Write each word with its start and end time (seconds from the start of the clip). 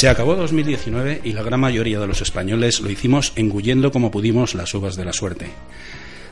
Se 0.00 0.08
acabó 0.08 0.34
2019 0.34 1.20
y 1.24 1.34
la 1.34 1.42
gran 1.42 1.60
mayoría 1.60 2.00
de 2.00 2.06
los 2.06 2.22
españoles 2.22 2.80
lo 2.80 2.88
hicimos 2.88 3.34
engullendo 3.36 3.92
como 3.92 4.10
pudimos 4.10 4.54
las 4.54 4.72
uvas 4.72 4.96
de 4.96 5.04
la 5.04 5.12
suerte, 5.12 5.50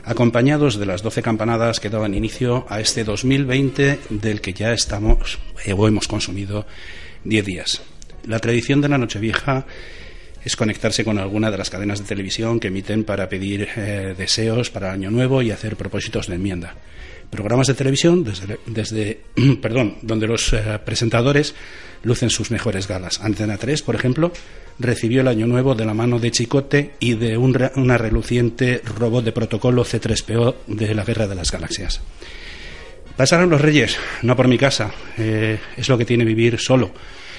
acompañados 0.03 0.79
de 0.79 0.87
las 0.87 1.03
doce 1.03 1.21
campanadas 1.21 1.79
que 1.79 1.91
daban 1.91 2.15
inicio 2.15 2.65
a 2.67 2.79
este 2.79 3.03
2020 3.03 3.99
del 4.09 4.41
que 4.41 4.53
ya 4.53 4.73
estamos 4.73 5.37
eh, 5.67 5.75
hemos 5.77 6.07
consumido 6.07 6.65
diez 7.23 7.45
días. 7.45 7.83
La 8.25 8.39
tradición 8.39 8.81
de 8.81 8.89
la 8.89 8.97
Nochevieja 8.97 9.67
es 10.43 10.55
conectarse 10.55 11.05
con 11.05 11.19
alguna 11.19 11.51
de 11.51 11.59
las 11.59 11.69
cadenas 11.69 11.99
de 11.99 12.05
televisión 12.05 12.59
que 12.59 12.69
emiten 12.69 13.03
para 13.03 13.29
pedir 13.29 13.67
eh, 13.75 14.15
deseos 14.17 14.71
para 14.71 14.87
el 14.87 14.93
año 14.95 15.11
nuevo 15.11 15.43
y 15.43 15.51
hacer 15.51 15.75
propósitos 15.75 16.25
de 16.25 16.33
enmienda 16.33 16.73
programas 17.29 17.67
de 17.67 17.73
televisión 17.73 18.23
desde, 18.23 18.59
desde 18.65 19.21
perdón, 19.61 19.97
donde 20.01 20.27
los 20.27 20.53
eh, 20.53 20.79
presentadores 20.83 21.55
lucen 22.03 22.29
sus 22.29 22.51
mejores 22.51 22.87
galas. 22.87 23.19
Antena 23.21 23.57
3, 23.57 23.81
por 23.81 23.95
ejemplo, 23.95 24.31
recibió 24.79 25.21
el 25.21 25.27
Año 25.27 25.47
Nuevo 25.47 25.75
de 25.75 25.85
la 25.85 25.93
mano 25.93 26.19
de 26.19 26.31
Chicote 26.31 26.91
y 26.99 27.15
de 27.15 27.37
un, 27.37 27.57
una 27.75 27.97
reluciente 27.97 28.81
robot 28.97 29.25
de 29.25 29.31
protocolo 29.31 29.83
C3PO 29.83 30.55
de 30.67 30.95
la 30.95 31.03
Guerra 31.03 31.27
de 31.27 31.35
las 31.35 31.51
Galaxias. 31.51 32.01
Pasaron 33.17 33.49
los 33.49 33.59
reyes, 33.59 33.97
no 34.21 34.35
por 34.35 34.47
mi 34.47 34.57
casa, 34.57 34.91
eh, 35.17 35.59
es 35.75 35.89
lo 35.89 35.97
que 35.97 36.05
tiene 36.05 36.23
vivir 36.23 36.57
solo, 36.57 36.91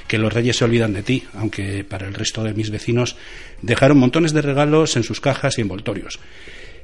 que 0.06 0.18
los 0.18 0.32
reyes 0.32 0.58
se 0.58 0.64
olvidan 0.64 0.92
de 0.92 1.02
ti, 1.02 1.24
aunque 1.34 1.84
para 1.84 2.06
el 2.06 2.12
resto 2.12 2.44
de 2.44 2.52
mis 2.52 2.70
vecinos 2.70 3.16
dejaron 3.62 3.96
montones 3.96 4.34
de 4.34 4.42
regalos 4.42 4.96
en 4.96 5.04
sus 5.04 5.22
cajas 5.22 5.56
y 5.56 5.62
envoltorios 5.62 6.20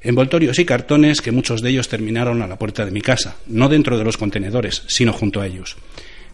envoltorios 0.07 0.59
y 0.61 0.65
cartones 0.65 1.21
que 1.21 1.33
muchos 1.33 1.62
de 1.62 1.71
ellos 1.71 1.89
terminaron 1.89 2.41
a 2.41 2.47
la 2.47 2.57
puerta 2.57 2.85
de 2.85 2.93
mi 2.93 3.01
casa, 3.01 3.37
no 3.49 3.69
dentro 3.69 3.99
de 3.99 4.05
los 4.05 4.17
contenedores, 4.17 4.85
sino 4.87 5.12
junto 5.12 5.41
a 5.41 5.47
ellos. 5.47 5.77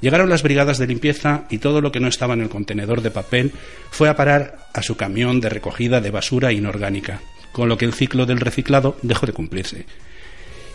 Llegaron 0.03 0.29
las 0.29 0.43
brigadas 0.43 0.77
de 0.79 0.87
limpieza 0.87 1.45
y 1.49 1.59
todo 1.59 1.81
lo 1.81 1.91
que 1.91 2.01
no 2.01 2.09
estaba 2.09 2.35
en 2.35 2.43
el 2.43 2.51
contenedor 2.51 3.01
de 3.01 3.11
papel 3.11 3.53
fue 3.91 4.11
a 4.11 4.17
parar 4.17 4.67
a 4.75 4.83
su 4.83 4.97
camión 4.97 5.41
de 5.41 5.49
recogida 5.49 6.03
de 6.03 6.11
basura 6.11 6.53
inorgánica, 6.53 7.23
con 7.53 7.69
lo 7.69 7.79
que 7.79 7.87
el 7.87 7.95
ciclo 7.95 8.27
del 8.27 8.41
reciclado 8.41 8.99
dejó 9.01 9.25
de 9.25 9.33
cumplirse. 9.33 9.87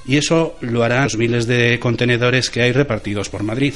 Y 0.08 0.18
eso 0.18 0.58
lo 0.62 0.84
harán 0.84 1.03
los 1.03 1.18
miles 1.18 1.45
de 1.45 1.78
contenedores 1.80 2.50
que 2.50 2.62
hay 2.62 2.72
repartidos 2.72 3.30
por 3.30 3.44
Madrid. 3.44 3.73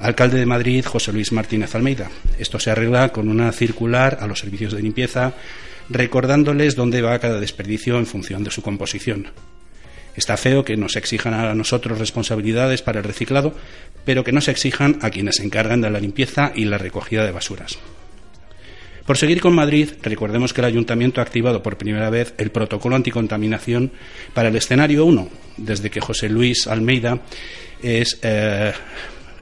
Alcalde 0.00 0.38
de 0.38 0.46
Madrid, 0.46 0.84
José 0.84 1.12
Luis 1.12 1.32
Martínez 1.32 1.74
Almeida. 1.74 2.10
Esto 2.38 2.58
se 2.58 2.70
arregla 2.70 3.10
con 3.10 3.28
una 3.28 3.52
circular 3.52 4.18
a 4.20 4.26
los 4.26 4.40
servicios 4.40 4.72
de 4.72 4.82
limpieza 4.82 5.34
recordándoles 5.90 6.76
dónde 6.76 7.02
va 7.02 7.18
cada 7.18 7.40
desperdicio 7.40 7.98
en 7.98 8.06
función 8.06 8.44
de 8.44 8.50
su 8.50 8.62
composición. 8.62 9.28
Está 10.16 10.36
feo 10.36 10.64
que 10.64 10.76
nos 10.76 10.96
exijan 10.96 11.34
a 11.34 11.54
nosotros 11.54 11.98
responsabilidades 11.98 12.82
para 12.82 12.98
el 13.00 13.04
reciclado, 13.04 13.54
pero 14.04 14.24
que 14.24 14.32
no 14.32 14.40
se 14.40 14.50
exijan 14.50 14.98
a 15.02 15.10
quienes 15.10 15.36
se 15.36 15.44
encargan 15.44 15.80
de 15.80 15.90
la 15.90 16.00
limpieza 16.00 16.52
y 16.54 16.64
la 16.64 16.78
recogida 16.78 17.24
de 17.24 17.32
basuras. 17.32 17.78
Por 19.06 19.16
seguir 19.16 19.40
con 19.40 19.54
Madrid, 19.54 19.90
recordemos 20.02 20.52
que 20.52 20.60
el 20.60 20.66
Ayuntamiento 20.66 21.20
ha 21.20 21.24
activado 21.24 21.62
por 21.62 21.76
primera 21.76 22.10
vez 22.10 22.34
el 22.38 22.50
protocolo 22.50 22.94
anticontaminación 22.96 23.90
para 24.34 24.48
el 24.48 24.56
escenario 24.56 25.04
1, 25.04 25.28
desde 25.56 25.90
que 25.90 26.00
José 26.00 26.28
Luis 26.28 26.66
Almeida 26.66 27.20
es 27.82 28.18
eh, 28.22 28.72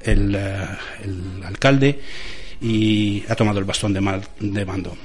el, 0.04 0.34
eh, 0.34 0.66
el, 1.04 1.44
alcalde 1.44 1.98
y 2.62 3.24
ha 3.28 3.34
tomado 3.34 3.58
el 3.58 3.64
bastón 3.64 3.92
de, 3.92 4.22
de 4.40 4.64
mando. 4.64 4.96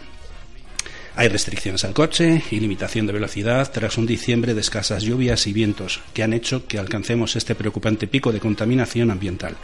Hay 1.15 1.27
restricciones 1.27 1.83
al 1.83 1.93
coche 1.93 2.41
y 2.49 2.59
limitación 2.59 3.05
de 3.05 3.13
velocidad 3.13 3.71
tras 3.71 3.99
un 3.99 4.07
diciembre 4.07 4.55
de 4.55 4.61
escasas 4.61 5.03
lluvias 5.03 5.45
y 5.45 5.53
vientos 5.53 6.01
que 6.11 6.23
han 6.23 6.33
hecho 6.33 6.65
que 6.65 6.79
alcancemos 6.79 7.35
este 7.35 7.53
preocupante 7.53 8.07
pico 8.07 8.31
de 8.31 8.39
contaminación 8.39 9.11
ambiental. 9.11 9.55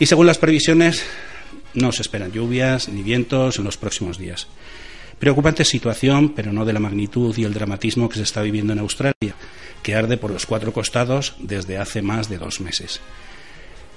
Y 0.00 0.06
según 0.06 0.26
las 0.26 0.38
previsiones, 0.38 1.04
no 1.74 1.92
se 1.92 2.02
esperan 2.02 2.32
lluvias 2.32 2.88
ni 2.88 3.02
vientos 3.02 3.58
en 3.58 3.64
los 3.64 3.76
próximos 3.76 4.18
días. 4.18 4.48
Preocupante 5.20 5.64
situación, 5.64 6.30
pero 6.34 6.52
no 6.52 6.64
de 6.64 6.72
la 6.72 6.80
magnitud 6.80 7.36
y 7.38 7.44
el 7.44 7.54
dramatismo 7.54 8.08
que 8.08 8.16
se 8.16 8.24
está 8.24 8.42
viviendo 8.42 8.72
en 8.72 8.80
Australia, 8.80 9.36
que 9.84 9.94
arde 9.94 10.16
por 10.16 10.32
los 10.32 10.46
cuatro 10.46 10.72
costados 10.72 11.36
desde 11.38 11.78
hace 11.78 12.02
más 12.02 12.28
de 12.28 12.38
dos 12.38 12.60
meses 12.60 13.00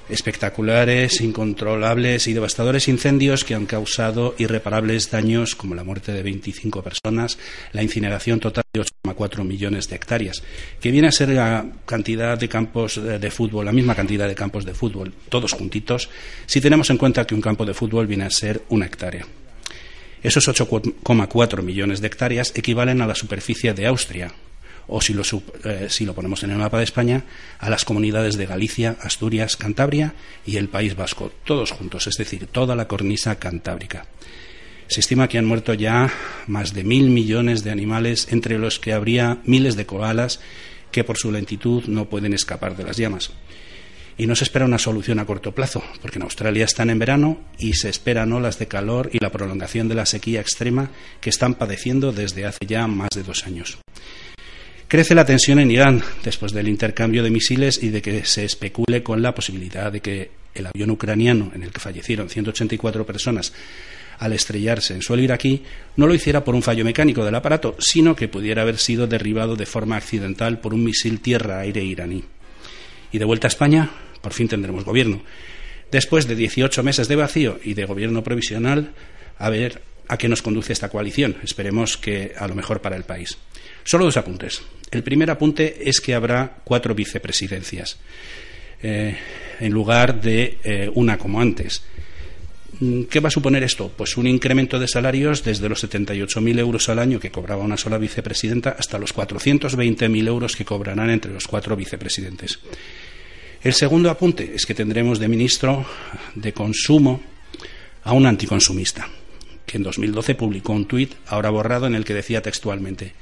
espectaculares, 0.09 1.21
incontrolables 1.21 2.27
y 2.27 2.33
devastadores 2.33 2.87
incendios 2.87 3.43
que 3.43 3.55
han 3.55 3.65
causado 3.65 4.35
irreparables 4.37 5.11
daños 5.11 5.55
como 5.55 5.75
la 5.75 5.83
muerte 5.83 6.11
de 6.11 6.23
25 6.23 6.81
personas, 6.81 7.37
la 7.71 7.83
incineración 7.83 8.39
total 8.39 8.63
de 8.73 8.81
8,4 8.81 9.43
millones 9.43 9.89
de 9.89 9.95
hectáreas, 9.95 10.43
que 10.81 10.91
viene 10.91 11.07
a 11.07 11.11
ser 11.11 11.29
la 11.29 11.65
cantidad 11.85 12.37
de 12.37 12.49
campos 12.49 12.99
de 13.03 13.31
fútbol, 13.31 13.65
la 13.65 13.71
misma 13.71 13.95
cantidad 13.95 14.27
de 14.27 14.35
campos 14.35 14.65
de 14.65 14.73
fútbol, 14.73 15.13
todos 15.29 15.53
juntitos, 15.53 16.09
si 16.45 16.61
tenemos 16.61 16.89
en 16.89 16.97
cuenta 16.97 17.25
que 17.25 17.35
un 17.35 17.41
campo 17.41 17.65
de 17.65 17.73
fútbol 17.73 18.07
viene 18.07 18.25
a 18.25 18.29
ser 18.29 18.63
una 18.69 18.85
hectárea. 18.85 19.25
Esos 20.21 20.49
8,4 20.49 21.61
millones 21.61 22.01
de 22.01 22.07
hectáreas 22.07 22.51
equivalen 22.55 23.01
a 23.01 23.07
la 23.07 23.15
superficie 23.15 23.73
de 23.73 23.87
Austria, 23.87 24.33
o 24.89 25.01
si 25.01 25.13
lo, 25.13 25.23
eh, 25.63 25.87
si 25.89 26.05
lo 26.05 26.13
ponemos 26.13 26.43
en 26.43 26.51
el 26.51 26.57
mapa 26.57 26.79
de 26.79 26.83
España, 26.83 27.23
a 27.59 27.69
las 27.69 27.85
comunidades 27.85 28.37
de 28.37 28.47
Galicia, 28.47 28.97
Asturias, 29.01 29.55
Cantabria 29.55 30.13
y 30.45 30.57
el 30.57 30.67
País 30.67 30.95
Vasco, 30.95 31.31
todos 31.45 31.71
juntos, 31.71 32.07
es 32.07 32.15
decir, 32.15 32.47
toda 32.47 32.75
la 32.75 32.87
cornisa 32.87 33.35
cantábrica. 33.35 34.05
Se 34.87 35.01
estima 35.01 35.27
que 35.27 35.37
han 35.37 35.45
muerto 35.45 35.75
ya 35.75 36.11
más 36.47 36.73
de 36.73 36.83
mil 36.83 37.11
millones 37.11 37.63
de 37.63 37.69
animales, 37.69 38.27
entre 38.31 38.57
los 38.57 38.79
que 38.79 38.93
habría 38.93 39.37
miles 39.45 39.75
de 39.75 39.85
koalas 39.85 40.39
que 40.91 41.03
por 41.03 41.17
su 41.17 41.31
lentitud 41.31 41.83
no 41.85 42.05
pueden 42.05 42.33
escapar 42.33 42.75
de 42.75 42.83
las 42.83 42.97
llamas. 42.97 43.29
Y 44.17 44.25
no 44.25 44.35
se 44.35 44.43
espera 44.43 44.65
una 44.65 44.79
solución 44.79 45.19
a 45.19 45.25
corto 45.25 45.53
plazo, 45.53 45.83
porque 46.01 46.17
en 46.17 46.23
Australia 46.23 46.65
están 46.65 46.89
en 46.89 46.99
verano 46.99 47.39
y 47.57 47.73
se 47.73 47.89
esperan 47.89 48.33
olas 48.33 48.57
de 48.57 48.67
calor 48.67 49.11
y 49.13 49.19
la 49.19 49.31
prolongación 49.31 49.87
de 49.87 49.95
la 49.95 50.07
sequía 50.07 50.41
extrema 50.41 50.89
que 51.21 51.29
están 51.29 51.53
padeciendo 51.53 52.11
desde 52.11 52.47
hace 52.47 52.65
ya 52.65 52.87
más 52.87 53.09
de 53.15 53.23
dos 53.23 53.45
años. 53.45 53.77
Crece 54.89 55.13
la 55.13 55.23
tensión 55.23 55.59
en 55.59 55.69
Irán 55.69 56.01
después 56.23 56.51
del 56.51 56.67
intercambio 56.67 57.21
de 57.21 57.29
misiles 57.29 57.77
y 57.83 57.89
de 57.89 58.01
que 58.01 58.25
se 58.25 58.43
especule 58.43 59.03
con 59.03 59.21
la 59.21 59.35
posibilidad 59.35 59.91
de 59.91 60.01
que 60.01 60.31
el 60.55 60.65
avión 60.65 60.89
ucraniano 60.89 61.51
en 61.53 61.61
el 61.61 61.71
que 61.71 61.79
fallecieron 61.79 62.27
184 62.27 63.05
personas 63.05 63.53
al 64.17 64.33
estrellarse 64.33 64.95
en 64.95 65.03
suelo 65.03 65.21
iraquí 65.21 65.61
no 65.95 66.07
lo 66.07 66.15
hiciera 66.15 66.43
por 66.43 66.55
un 66.55 66.63
fallo 66.63 66.83
mecánico 66.83 67.23
del 67.23 67.35
aparato, 67.35 67.75
sino 67.77 68.15
que 68.15 68.29
pudiera 68.29 68.63
haber 68.63 68.79
sido 68.79 69.05
derribado 69.05 69.55
de 69.55 69.67
forma 69.67 69.95
accidental 69.95 70.59
por 70.59 70.73
un 70.73 70.83
misil 70.83 71.19
tierra-aire 71.19 71.83
iraní. 71.83 72.23
Y 73.11 73.19
de 73.19 73.25
vuelta 73.25 73.45
a 73.45 73.49
España, 73.49 73.91
por 74.21 74.33
fin 74.33 74.47
tendremos 74.47 74.85
gobierno. 74.85 75.21
Después 75.91 76.27
de 76.27 76.35
18 76.35 76.81
meses 76.81 77.07
de 77.07 77.15
vacío 77.15 77.59
y 77.63 77.75
de 77.75 77.85
gobierno 77.85 78.23
provisional, 78.23 78.95
a 79.37 79.51
ver 79.51 79.83
a 80.07 80.17
qué 80.17 80.27
nos 80.27 80.41
conduce 80.41 80.73
esta 80.73 80.89
coalición. 80.89 81.37
Esperemos 81.43 81.95
que 81.95 82.33
a 82.35 82.47
lo 82.47 82.55
mejor 82.55 82.81
para 82.81 82.97
el 82.97 83.03
país. 83.03 83.37
Solo 83.89 84.05
dos 84.05 84.17
apuntes. 84.17 84.61
El 84.91 85.01
primer 85.01 85.31
apunte 85.31 85.89
es 85.89 85.99
que 85.99 86.13
habrá 86.13 86.57
cuatro 86.63 86.93
vicepresidencias 86.93 87.97
eh, 88.83 89.17
en 89.59 89.73
lugar 89.73 90.21
de 90.21 90.59
eh, 90.63 90.91
una 90.93 91.17
como 91.17 91.41
antes. 91.41 91.81
Mm, 92.81 93.05
¿Qué 93.05 93.19
va 93.19 93.29
a 93.29 93.31
suponer 93.31 93.63
esto? 93.63 93.91
Pues 93.97 94.15
un 94.15 94.27
incremento 94.27 94.77
de 94.77 94.87
salarios 94.87 95.43
desde 95.43 95.67
los 95.67 95.83
78.000 95.83 96.59
euros 96.59 96.87
al 96.87 96.99
año 96.99 97.19
que 97.19 97.31
cobraba 97.31 97.63
una 97.63 97.77
sola 97.77 97.97
vicepresidenta 97.97 98.75
hasta 98.77 98.99
los 98.99 99.11
420.000 99.15 100.27
euros 100.27 100.55
que 100.55 100.65
cobrarán 100.65 101.09
entre 101.09 101.33
los 101.33 101.47
cuatro 101.47 101.75
vicepresidentes. 101.75 102.59
El 103.63 103.73
segundo 103.73 104.11
apunte 104.11 104.51
es 104.53 104.67
que 104.67 104.75
tendremos 104.75 105.17
de 105.17 105.29
ministro 105.29 105.83
de 106.35 106.53
Consumo 106.53 107.23
a 108.03 108.13
un 108.13 108.27
anticonsumista, 108.27 109.09
que 109.65 109.77
en 109.77 109.83
2012 109.83 110.35
publicó 110.35 110.73
un 110.73 110.85
tuit, 110.85 111.15
ahora 111.25 111.49
borrado, 111.49 111.87
en 111.87 111.95
el 111.95 112.05
que 112.05 112.13
decía 112.13 112.43
textualmente 112.43 113.13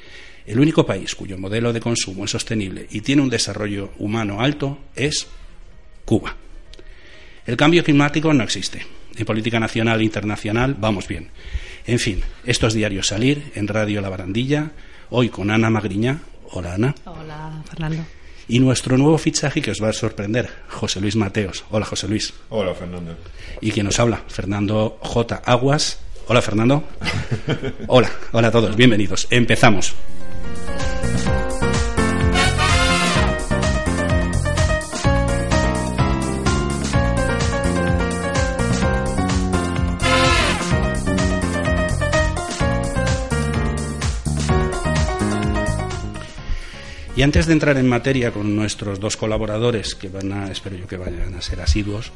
el 0.48 0.60
único 0.60 0.86
país 0.86 1.14
cuyo 1.14 1.38
modelo 1.38 1.74
de 1.74 1.82
consumo 1.82 2.26
es 2.26 2.32
sostenible 2.32 2.88
y 2.90 3.02
tiene 3.02 3.22
un 3.22 3.30
desarrollo 3.30 3.92
humano 4.00 4.42
alto 4.42 4.80
es 4.96 5.28
Cuba. 6.06 6.36
El 7.46 7.58
cambio 7.58 7.84
climático 7.84 8.34
no 8.34 8.44
existe. 8.44 8.86
En 9.16 9.26
política 9.26 9.60
nacional 9.60 10.00
e 10.00 10.06
internacional 10.06 10.76
vamos 10.80 11.08
bien. 11.08 11.30
En 11.86 12.00
fin, 12.00 12.22
estos 12.46 12.74
diarios 12.74 13.08
salir 13.08 13.52
en 13.56 13.68
Radio 13.68 14.00
La 14.00 14.10
Barandilla, 14.10 14.72
hoy 15.10 15.30
con 15.30 15.52
Ana 15.52 15.70
Magriña. 15.70 16.22
Hola 16.52 16.76
Ana. 16.76 16.96
Hola 17.06 17.62
Fernando. 17.70 18.06
Y 18.48 18.60
nuestro 18.60 18.98
nuevo 18.98 19.18
fichaje 19.18 19.62
que 19.62 19.72
os 19.72 19.84
va 19.84 19.90
a 19.90 19.94
sorprender, 19.94 20.50
José 20.70 21.02
Luis 21.02 21.18
Mateos. 21.18 21.66
Hola 21.72 21.86
José 21.86 22.08
Luis. 22.08 22.34
Hola 22.50 22.74
Fernando. 22.74 23.18
Y 23.60 23.72
quien 23.72 23.86
nos 23.86 24.00
habla, 24.00 24.24
Fernando 24.28 24.98
J. 25.02 25.42
Aguas. 25.46 26.00
Hola 26.28 26.42
Fernando. 26.42 26.84
hola, 27.88 28.10
hola 28.32 28.48
a 28.48 28.52
todos, 28.52 28.78
bienvenidos. 28.78 29.28
Empezamos. 29.30 29.94
Bye. 30.56 31.47
Y 47.18 47.24
antes 47.24 47.48
de 47.48 47.54
entrar 47.54 47.78
en 47.78 47.88
materia 47.88 48.30
con 48.30 48.56
nuestros 48.56 49.00
dos 49.00 49.18
colaboradores, 49.18 49.96
que 49.96 50.08
van 50.08 50.32
a, 50.32 50.52
espero 50.52 50.78
yo 50.78 50.88
que 50.88 50.98
vayan 50.98 51.34
a 51.34 51.42
ser 51.42 51.60
asiduos, 51.60 52.12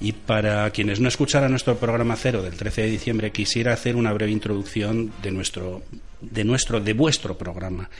y 0.00 0.12
para 0.12 0.70
quienes 0.70 1.00
no 1.00 1.08
escucharan 1.08 1.50
nuestro 1.50 1.76
programa 1.76 2.14
cero 2.14 2.40
del 2.40 2.54
13 2.54 2.82
de 2.82 2.90
diciembre, 2.90 3.32
quisiera 3.32 3.72
hacer 3.72 3.96
una 3.96 4.12
breve 4.12 4.30
introducción 4.30 5.12
de 5.24 5.32
nuestro, 5.32 5.82
de 6.20 6.44
nuestro, 6.44 6.80
de 6.80 6.92
vuestro 6.92 7.36
programa. 7.36 7.90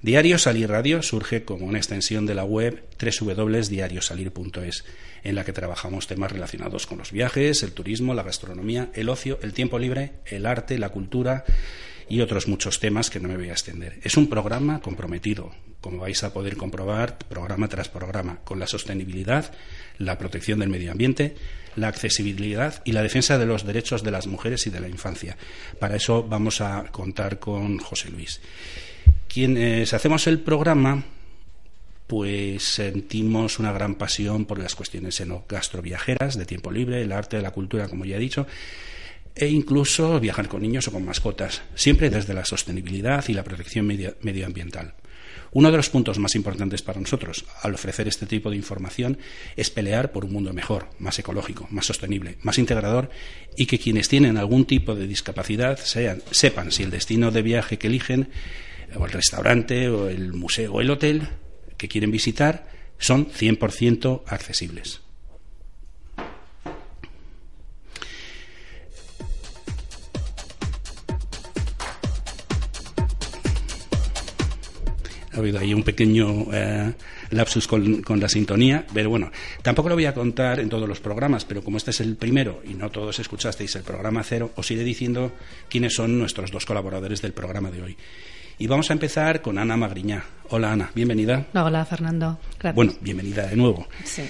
Diario 0.00 0.38
Salir 0.38 0.68
Radio 0.68 1.02
surge 1.02 1.42
como 1.42 1.66
una 1.66 1.78
extensión 1.78 2.26
de 2.26 2.36
la 2.36 2.44
web 2.44 2.80
www.diariosalir.es, 3.00 4.84
en 5.24 5.34
la 5.34 5.44
que 5.44 5.52
trabajamos 5.52 6.06
temas 6.06 6.30
relacionados 6.30 6.86
con 6.86 6.98
los 6.98 7.10
viajes, 7.10 7.64
el 7.64 7.72
turismo, 7.72 8.14
la 8.14 8.22
gastronomía, 8.22 8.90
el 8.94 9.08
ocio, 9.08 9.40
el 9.42 9.52
tiempo 9.52 9.80
libre, 9.80 10.12
el 10.26 10.46
arte, 10.46 10.78
la 10.78 10.90
cultura 10.90 11.44
y 12.08 12.20
otros 12.20 12.48
muchos 12.48 12.80
temas 12.80 13.10
que 13.10 13.20
no 13.20 13.28
me 13.28 13.36
voy 13.36 13.50
a 13.50 13.52
extender. 13.52 13.98
Es 14.02 14.16
un 14.16 14.28
programa 14.28 14.80
comprometido, 14.80 15.52
como 15.80 15.98
vais 15.98 16.22
a 16.24 16.32
poder 16.32 16.56
comprobar, 16.56 17.18
programa 17.18 17.68
tras 17.68 17.88
programa, 17.88 18.40
con 18.44 18.58
la 18.58 18.66
sostenibilidad, 18.66 19.52
la 19.98 20.18
protección 20.18 20.60
del 20.60 20.70
medio 20.70 20.92
ambiente, 20.92 21.36
la 21.76 21.88
accesibilidad 21.88 22.82
y 22.84 22.92
la 22.92 23.02
defensa 23.02 23.38
de 23.38 23.46
los 23.46 23.64
derechos 23.64 24.02
de 24.02 24.10
las 24.10 24.26
mujeres 24.26 24.66
y 24.66 24.70
de 24.70 24.80
la 24.80 24.88
infancia. 24.88 25.36
Para 25.78 25.96
eso 25.96 26.22
vamos 26.22 26.60
a 26.60 26.84
contar 26.90 27.38
con 27.38 27.78
José 27.78 28.10
Luis. 28.10 28.40
Quienes 29.28 29.92
hacemos 29.94 30.26
el 30.26 30.40
programa, 30.40 31.04
pues 32.06 32.62
sentimos 32.62 33.58
una 33.58 33.72
gran 33.72 33.94
pasión 33.94 34.46
por 34.46 34.58
las 34.58 34.74
cuestiones 34.74 35.22
gastroviajeras, 35.48 36.38
de 36.38 36.46
tiempo 36.46 36.70
libre, 36.70 37.02
el 37.02 37.12
arte, 37.12 37.40
la 37.42 37.50
cultura, 37.50 37.88
como 37.88 38.04
ya 38.04 38.16
he 38.16 38.20
dicho, 38.20 38.46
e 39.38 39.48
incluso 39.48 40.18
viajar 40.20 40.48
con 40.48 40.62
niños 40.62 40.88
o 40.88 40.92
con 40.92 41.04
mascotas, 41.04 41.62
siempre 41.74 42.10
desde 42.10 42.34
la 42.34 42.44
sostenibilidad 42.44 43.24
y 43.28 43.34
la 43.34 43.44
protección 43.44 43.86
medioambiental. 43.86 44.94
Uno 45.52 45.70
de 45.70 45.78
los 45.78 45.88
puntos 45.88 46.18
más 46.18 46.34
importantes 46.34 46.82
para 46.82 47.00
nosotros 47.00 47.46
al 47.62 47.74
ofrecer 47.74 48.06
este 48.06 48.26
tipo 48.26 48.50
de 48.50 48.56
información 48.56 49.18
es 49.56 49.70
pelear 49.70 50.12
por 50.12 50.24
un 50.24 50.32
mundo 50.32 50.52
mejor, 50.52 50.90
más 50.98 51.18
ecológico, 51.18 51.66
más 51.70 51.86
sostenible, 51.86 52.36
más 52.42 52.58
integrador 52.58 53.10
y 53.56 53.66
que 53.66 53.78
quienes 53.78 54.08
tienen 54.08 54.36
algún 54.36 54.66
tipo 54.66 54.94
de 54.94 55.06
discapacidad 55.06 55.78
sepan 55.78 56.70
si 56.70 56.82
el 56.82 56.90
destino 56.90 57.30
de 57.30 57.42
viaje 57.42 57.78
que 57.78 57.86
eligen, 57.86 58.28
o 58.94 59.06
el 59.06 59.12
restaurante, 59.12 59.88
o 59.88 60.08
el 60.08 60.32
museo 60.32 60.74
o 60.74 60.80
el 60.80 60.90
hotel 60.90 61.28
que 61.76 61.88
quieren 61.88 62.10
visitar 62.10 62.68
son 62.98 63.30
100% 63.30 64.22
accesibles. 64.26 65.00
Ha 75.38 75.40
habido 75.40 75.58
ahí 75.58 75.72
un 75.72 75.82
pequeño 75.82 76.46
eh, 76.52 76.92
lapsus 77.30 77.66
con, 77.66 78.02
la 78.20 78.28
sintonía, 78.28 78.84
pero 78.92 79.08
bueno, 79.08 79.30
tampoco 79.62 79.88
lo 79.88 79.94
voy 79.94 80.06
a 80.06 80.14
contar 80.14 80.60
en 80.60 80.68
todos 80.68 80.88
los 80.88 81.00
programas, 81.00 81.44
pero 81.44 81.62
como 81.62 81.76
este 81.76 81.90
es 81.90 82.00
el 82.00 82.16
primero 82.16 82.62
y 82.68 82.74
no 82.74 82.90
todos 82.90 83.18
escuchasteis 83.18 83.76
el 83.76 83.82
programa 83.82 84.22
cero, 84.24 84.50
os 84.56 84.70
iré 84.70 84.82
diciendo 84.82 85.32
quiénes 85.68 85.94
son 85.94 86.18
nuestros 86.18 86.50
dos 86.50 86.66
colaboradores 86.66 87.22
del 87.22 87.32
programa 87.32 87.70
de 87.70 87.82
hoy. 87.82 87.96
Y 88.58 88.66
vamos 88.66 88.90
a 88.90 88.92
empezar 88.92 89.40
con 89.40 89.56
Ana 89.58 89.76
Magriñá. 89.76 90.24
Hola 90.48 90.72
Ana, 90.72 90.90
bienvenida. 90.92 91.46
Hola 91.54 91.84
Fernando. 91.84 92.38
Bueno, 92.74 92.94
bienvenida 93.00 93.46
de 93.46 93.54
nuevo. 93.54 93.86
Sí. 94.04 94.22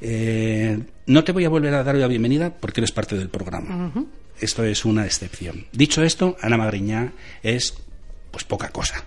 Eh, 0.00 0.78
no 1.06 1.22
te 1.22 1.30
voy 1.30 1.44
a 1.44 1.48
volver 1.48 1.72
a 1.74 1.84
dar 1.84 1.94
la 1.94 2.08
bienvenida 2.08 2.52
porque 2.52 2.80
eres 2.80 2.90
parte 2.90 3.16
del 3.16 3.28
programa. 3.28 3.92
Esto 4.40 4.64
es 4.64 4.84
una 4.84 5.06
excepción. 5.06 5.66
Dicho 5.70 6.02
esto, 6.02 6.36
Ana 6.42 6.56
Magriñá 6.56 7.12
es 7.44 7.74
pues 8.32 8.42
poca 8.42 8.70
cosa 8.70 9.06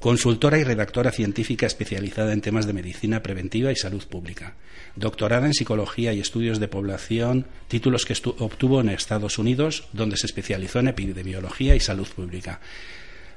consultora 0.00 0.58
y 0.58 0.64
redactora 0.64 1.10
científica 1.10 1.66
especializada 1.66 2.32
en 2.32 2.40
temas 2.40 2.66
de 2.66 2.72
medicina 2.72 3.22
preventiva 3.22 3.72
y 3.72 3.76
salud 3.76 4.04
pública, 4.06 4.54
doctorada 4.96 5.46
en 5.46 5.54
psicología 5.54 6.12
y 6.12 6.20
estudios 6.20 6.60
de 6.60 6.68
población, 6.68 7.46
títulos 7.66 8.04
que 8.04 8.16
obtuvo 8.38 8.80
en 8.80 8.90
Estados 8.90 9.38
Unidos, 9.38 9.88
donde 9.92 10.16
se 10.16 10.26
especializó 10.26 10.78
en 10.78 10.88
epidemiología 10.88 11.74
y 11.74 11.80
salud 11.80 12.06
pública. 12.06 12.60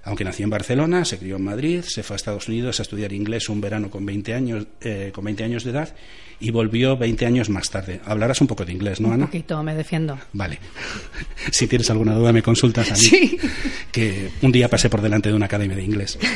Aunque 0.04 0.24
nació 0.24 0.46
en 0.46 0.50
Barcelona, 0.50 1.06
se 1.06 1.20
crió 1.20 1.36
en 1.36 1.44
Madrid, 1.44 1.82
se 1.86 2.02
fue 2.02 2.16
a 2.16 2.18
Estados 2.18 2.48
Unidos 2.48 2.80
a 2.80 2.84
estudiar 2.84 3.14
inglés 3.14 3.50
un 3.50 3.62
verano 3.62 3.90
con 3.90 4.06
20 4.06 4.34
años, 4.34 4.68
eh, 4.82 5.12
con 5.14 5.26
20 5.26 5.44
años 5.44 5.64
de 5.64 5.72
edad 5.72 5.94
y 6.40 6.50
volvió 6.50 6.98
20 6.98 7.26
años 7.26 7.50
más 7.50 7.70
tarde. 7.70 8.02
Hablarás 8.04 8.42
un 8.42 8.48
poco 8.48 8.66
de 8.66 8.74
inglés, 8.74 9.00
¿no, 9.00 9.10
Ana? 9.12 9.26
Un 9.26 9.30
poquito, 9.30 9.62
me 9.62 9.76
defiendo. 9.76 10.18
Vale. 10.34 10.60
si 11.52 11.68
tienes 11.68 11.90
alguna 11.92 12.16
duda, 12.16 12.34
me 12.34 12.42
consultas 12.42 12.92
a 12.92 12.96
mí. 12.96 13.00
Sí. 13.00 13.40
Que 13.92 14.32
un 14.42 14.52
día 14.52 14.68
pasé 14.68 14.90
por 14.90 15.02
delante 15.02 15.30
de 15.30 15.36
una 15.36 15.46
academia 15.46 15.78
de 15.78 15.84
inglés. 15.84 16.18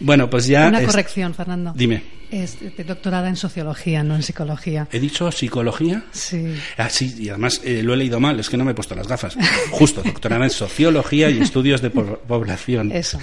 Bueno, 0.00 0.30
pues 0.30 0.46
ya. 0.46 0.68
Una 0.68 0.84
corrección, 0.84 1.34
Fernando. 1.34 1.72
Dime. 1.74 2.02
Es 2.30 2.58
doctorada 2.86 3.28
en 3.28 3.36
sociología, 3.36 4.02
no 4.02 4.14
en 4.14 4.22
psicología. 4.22 4.86
¿He 4.92 5.00
dicho 5.00 5.32
psicología? 5.32 6.04
Sí. 6.12 6.54
Ah, 6.76 6.90
sí, 6.90 7.14
y 7.18 7.30
además 7.30 7.62
eh, 7.64 7.82
lo 7.82 7.94
he 7.94 7.96
leído 7.96 8.20
mal, 8.20 8.38
es 8.38 8.50
que 8.50 8.58
no 8.58 8.66
me 8.66 8.72
he 8.72 8.74
puesto 8.74 8.94
las 8.94 9.08
gafas. 9.08 9.34
Justo, 9.70 10.02
doctorada 10.02 10.44
en 10.44 10.50
sociología 10.50 11.30
y 11.30 11.40
estudios 11.40 11.80
de 11.80 11.88
población. 11.88 12.92
Eso, 12.92 13.18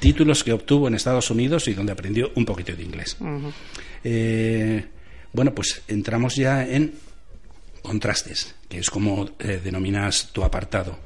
Títulos 0.00 0.42
que 0.42 0.52
obtuvo 0.52 0.88
en 0.88 0.94
Estados 0.94 1.30
Unidos 1.30 1.68
y 1.68 1.74
donde 1.74 1.92
aprendió 1.92 2.32
un 2.34 2.44
poquito 2.44 2.74
de 2.74 2.82
inglés. 2.82 3.16
Eh, 4.02 4.84
bueno, 5.32 5.54
pues 5.54 5.82
entramos 5.86 6.34
ya 6.34 6.64
en 6.66 6.94
contrastes, 7.82 8.56
que 8.68 8.78
es 8.78 8.90
como 8.90 9.30
eh, 9.38 9.60
denominas 9.62 10.30
tu 10.32 10.42
apartado. 10.42 10.98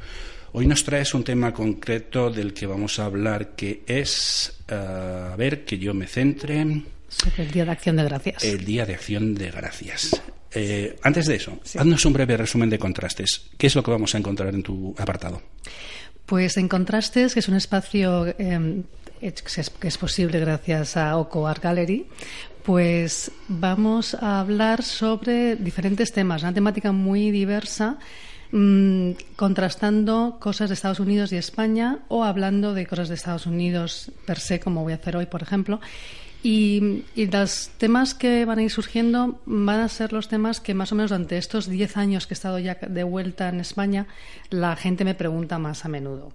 Hoy 0.54 0.66
nos 0.66 0.84
traes 0.84 1.14
un 1.14 1.24
tema 1.24 1.54
concreto 1.54 2.30
del 2.30 2.52
que 2.52 2.66
vamos 2.66 2.98
a 2.98 3.06
hablar, 3.06 3.56
que 3.56 3.84
es, 3.86 4.58
eh, 4.68 4.74
a 4.74 5.34
ver, 5.34 5.64
que 5.64 5.78
yo 5.78 5.94
me 5.94 6.06
centre. 6.06 6.82
Sobre 7.08 7.44
el 7.44 7.50
Día 7.50 7.64
de 7.64 7.70
Acción 7.70 7.96
de 7.96 8.04
Gracias. 8.04 8.44
El 8.44 8.62
Día 8.62 8.84
de 8.84 8.92
Acción 8.92 9.34
de 9.34 9.50
Gracias. 9.50 10.20
Eh, 10.54 10.98
antes 11.02 11.24
de 11.24 11.36
eso, 11.36 11.58
haznos 11.78 12.04
un 12.04 12.12
breve 12.12 12.36
resumen 12.36 12.68
de 12.68 12.78
contrastes. 12.78 13.48
¿Qué 13.56 13.68
es 13.68 13.74
lo 13.74 13.82
que 13.82 13.92
vamos 13.92 14.14
a 14.14 14.18
encontrar 14.18 14.54
en 14.54 14.62
tu 14.62 14.94
apartado? 14.98 15.40
Pues 16.26 16.58
en 16.58 16.68
contrastes, 16.68 17.32
que 17.32 17.40
es 17.40 17.48
un 17.48 17.56
espacio 17.56 18.26
em, 18.38 18.82
que 19.20 19.88
es 19.88 19.98
posible 19.98 20.38
gracias 20.38 20.98
a 20.98 21.16
Oco 21.16 21.48
Art 21.48 21.62
Gallery, 21.62 22.06
pues 22.62 23.30
vamos 23.48 24.14
a 24.14 24.40
hablar 24.40 24.82
sobre 24.82 25.56
diferentes 25.56 26.12
temas, 26.12 26.42
una 26.42 26.52
temática 26.52 26.92
muy 26.92 27.30
diversa 27.30 27.98
Mm, 28.54 29.12
contrastando 29.36 30.36
cosas 30.38 30.68
de 30.68 30.74
Estados 30.74 31.00
Unidos 31.00 31.32
y 31.32 31.36
España 31.36 32.00
o 32.08 32.22
hablando 32.22 32.74
de 32.74 32.86
cosas 32.86 33.08
de 33.08 33.14
Estados 33.14 33.46
Unidos 33.46 34.12
per 34.26 34.38
se, 34.40 34.60
como 34.60 34.82
voy 34.82 34.92
a 34.92 34.96
hacer 34.96 35.16
hoy, 35.16 35.24
por 35.24 35.42
ejemplo. 35.42 35.80
Y, 36.42 37.04
los 37.16 37.70
temas 37.78 38.12
que 38.12 38.44
van 38.44 38.58
a 38.58 38.62
ir 38.62 38.70
surgiendo 38.70 39.40
van 39.46 39.80
a 39.80 39.88
ser 39.88 40.12
los 40.12 40.28
temas 40.28 40.60
que 40.60 40.74
más 40.74 40.92
o 40.92 40.96
menos 40.96 41.10
durante 41.10 41.38
estos 41.38 41.66
10 41.66 41.96
años 41.96 42.26
que 42.26 42.34
he 42.34 42.36
estado 42.36 42.58
ya 42.58 42.74
de 42.74 43.04
vuelta 43.04 43.48
en 43.48 43.60
España, 43.60 44.06
la 44.50 44.76
gente 44.76 45.06
me 45.06 45.14
pregunta 45.14 45.58
más 45.58 45.86
a 45.86 45.88
menudo. 45.88 46.32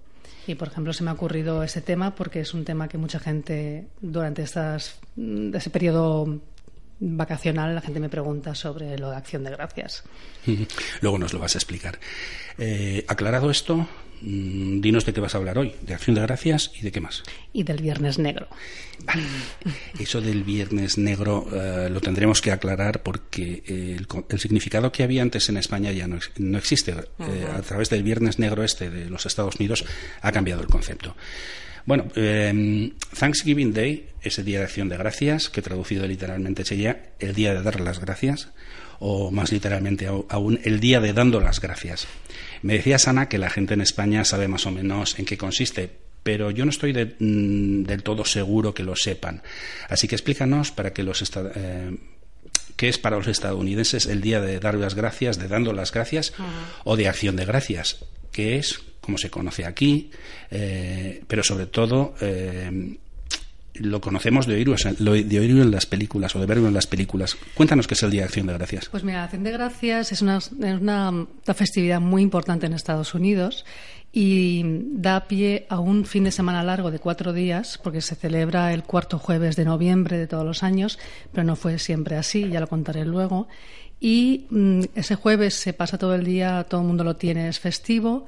Y, 0.48 0.56
por 0.56 0.68
ejemplo, 0.68 0.92
se 0.92 1.04
me 1.04 1.10
ha 1.10 1.12
ocurrido 1.12 1.62
ese 1.62 1.82
tema 1.82 2.16
porque 2.16 2.40
es 2.40 2.52
un 2.52 2.64
tema 2.64 2.88
que 2.88 2.98
mucha 2.98 3.20
gente 3.20 3.86
durante 4.00 4.42
estas, 4.42 4.98
ese 5.16 5.70
periodo 5.70 6.40
vacacional 7.00 7.74
la 7.74 7.80
gente 7.80 8.00
me 8.00 8.08
pregunta 8.08 8.54
sobre 8.54 8.98
lo 8.98 9.10
de 9.10 9.16
acción 9.16 9.44
de 9.44 9.50
gracias. 9.50 10.04
Luego 11.00 11.18
nos 11.18 11.32
lo 11.32 11.38
vas 11.38 11.54
a 11.54 11.58
explicar. 11.58 11.98
Eh, 12.58 13.04
aclarado 13.06 13.50
esto, 13.50 13.88
mm, 14.20 14.80
dinos 14.80 15.06
de 15.06 15.12
qué 15.12 15.20
vas 15.20 15.34
a 15.34 15.38
hablar 15.38 15.58
hoy, 15.58 15.74
de 15.82 15.94
acción 15.94 16.16
de 16.16 16.22
gracias 16.22 16.72
y 16.74 16.82
de 16.82 16.90
qué 16.90 17.00
más. 17.00 17.22
Y 17.52 17.62
del 17.62 17.80
Viernes 17.80 18.18
Negro. 18.18 18.48
Vale. 19.04 19.22
Eso 19.98 20.20
del 20.20 20.42
Viernes 20.42 20.98
Negro 20.98 21.46
eh, 21.52 21.88
lo 21.88 22.00
tendremos 22.00 22.40
que 22.40 22.50
aclarar 22.50 23.02
porque 23.02 23.62
el, 23.66 24.40
significado 24.40 24.90
que 24.90 25.04
había 25.04 25.22
antes 25.22 25.48
en 25.48 25.56
España 25.56 25.92
ya 25.92 26.08
no, 26.08 26.18
no 26.38 26.58
existe. 26.58 26.94
Eh, 27.20 27.46
a 27.52 27.62
través 27.62 27.90
del 27.90 28.02
Viernes 28.02 28.40
Negro 28.40 28.64
este 28.64 28.90
de 28.90 29.08
los 29.08 29.24
Estados 29.24 29.56
Unidos 29.56 29.84
ha 30.20 30.32
cambiado 30.32 30.62
el 30.62 30.68
concepto. 30.68 31.14
Bueno, 31.88 32.04
em, 32.16 32.90
Thanksgiving 33.18 33.72
Day 33.72 34.10
es 34.20 34.38
el 34.38 34.44
Día 34.44 34.58
de 34.58 34.66
Acción 34.66 34.90
de 34.90 34.98
Gracias, 34.98 35.48
que 35.48 35.62
traducido 35.62 36.06
literalmente 36.06 36.62
sería 36.66 37.14
el 37.18 37.34
Día 37.34 37.54
de 37.54 37.62
Dar 37.62 37.80
las 37.80 37.98
Gracias, 37.98 38.50
o 38.98 39.30
más 39.30 39.52
literalmente 39.52 40.06
aún, 40.06 40.60
el 40.64 40.80
Día 40.80 41.00
de 41.00 41.14
Dando 41.14 41.40
las 41.40 41.62
Gracias. 41.62 42.06
Me 42.60 42.74
decía 42.74 42.98
Sana 42.98 43.30
que 43.30 43.38
la 43.38 43.48
gente 43.48 43.72
en 43.72 43.80
España 43.80 44.26
sabe 44.26 44.48
más 44.48 44.66
o 44.66 44.70
menos 44.70 45.18
en 45.18 45.24
qué 45.24 45.38
consiste, 45.38 45.90
pero 46.22 46.50
yo 46.50 46.66
no 46.66 46.70
estoy 46.72 46.92
mm, 46.92 47.84
del 47.84 48.02
todo 48.02 48.26
seguro 48.26 48.74
que 48.74 48.82
lo 48.82 48.94
sepan. 48.94 49.40
Así 49.88 50.08
que 50.08 50.14
explícanos 50.14 50.72
para 50.72 50.92
que 50.92 51.02
los 51.02 51.22
eh, 51.54 51.96
qué 52.76 52.90
es 52.90 52.98
para 52.98 53.16
los 53.16 53.28
estadounidenses 53.28 54.04
el 54.04 54.20
día 54.20 54.42
de 54.42 54.60
dar 54.60 54.74
las 54.74 54.94
gracias, 54.94 55.38
de 55.38 55.48
dando 55.48 55.72
las 55.72 55.90
gracias 55.90 56.34
o 56.84 56.96
de 56.96 57.08
acción 57.08 57.34
de 57.34 57.46
gracias, 57.46 58.04
¿Qué 58.30 58.58
es 58.58 58.87
como 59.08 59.16
se 59.16 59.30
conoce 59.30 59.64
aquí, 59.64 60.10
eh, 60.50 61.22
pero 61.26 61.42
sobre 61.42 61.64
todo, 61.64 62.12
eh, 62.20 62.98
lo 63.76 64.02
conocemos 64.02 64.46
de 64.46 64.56
oírlo, 64.56 64.76
de 64.98 65.40
oírlo 65.40 65.62
en 65.62 65.70
las 65.70 65.86
películas 65.86 66.36
o 66.36 66.40
de 66.40 66.44
verlo 66.44 66.68
en 66.68 66.74
las 66.74 66.86
películas. 66.86 67.34
Cuéntanos 67.54 67.86
qué 67.86 67.94
es 67.94 68.02
el 68.02 68.10
Día 68.10 68.20
de 68.20 68.26
Acción 68.26 68.46
de 68.48 68.52
Gracias. 68.52 68.90
Pues 68.90 69.04
mira, 69.04 69.24
Acción 69.24 69.44
de 69.44 69.52
Gracias 69.52 70.12
es 70.12 70.20
una, 70.20 70.40
una, 70.58 71.26
festividad 71.54 72.02
muy 72.02 72.20
importante 72.20 72.66
en 72.66 72.74
Estados 72.74 73.14
Unidos 73.14 73.64
y 74.12 74.62
da 74.92 75.26
pie 75.26 75.64
a 75.70 75.80
un 75.80 76.04
fin 76.04 76.24
de 76.24 76.30
semana 76.30 76.62
largo 76.62 76.90
de 76.90 76.98
cuatro 76.98 77.32
días, 77.32 77.80
porque 77.82 78.02
se 78.02 78.14
celebra 78.14 78.74
el 78.74 78.82
cuarto 78.82 79.18
jueves 79.18 79.56
de 79.56 79.64
noviembre 79.64 80.18
de 80.18 80.26
todos 80.26 80.44
los 80.44 80.62
años, 80.62 80.98
pero 81.32 81.44
no 81.44 81.56
fue 81.56 81.78
siempre 81.78 82.16
así, 82.16 82.46
ya 82.50 82.60
lo 82.60 82.66
contaré 82.66 83.06
luego. 83.06 83.48
Y 84.00 84.46
mm, 84.50 84.82
ese 84.94 85.14
jueves 85.14 85.54
se 85.54 85.72
pasa 85.72 85.96
todo 85.96 86.14
el 86.14 86.24
día, 86.24 86.64
todo 86.68 86.82
el 86.82 86.86
mundo 86.86 87.04
lo 87.04 87.16
tiene, 87.16 87.48
es 87.48 87.58
festivo, 87.58 88.26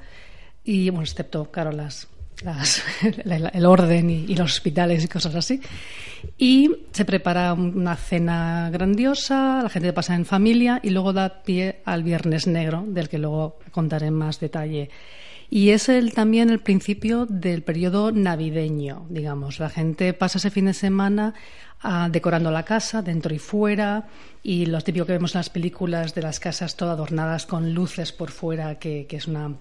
y 0.63 0.89
bueno, 0.89 1.03
excepto, 1.03 1.51
claro, 1.51 1.71
las 1.71 2.07
el 3.53 3.65
orden 3.65 4.09
y, 4.09 4.35
los 4.35 4.53
hospitales 4.53 5.03
y 5.03 5.07
cosas 5.07 5.35
así. 5.35 5.61
Y 6.37 6.69
se 6.91 7.05
prepara 7.05 7.53
una 7.53 7.95
cena 7.95 8.69
grandiosa, 8.71 9.61
la 9.63 9.69
gente 9.69 9.93
pasa 9.93 10.15
en 10.15 10.25
familia 10.25 10.79
y 10.83 10.89
luego 10.89 11.13
da 11.13 11.43
pie 11.43 11.81
al 11.85 12.03
Viernes 12.03 12.47
Negro, 12.47 12.83
del 12.87 13.09
que 13.09 13.17
luego 13.17 13.59
contaré 13.71 14.07
en 14.07 14.13
más 14.13 14.39
detalle. 14.39 14.89
Y 15.49 15.71
es 15.71 15.89
el, 15.89 16.13
también 16.13 16.49
el 16.49 16.59
principio 16.59 17.25
del 17.25 17.61
periodo 17.61 18.11
navideño, 18.11 19.05
digamos. 19.09 19.59
La 19.59 19.69
gente 19.69 20.13
pasa 20.13 20.37
ese 20.37 20.49
fin 20.49 20.65
de 20.65 20.73
semana 20.73 21.33
ah, 21.81 22.07
decorando 22.09 22.51
la 22.51 22.63
casa, 22.63 23.01
dentro 23.01 23.35
y 23.35 23.39
fuera, 23.39 24.07
y 24.43 24.65
lo 24.67 24.79
típico 24.79 25.05
que 25.05 25.13
vemos 25.13 25.35
en 25.35 25.39
las 25.39 25.49
películas 25.49 26.15
de 26.15 26.21
las 26.21 26.39
casas 26.39 26.77
todas 26.77 26.93
adornadas 26.93 27.45
con 27.45 27.73
luces 27.73 28.13
por 28.13 28.31
fuera, 28.31 28.79
que 28.79 29.05
es 29.09 29.27
una 29.27 29.57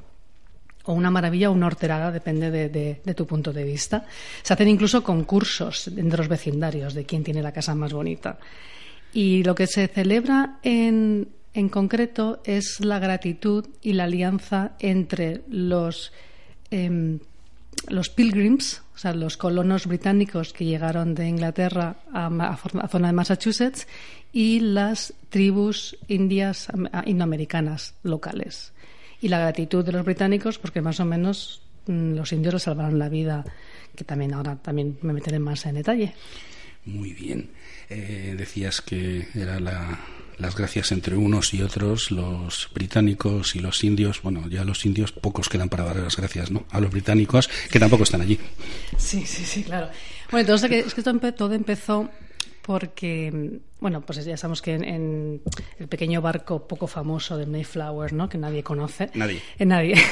o 0.90 0.92
una 0.92 1.11
maravilla 1.11 1.50
o 1.50 1.52
una 1.52 1.66
horterada, 1.66 2.11
depende 2.11 2.50
de, 2.50 3.14
tu 3.14 3.26
punto 3.26 3.52
de 3.52 3.64
vista. 3.64 4.04
Se 4.42 4.52
hacen 4.52 4.68
incluso 4.68 5.02
concursos 5.02 5.88
entre 5.88 6.18
los 6.18 6.28
vecindarios 6.28 6.94
de 6.94 7.04
quién 7.04 7.23
tiene 7.23 7.42
la 7.42 7.52
casa 7.52 7.75
más 7.75 7.92
bonita. 7.92 8.38
Y 9.12 9.42
lo 9.44 9.54
que 9.54 9.66
se 9.66 9.87
celebra 9.87 10.59
en, 10.62 11.28
en 11.54 11.68
concreto 11.68 12.40
es 12.44 12.80
la 12.80 12.99
gratitud 12.99 13.66
y 13.82 13.92
la 13.92 14.04
alianza 14.04 14.73
entre 14.80 15.42
los, 15.49 16.12
em, 16.70 17.20
los 17.88 18.11
pilgrims, 18.11 18.82
o 18.94 18.99
sea, 18.99 19.14
los 19.14 19.37
colonos 19.37 19.87
británicos 19.87 20.52
que 20.52 20.64
llegaron 20.64 21.14
de 21.14 21.28
Inglaterra 21.28 21.97
a, 22.12 22.28
la 22.30 22.88
zona 22.88 23.09
de 23.09 23.12
Massachusetts, 23.12 23.87
y 24.32 24.61
las 24.61 25.12
tribus 25.28 25.97
indias 26.06 26.68
indoamericanas 27.04 27.94
locales 28.04 28.73
y 29.21 29.29
la 29.29 29.39
gratitud 29.39 29.85
de 29.85 29.93
los 29.93 30.05
británicos 30.05 30.59
porque 30.59 30.81
más 30.81 31.00
o 31.00 31.05
menos 31.05 31.62
mm, 31.87 32.15
los 32.15 32.33
indios 32.33 32.55
les 32.55 32.62
salvaron 32.62 32.99
la 32.99 33.09
vida, 33.09 33.45
que 33.95 34.05
también 34.05 34.35
ahora 34.35 34.57
también 34.57 34.99
me 35.03 35.12
meteré 35.12 35.39
más 35.39 35.67
en 35.67 35.77
detalle. 35.77 36.15
Muy 36.85 37.12
bien. 37.12 37.50
Eh, 37.89 38.35
decías 38.39 38.81
que 38.81 39.27
era 39.35 39.61
las 39.61 40.57
gracias 40.57 40.93
entre 40.93 41.17
unos 41.17 41.53
y 41.53 41.62
otros, 41.62 42.11
los 42.11 42.71
británicos 42.73 43.55
y 43.55 43.59
los 43.59 43.85
indios. 43.85 44.23
Bueno, 44.23 44.49
ya 44.49 44.65
los 44.65 44.87
indios 44.87 45.12
pocos 45.12 45.49
quedan 45.49 45.69
para 45.69 45.85
dar 45.85 45.97
las 45.97 46.17
gracias, 46.17 46.50
¿no? 46.50 46.65
A 46.71 46.81
los 46.81 46.91
británicos 46.91 47.49
que 47.71 47.79
tampoco 47.79 48.05
están 48.05 48.23
allí. 48.23 48.39
Sí, 48.97 49.27
sí, 49.27 49.45
sí, 49.45 49.62
claro. 49.65 49.91
Bueno, 50.31 50.41
entonces 50.41 50.87
es 50.87 50.95
que 50.95 51.03
todo 51.03 51.53
empezó 51.53 52.09
porque, 52.62 53.61
bueno, 53.81 54.00
pues 54.02 54.25
ya 54.25 54.37
sabemos 54.37 54.62
que 54.62 54.75
en, 54.75 55.43
el 55.79 55.88
pequeño 55.88 56.21
barco 56.21 56.67
poco 56.67 56.87
famoso 56.87 57.37
de 57.37 57.47
Mayflower, 57.47 58.12
¿no? 58.12 58.29
que 58.29 58.38
nadie 58.38 58.62
conoce. 58.62 59.11
Nadie. 59.14 59.40
Nadie. 59.59 59.95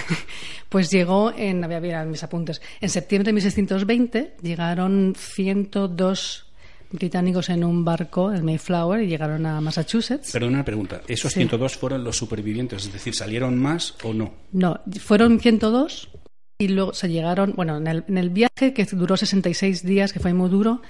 Pues 0.69 0.91
llegó 0.91 1.33
en, 1.35 1.65
había 1.65 2.05
mis 2.05 2.23
apuntes, 2.23 2.61
en 2.83 2.91
septiembre 2.91 3.31
de 3.31 3.33
1620 3.33 4.37
llegaron 4.43 5.15
102 5.17 6.49
británicos 6.91 7.49
en 7.49 7.65
un 7.65 7.85
barco, 7.85 8.33
el 8.33 8.43
Mayflower, 8.43 9.03
y 9.03 9.07
llegaron 9.07 9.47
a 9.47 9.61
Massachusetts. 9.61 10.31
Perdón, 10.33 10.55
una 10.55 10.65
pregunta. 10.65 11.01
¿Esos 11.07 11.33
102 11.33 11.77
fueron 11.77 12.05
los 12.05 12.17
supervivientes? 12.17 12.85
Es 12.87 12.93
decir, 12.93 13.15
¿salieron 13.15 13.59
más 13.59 13.95
o 14.03 14.13
no? 14.13 14.35
No, 14.53 14.81
fueron 15.01 15.41
102 15.41 16.11
y 16.59 16.69
luego 16.69 16.93
se 16.93 17.09
llegaron, 17.09 17.53
bueno, 17.55 17.77
en 17.77 17.87
el, 17.87 18.05
en 18.09 18.19
el 18.19 18.31
viaje 18.31 18.73
que 18.75 18.85
duró 18.85 19.17
66 19.17 19.85
días, 19.85 20.13
que 20.13 20.21
fue 20.21 20.33
muy 20.33 20.51
duro, 20.51 20.83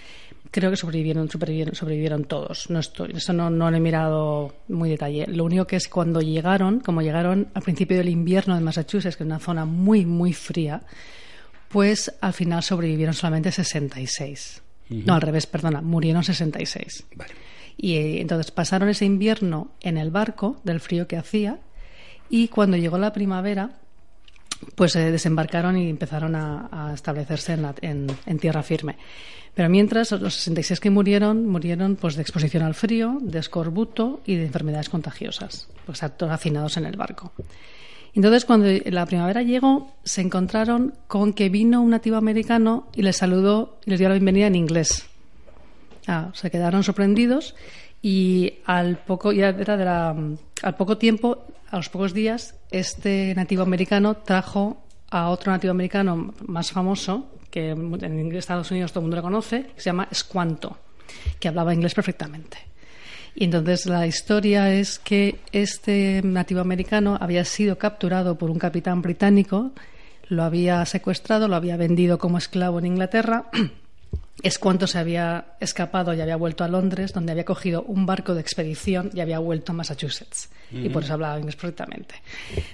creo 0.50 0.70
que 0.70 0.76
sobrevivieron, 0.76 1.30
sobrevivieron, 1.30 1.74
sobrevivieron 1.74 2.24
todos. 2.24 2.70
No 2.70 2.78
estoy, 2.78 3.12
eso 3.14 3.32
no, 3.32 3.50
no 3.50 3.70
lo 3.70 3.76
he 3.76 3.80
mirado 3.80 4.54
muy 4.68 4.90
detalle. 4.90 5.26
Lo 5.26 5.44
único 5.44 5.66
que 5.66 5.76
es 5.76 5.88
cuando 5.88 6.20
llegaron, 6.20 6.80
como 6.80 7.02
llegaron 7.02 7.48
al 7.54 7.62
principio 7.62 7.96
del 7.96 8.08
invierno 8.08 8.54
de 8.54 8.60
Massachusetts, 8.60 9.16
que 9.16 9.24
es 9.24 9.26
una 9.26 9.38
zona 9.38 9.64
muy, 9.64 10.06
muy 10.06 10.32
fría, 10.32 10.82
pues 11.68 12.12
al 12.20 12.32
final 12.32 12.62
sobrevivieron 12.62 13.14
solamente 13.14 13.52
66. 13.52 14.62
No, 14.90 15.14
al 15.14 15.20
revés, 15.20 15.46
perdona, 15.46 15.82
murieron 15.82 16.24
66. 16.24 17.04
Vale. 17.14 17.34
Y 17.76 17.94
eh, 17.94 18.20
entonces 18.20 18.50
pasaron 18.50 18.88
ese 18.88 19.04
invierno 19.04 19.70
en 19.80 19.98
el 19.98 20.10
barco 20.10 20.60
del 20.64 20.80
frío 20.80 21.06
que 21.06 21.16
hacía 21.16 21.60
y 22.30 22.48
cuando 22.48 22.76
llegó 22.76 22.98
la 22.98 23.12
primavera, 23.12 23.78
pues 24.74 24.92
se 24.92 25.10
desembarcaron 25.10 25.76
y 25.76 25.88
empezaron 25.88 26.34
a, 26.34 26.92
establecerse 26.94 27.58
en, 27.82 28.38
tierra 28.38 28.62
firme. 28.62 28.96
Pero 29.54 29.68
mientras, 29.68 30.12
los 30.12 30.34
66 30.34 30.80
que 30.80 30.90
murieron, 30.90 31.46
murieron 31.46 31.96
pues, 31.96 32.14
de 32.14 32.22
exposición 32.22 32.62
al 32.62 32.74
frío, 32.74 33.18
de 33.20 33.38
escorbuto 33.38 34.20
y 34.24 34.36
de 34.36 34.46
enfermedades 34.46 34.88
contagiosas, 34.88 35.68
pues 35.84 36.02
hacinados 36.02 36.76
en 36.76 36.86
el 36.86 36.96
barco. 36.96 37.32
Entonces, 38.14 38.44
cuando 38.44 38.66
la 38.86 39.06
primavera 39.06 39.42
llegó, 39.42 39.92
se 40.04 40.20
encontraron 40.20 40.94
con 41.06 41.32
que 41.32 41.48
vino 41.48 41.82
un 41.82 41.90
nativo 41.90 42.16
americano 42.16 42.88
y 42.94 43.02
les 43.02 43.16
saludó 43.16 43.78
y 43.84 43.90
les 43.90 43.98
dio 43.98 44.08
la 44.08 44.14
bienvenida 44.14 44.46
en 44.46 44.54
inglés. 44.54 45.06
Ah, 46.06 46.30
se 46.32 46.50
quedaron 46.50 46.82
sorprendidos 46.82 47.54
y 48.00 48.54
al 48.64 48.98
poco, 48.98 49.32
era 49.32 49.52
de 49.52 49.84
la, 49.84 50.16
al 50.62 50.76
poco 50.76 50.96
tiempo 50.96 51.44
a 51.70 51.76
los 51.76 51.88
pocos 51.88 52.14
días, 52.14 52.54
este 52.70 53.34
nativo 53.34 53.62
americano 53.62 54.16
trajo 54.16 54.82
a 55.10 55.28
otro 55.28 55.52
nativo 55.52 55.70
americano 55.70 56.34
más 56.46 56.70
famoso, 56.70 57.30
que 57.50 57.70
en 57.70 58.36
Estados 58.36 58.70
Unidos 58.70 58.92
todo 58.92 59.00
el 59.00 59.04
mundo 59.04 59.16
lo 59.16 59.22
conoce, 59.22 59.64
que 59.74 59.80
se 59.80 59.86
llama 59.86 60.08
Squanto, 60.12 60.78
que 61.38 61.48
hablaba 61.48 61.74
inglés 61.74 61.94
perfectamente. 61.94 62.58
Y 63.34 63.44
entonces 63.44 63.86
la 63.86 64.06
historia 64.06 64.72
es 64.72 64.98
que 64.98 65.40
este 65.52 66.20
nativo 66.24 66.60
americano 66.60 67.16
había 67.20 67.44
sido 67.44 67.78
capturado 67.78 68.36
por 68.36 68.50
un 68.50 68.58
capitán 68.58 69.00
británico, 69.00 69.72
lo 70.28 70.42
había 70.42 70.84
secuestrado, 70.84 71.48
lo 71.48 71.56
había 71.56 71.76
vendido 71.76 72.18
como 72.18 72.38
esclavo 72.38 72.78
en 72.78 72.86
Inglaterra 72.86 73.46
es 74.42 74.58
cuando 74.58 74.86
se 74.86 74.98
había 74.98 75.54
escapado 75.60 76.14
y 76.14 76.20
había 76.20 76.36
vuelto 76.36 76.64
a 76.64 76.68
Londres, 76.68 77.12
donde 77.12 77.32
había 77.32 77.44
cogido 77.44 77.82
un 77.82 78.06
barco 78.06 78.34
de 78.34 78.40
expedición 78.40 79.10
y 79.12 79.20
había 79.20 79.38
vuelto 79.40 79.72
a 79.72 79.74
Massachusetts. 79.74 80.48
Y 80.70 80.88
por 80.90 81.02
eso 81.02 81.14
hablaba 81.14 81.38
inglés 81.38 81.56
perfectamente. 81.56 82.16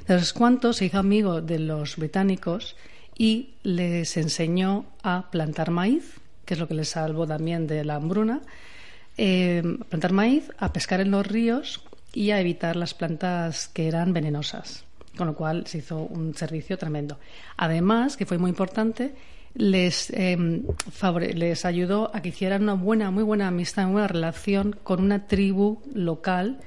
Entonces, 0.01 0.33
cuánto 0.33 0.73
se 0.73 0.87
hizo 0.87 0.99
amigo 0.99 1.41
de 1.41 1.61
los 1.61 1.97
británicos 1.97 2.77
y 3.17 3.55
les 3.63 4.17
enseñó 4.17 4.87
a 5.03 5.31
plantar 5.31 5.71
maíz, 5.71 6.15
que 6.45 6.55
es 6.55 6.61
lo 6.61 6.69
que 6.69 6.75
les 6.75 6.89
salvó 6.89 7.27
también 7.27 7.67
de 7.67 7.85
la 7.85 7.95
hambruna, 7.95 8.43
eh, 9.17 9.63
plantar 9.89 10.13
maíz, 10.13 10.51
a 10.59 10.73
pescar 10.73 11.01
en 11.01 11.13
los 11.13 11.27
ríos 11.27 11.83
y 12.13 12.33
a 12.33 12.41
evitar 12.41 12.77
las 12.77 12.95
plantas 12.95 13.69
que 13.69 13.87
eran 13.87 14.13
venenosas. 14.13 14.85
Con 15.17 15.29
lo 15.29 15.35
cual 15.37 15.67
se 15.69 15.79
hizo 15.79 15.99
un 15.99 16.35
servicio 16.35 16.77
tremendo. 16.77 17.19
Además, 17.57 18.17
que 18.17 18.27
fue 18.27 18.37
muy 18.37 18.51
importante, 18.51 19.15
les, 19.55 20.11
em, 20.11 20.65
les 21.35 21.65
ayudó 21.65 22.11
a 22.15 22.21
que 22.21 22.31
hicieran 22.31 22.63
una 22.63 22.75
buena, 22.75 23.11
muy 23.11 23.23
buena 23.23 23.49
amistad, 23.49 23.85
una 23.85 23.93
buena 23.93 24.09
relación 24.09 24.77
con 24.83 25.01
una 25.01 25.27
tribu 25.27 25.81
local 25.95 26.59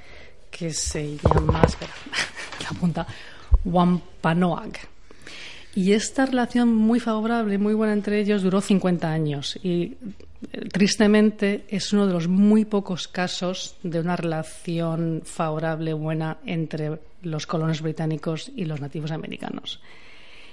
que 0.49 0.71
se 0.73 1.17
llama, 1.17 1.61
espera, 1.65 1.91
la 2.63 2.79
punta, 2.79 3.07
Wampanoag. 3.65 4.71
Y 5.75 5.91
esta 5.91 6.25
relación 6.25 6.73
muy 6.73 6.99
favorable, 6.99 7.57
muy 7.59 7.75
buena 7.75 7.93
entre 7.93 8.19
ellos, 8.19 8.41
duró 8.41 8.61
50 8.61 9.11
años. 9.11 9.59
Y 9.61 9.95
eh, 10.51 10.69
tristemente 10.71 11.65
es 11.67 11.93
uno 11.93 12.07
de 12.07 12.13
los 12.13 12.27
muy 12.27 12.65
pocos 12.65 13.07
casos 13.07 13.75
de 13.83 13.99
una 13.99 14.15
relación 14.15 15.21
favorable, 15.23 15.93
buena 15.93 16.37
entre 16.45 16.99
los 17.21 17.45
colonos 17.45 17.81
británicos 17.81 18.51
y 18.55 18.65
los 18.65 18.81
nativos 18.81 19.11
americanos. 19.11 19.79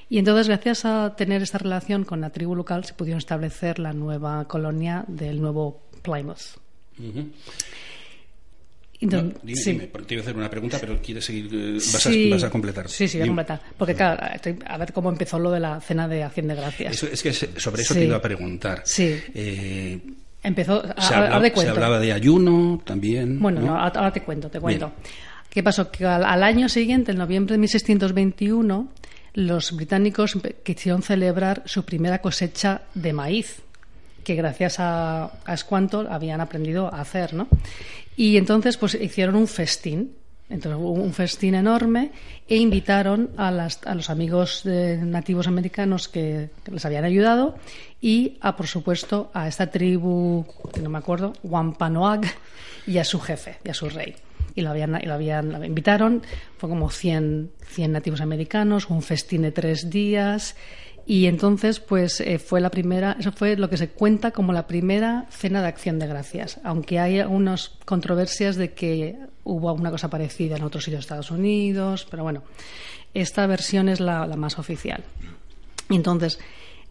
Y 0.09 0.19
entonces, 0.19 0.49
gracias 0.49 0.85
a 0.85 1.15
tener 1.17 1.43
esta 1.43 1.59
relación 1.59 2.05
con 2.05 2.21
la 2.21 2.31
tribu 2.31 2.55
local, 2.55 2.85
se 2.85 2.95
pudieron 2.95 3.19
establecer 3.19 3.79
la 3.79 3.93
nueva 3.93 4.47
colonia 4.47 5.05
del 5.09 5.41
nuevo 5.41 5.83
Plymouth. 6.03 6.59
dime, 6.97 7.33
dime, 9.43 9.87
te 9.87 10.15
iba 10.15 10.21
a 10.21 10.23
hacer 10.23 10.37
una 10.37 10.51
pregunta, 10.51 10.79
pero 10.79 11.01
quieres 11.01 11.25
seguir, 11.25 11.49
eh, 11.53 11.79
vas, 12.31 12.45
a, 12.45 12.51
completar. 12.51 12.89
Sí, 12.89 13.09
sí, 13.09 13.19
voy 13.19 13.25
a 13.25 13.29
completar. 13.29 13.61
Porque, 13.77 13.95
claro, 13.95 14.23
a 14.67 14.79
ver 14.79 14.93
cómo 14.93 15.11
empezó 15.11 15.39
lo 15.39 15.51
de 15.51 15.61
la 15.61 15.81
cena 15.81 16.07
de 16.07 16.23
acción 16.23 16.49
de 16.49 16.55
gracias. 16.55 17.03
es 17.03 17.23
que 17.23 17.33
sobre 17.33 17.83
eso 17.83 17.95
te 17.95 18.05
iba 18.05 18.17
a 18.17 18.23
preguntar. 18.23 18.83
Sí. 18.85 19.19
Eh, 19.35 20.01
empezó, 20.43 20.83
se, 20.99 21.15
hablaba, 21.15 21.99
de 21.99 22.13
ayuno 22.13 22.83
también. 22.85 23.41
Bueno, 23.41 23.77
ahora 23.77 24.13
te 24.13 24.23
cuento, 24.23 24.51
te 24.51 24.61
cuento. 24.61 24.93
¿Qué 25.49 25.63
pasó? 25.63 25.89
Que 25.91 26.05
al, 26.05 26.25
al, 26.25 26.43
año 26.43 26.69
siguiente, 26.69 27.13
en 27.13 27.19
noviembre 27.19 27.55
de 27.55 27.59
1621, 27.59 28.89
los 29.35 29.73
británicos 29.77 30.39
quisieron 30.63 31.03
celebrar 31.03 31.63
su 31.67 31.85
primera 31.85 32.21
cosecha 32.21 32.83
de 32.95 33.13
maíz, 33.13 33.63
que 34.25 34.35
gracias 34.35 34.81
a, 34.81 35.25
a 35.45 35.57
habían 36.11 36.41
aprendido 36.41 36.93
a 36.93 37.01
hacer, 37.01 37.35
¿no? 37.35 37.49
Y 38.17 38.37
entonces 38.37 38.77
pues 38.77 38.95
hicieron 38.95 39.35
un 39.35 39.49
festín 39.49 40.17
entonces 40.51 40.81
un 40.81 41.13
festín 41.15 41.55
enorme 41.55 42.13
e 42.47 42.57
invitaron 42.57 43.31
a, 43.37 43.51
los 43.51 44.11
amigos 44.11 44.63
nativos 44.65 45.49
americanos 45.49 46.09
que, 46.09 46.51
les 46.71 46.85
habían 46.85 47.05
ayudado 47.05 47.57
y, 48.01 48.37
a, 48.41 48.55
por 48.55 48.67
supuesto, 48.67 49.31
a 49.33 49.49
esta 49.49 49.71
tribu, 49.71 50.45
que 50.73 50.81
no 50.81 50.91
me 50.91 50.99
acuerdo, 50.99 51.33
Wampanoag, 51.43 52.23
y 52.87 52.99
a 52.99 53.05
su 53.05 53.21
jefe, 53.21 53.57
y 53.65 53.71
a 53.71 53.75
su 53.75 53.89
rey. 53.89 54.15
Y 54.55 54.63
lo 54.63 54.71
habían, 54.71 55.01
y 55.03 55.07
lo 55.07 55.15
habían 55.15 55.65
invitaron, 55.65 56.23
fue 56.59 56.69
como 56.69 56.91
100, 56.91 57.51
100 57.67 57.93
nativos 57.93 58.21
americanos, 58.21 58.89
un 58.89 59.03
festín 59.03 59.43
de 59.43 59.51
tres 59.51 59.91
días 59.91 60.55
y 61.07 61.27
entonces, 61.27 61.81
pues 61.81 62.21
eh, 62.21 62.39
fue 62.39 62.61
la 62.61 62.71
primera, 62.71 63.17
eso 63.19 63.31
fue 63.31 63.57
lo 63.57 63.69
que 63.69 63.77
se 63.77 63.89
cuenta 63.89 64.31
como 64.31 64.53
la 64.53 64.67
primera 64.67 65.27
cena 65.31 65.61
de 65.61 65.69
acción 65.69 65.99
de 65.99 66.07
gracias, 66.07 66.61
aunque 66.65 66.99
hay 66.99 67.21
algunas 67.21 67.73
controversias 67.85 68.57
de 68.57 68.73
que 68.73 69.17
hubo 69.45 69.69
alguna 69.69 69.91
cosa 69.91 70.09
parecida 70.09 70.57
en 70.57 70.63
otros 70.63 70.85
sitios 70.85 71.01
de 71.01 71.03
Estados 71.03 71.31
Unidos, 71.31 72.07
pero 72.11 72.23
bueno, 72.23 72.43
esta 73.13 73.47
versión 73.47 73.91
es 73.91 74.01
la, 74.01 74.27
la 74.27 74.37
más 74.37 74.59
oficial. 74.59 75.05
Entonces, 75.91 76.39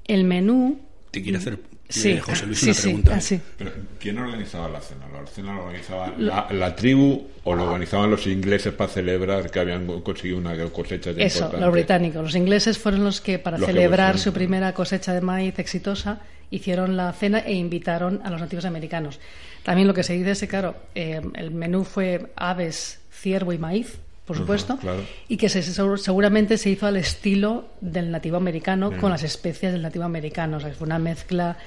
el 0.06 0.26
menú. 0.26 0.80
Te 1.10 1.24
quiere 1.24 1.40
hacer 1.40 1.60
Sí, 1.94 2.18
José 2.18 2.48
Luis, 2.48 2.64
una 2.64 2.74
pregunta. 2.74 3.22
Sí, 3.22 3.40
Pero, 3.58 3.72
¿Quién 4.00 4.18
organizaba 4.18 4.68
la 4.68 4.82
cena? 4.82 5.06
¿La 5.14 5.28
cena 5.28 5.54
la 5.54 5.62
organizaba 5.62 6.14
la, 6.18 6.76
tribu 6.76 7.28
o 7.44 7.56
lo 7.56 7.66
organizaban 7.66 8.10
los 8.10 8.26
ingleses 8.26 8.74
para 8.74 8.92
celebrar 8.92 9.52
que 9.52 9.60
habían 9.60 9.86
conseguido 10.02 10.40
una 10.40 10.56
cosecha 10.70 11.14
de 11.14 11.24
Eso, 11.24 11.52
los 11.58 11.72
británicos. 11.72 12.24
Los 12.24 12.36
ingleses 12.36 12.80
fueron 12.80 13.04
los 13.04 13.22
que, 13.22 13.38
para 13.38 13.60
celebrar 13.60 14.18
su 14.18 14.34
primera 14.34 14.74
cosecha 14.74 15.14
de 15.14 15.22
maíz 15.22 15.60
exitosa, 15.60 16.22
hicieron 16.50 16.98
la 16.98 17.14
cena 17.14 17.40
e 17.40 17.54
invitaron 17.54 18.22
a 18.24 18.32
los 18.32 18.42
nativos 18.42 18.66
americanos. 18.66 19.20
También 19.62 19.88
lo 19.88 19.94
que 19.94 20.04
se 20.04 20.14
dice 20.14 20.32
es 20.32 20.40
que, 20.40 20.48
claro, 20.48 20.76
eh, 20.96 21.22
el 21.36 21.52
menú 21.52 21.84
fue 21.84 22.32
aves, 22.36 23.02
ciervo 23.12 23.54
y 23.54 23.60
maíz 23.60 24.00
por 24.26 24.38
supuesto, 24.38 24.80
y 25.28 25.36
que 25.36 25.50
seguramente 25.50 26.58
se 26.58 26.70
hizo 26.70 26.88
al 26.88 26.96
estilo 26.96 27.66
del 27.82 28.10
nativo 28.10 28.38
americano 28.38 28.92
con 28.98 29.12
las 29.12 29.24
especias 29.24 29.74
del 29.74 29.82
nativo 29.82 30.06
americano, 30.06 30.58
o 30.58 30.60
sea, 30.62 30.70
que 30.70 30.76
fue 30.76 30.86
una 30.86 31.00
mezcla 31.00 31.58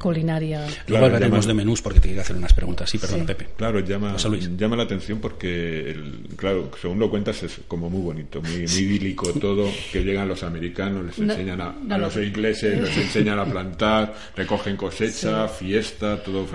culinaria. 0.00 0.66
Luego 0.86 1.04
hablaremos 1.04 1.46
de 1.46 1.52
menús 1.52 1.82
porque 1.82 2.00
te 2.00 2.08
quiero 2.08 2.22
hacer 2.22 2.36
unas 2.36 2.54
preguntas. 2.54 2.88
Sí, 2.88 2.96
perdón, 2.96 3.26
Pepe. 3.26 3.48
Claro, 3.56 3.80
llama, 3.80 4.16
llama 4.16 4.76
la 4.76 4.84
atención 4.84 5.18
porque, 5.20 5.90
el, 5.90 6.28
claro, 6.36 6.70
según 6.80 6.98
lo 6.98 7.10
cuentas 7.10 7.42
es 7.42 7.60
como 7.68 7.90
muy 7.90 8.00
bonito, 8.00 8.40
muy, 8.40 8.64
idílico 8.64 9.32
todo, 9.34 9.68
que 9.92 10.02
llegan 10.02 10.26
los 10.26 10.42
americanos, 10.42 11.04
les 11.04 11.18
enseñan 11.18 11.60
a, 11.60 11.98
los 11.98 12.16
ingleses, 12.16 12.80
les 12.80 12.96
enseñan 13.04 13.38
a 13.38 13.44
plantar, 13.44 14.14
recogen 14.34 14.78
cosecha, 14.78 15.48
fiesta, 15.48 16.22
todo 16.22 16.46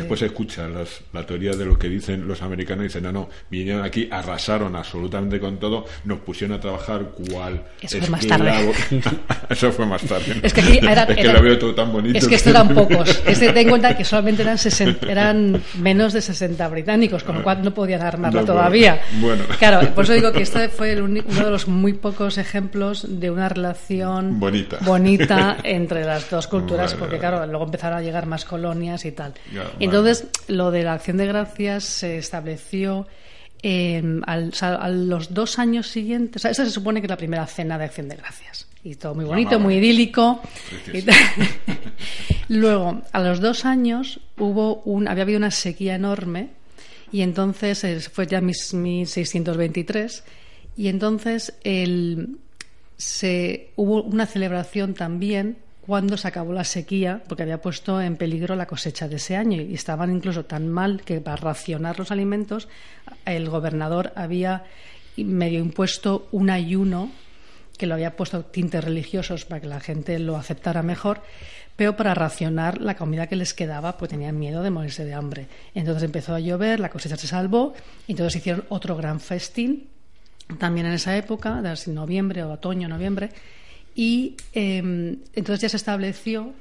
fenomenal. 0.00 0.16
Después 0.16 0.20
se 0.20 0.26
escucha 0.26 0.68
la 1.12 1.26
teoría 1.26 1.52
de 1.52 1.64
lo 1.64 1.78
que 1.78 1.88
dicen 1.88 2.26
los 2.26 2.42
americanos 2.42 2.84
y 2.84 2.88
dicen, 2.88 3.02
no, 3.04 3.12
no, 3.12 3.28
vinieron 3.50 3.84
aquí 3.84 4.08
arrasaron 4.10 4.76
absolutamente 4.76 5.40
con 5.40 5.58
todo, 5.58 5.86
nos 6.04 6.20
pusieron 6.20 6.56
a 6.56 6.60
trabajar 6.60 7.10
cual 7.30 7.64
Eso 7.80 7.98
fue 7.98 8.08
más 8.08 8.26
tarde. 8.26 8.72
Eso 9.50 9.72
fue 9.72 9.86
más 9.86 10.02
tarde. 10.02 10.40
Es 10.42 10.52
que 10.52 10.60
aquí 10.60 10.80
es 10.80 11.16
que 11.16 11.32
lo 11.32 11.42
veo 11.42 11.58
todo 11.58 11.74
tan 11.74 11.92
bonito. 11.92 12.18
Es 12.18 12.28
que 12.28 12.34
esto 12.34 12.50
eran 12.50 12.68
pocos. 12.74 13.22
Es 13.26 13.38
ten 13.38 13.56
en 13.56 13.68
cuenta 13.68 13.96
que 13.96 14.04
solamente 14.04 14.42
eran, 14.42 14.58
eran 15.08 15.62
menos 15.78 16.12
de 16.12 16.20
60 16.20 16.68
británicos, 16.68 17.22
con 17.24 17.36
lo 17.36 17.42
cual 17.42 17.62
no 17.62 17.72
podían 17.72 18.02
armarla 18.02 18.44
todavía. 18.44 19.00
Bueno. 19.20 19.44
Claro, 19.58 19.94
por 19.94 20.04
eso 20.04 20.12
digo 20.12 20.32
que 20.32 20.42
este 20.42 20.68
fue 20.68 21.00
uno 21.00 21.22
de 21.22 21.50
los 21.50 21.68
muy 21.68 21.92
pocos 21.94 22.38
ejemplos 22.38 23.06
de 23.08 23.30
una 23.30 23.48
relación 23.48 24.38
bonita, 24.38 24.78
bonita 24.82 25.56
entre 25.62 26.04
las 26.04 26.28
dos 26.30 26.46
culturas, 26.46 26.94
porque 26.94 27.18
claro, 27.18 27.46
luego 27.46 27.64
empezaron 27.64 27.98
a 27.98 28.02
llegar 28.02 28.26
más 28.26 28.44
colonias 28.44 29.04
y 29.04 29.12
tal. 29.12 29.34
Entonces, 29.86 30.26
lo 30.48 30.70
de 30.70 30.82
la 30.82 30.94
acción 30.94 31.16
de 31.16 31.26
gracias 31.26 31.84
se 31.84 32.18
estableció 32.18 33.06
a 33.64 34.88
los 34.90 35.34
dos 35.34 35.58
años 35.58 35.88
siguientes, 35.88 36.44
esa 36.44 36.64
se 36.64 36.70
supone 36.70 37.00
que 37.00 37.06
es 37.06 37.10
la 37.10 37.16
primera 37.16 37.46
cena 37.46 37.78
de 37.78 37.84
acción 37.84 38.08
de 38.08 38.16
gracias. 38.16 38.66
Y 38.84 38.94
todo 38.94 39.16
muy 39.16 39.24
bonito, 39.24 39.58
muy 39.58 39.76
idílico. 39.76 40.40
Luego, 42.48 43.02
a 43.10 43.20
los 43.20 43.40
dos 43.40 43.64
años 43.64 44.20
hubo 44.38 44.82
un, 44.84 45.08
había 45.08 45.24
habido 45.24 45.38
una 45.38 45.50
sequía 45.50 45.96
enorme 45.96 46.50
y 47.10 47.22
entonces 47.22 48.08
fue 48.08 48.28
ya 48.28 48.40
1623 48.40 50.22
y 50.76 50.86
entonces 50.86 51.54
el, 51.64 52.38
se, 52.96 53.70
hubo 53.74 54.02
una 54.02 54.26
celebración 54.26 54.94
también 54.94 55.58
cuando 55.86 56.16
se 56.16 56.26
acabó 56.26 56.52
la 56.52 56.64
sequía, 56.64 57.22
porque 57.28 57.44
había 57.44 57.60
puesto 57.60 58.00
en 58.00 58.16
peligro 58.16 58.56
la 58.56 58.66
cosecha 58.66 59.06
de 59.08 59.16
ese 59.16 59.36
año 59.36 59.62
y 59.62 59.74
estaban 59.74 60.10
incluso 60.10 60.44
tan 60.44 60.68
mal 60.68 61.02
que 61.04 61.20
para 61.20 61.36
racionar 61.36 61.98
los 61.98 62.10
alimentos 62.10 62.68
el 63.24 63.48
gobernador 63.48 64.12
había 64.16 64.64
medio 65.16 65.60
impuesto 65.60 66.28
un 66.32 66.50
ayuno 66.50 67.10
que 67.78 67.86
lo 67.86 67.94
había 67.94 68.16
puesto 68.16 68.44
tintes 68.44 68.82
religiosos 68.82 69.44
para 69.44 69.60
que 69.60 69.68
la 69.68 69.80
gente 69.80 70.18
lo 70.18 70.36
aceptara 70.36 70.82
mejor, 70.82 71.22
pero 71.76 71.96
para 71.96 72.14
racionar 72.14 72.80
la 72.80 72.96
comida 72.96 73.26
que 73.26 73.36
les 73.36 73.54
quedaba, 73.54 73.96
pues 73.98 74.10
tenían 74.10 74.38
miedo 74.38 74.62
de 74.62 74.70
morirse 74.70 75.04
de 75.04 75.14
hambre. 75.14 75.46
Entonces 75.74 76.02
empezó 76.02 76.34
a 76.34 76.40
llover, 76.40 76.80
la 76.80 76.88
cosecha 76.88 77.16
se 77.16 77.26
salvó, 77.26 77.74
y 78.06 78.12
entonces 78.12 78.36
hicieron 78.40 78.64
otro 78.70 78.96
gran 78.96 79.20
festín, 79.20 79.88
también 80.58 80.86
en 80.86 80.94
esa 80.94 81.16
época, 81.16 81.60
de 81.60 81.76
noviembre 81.92 82.42
o 82.44 82.52
otoño, 82.52 82.88
noviembre, 82.88 83.30
y 83.96 84.36
em, 84.52 85.16
entonces 85.34 85.62
ya 85.62 85.68
se 85.70 85.78
estableció, 85.78 86.52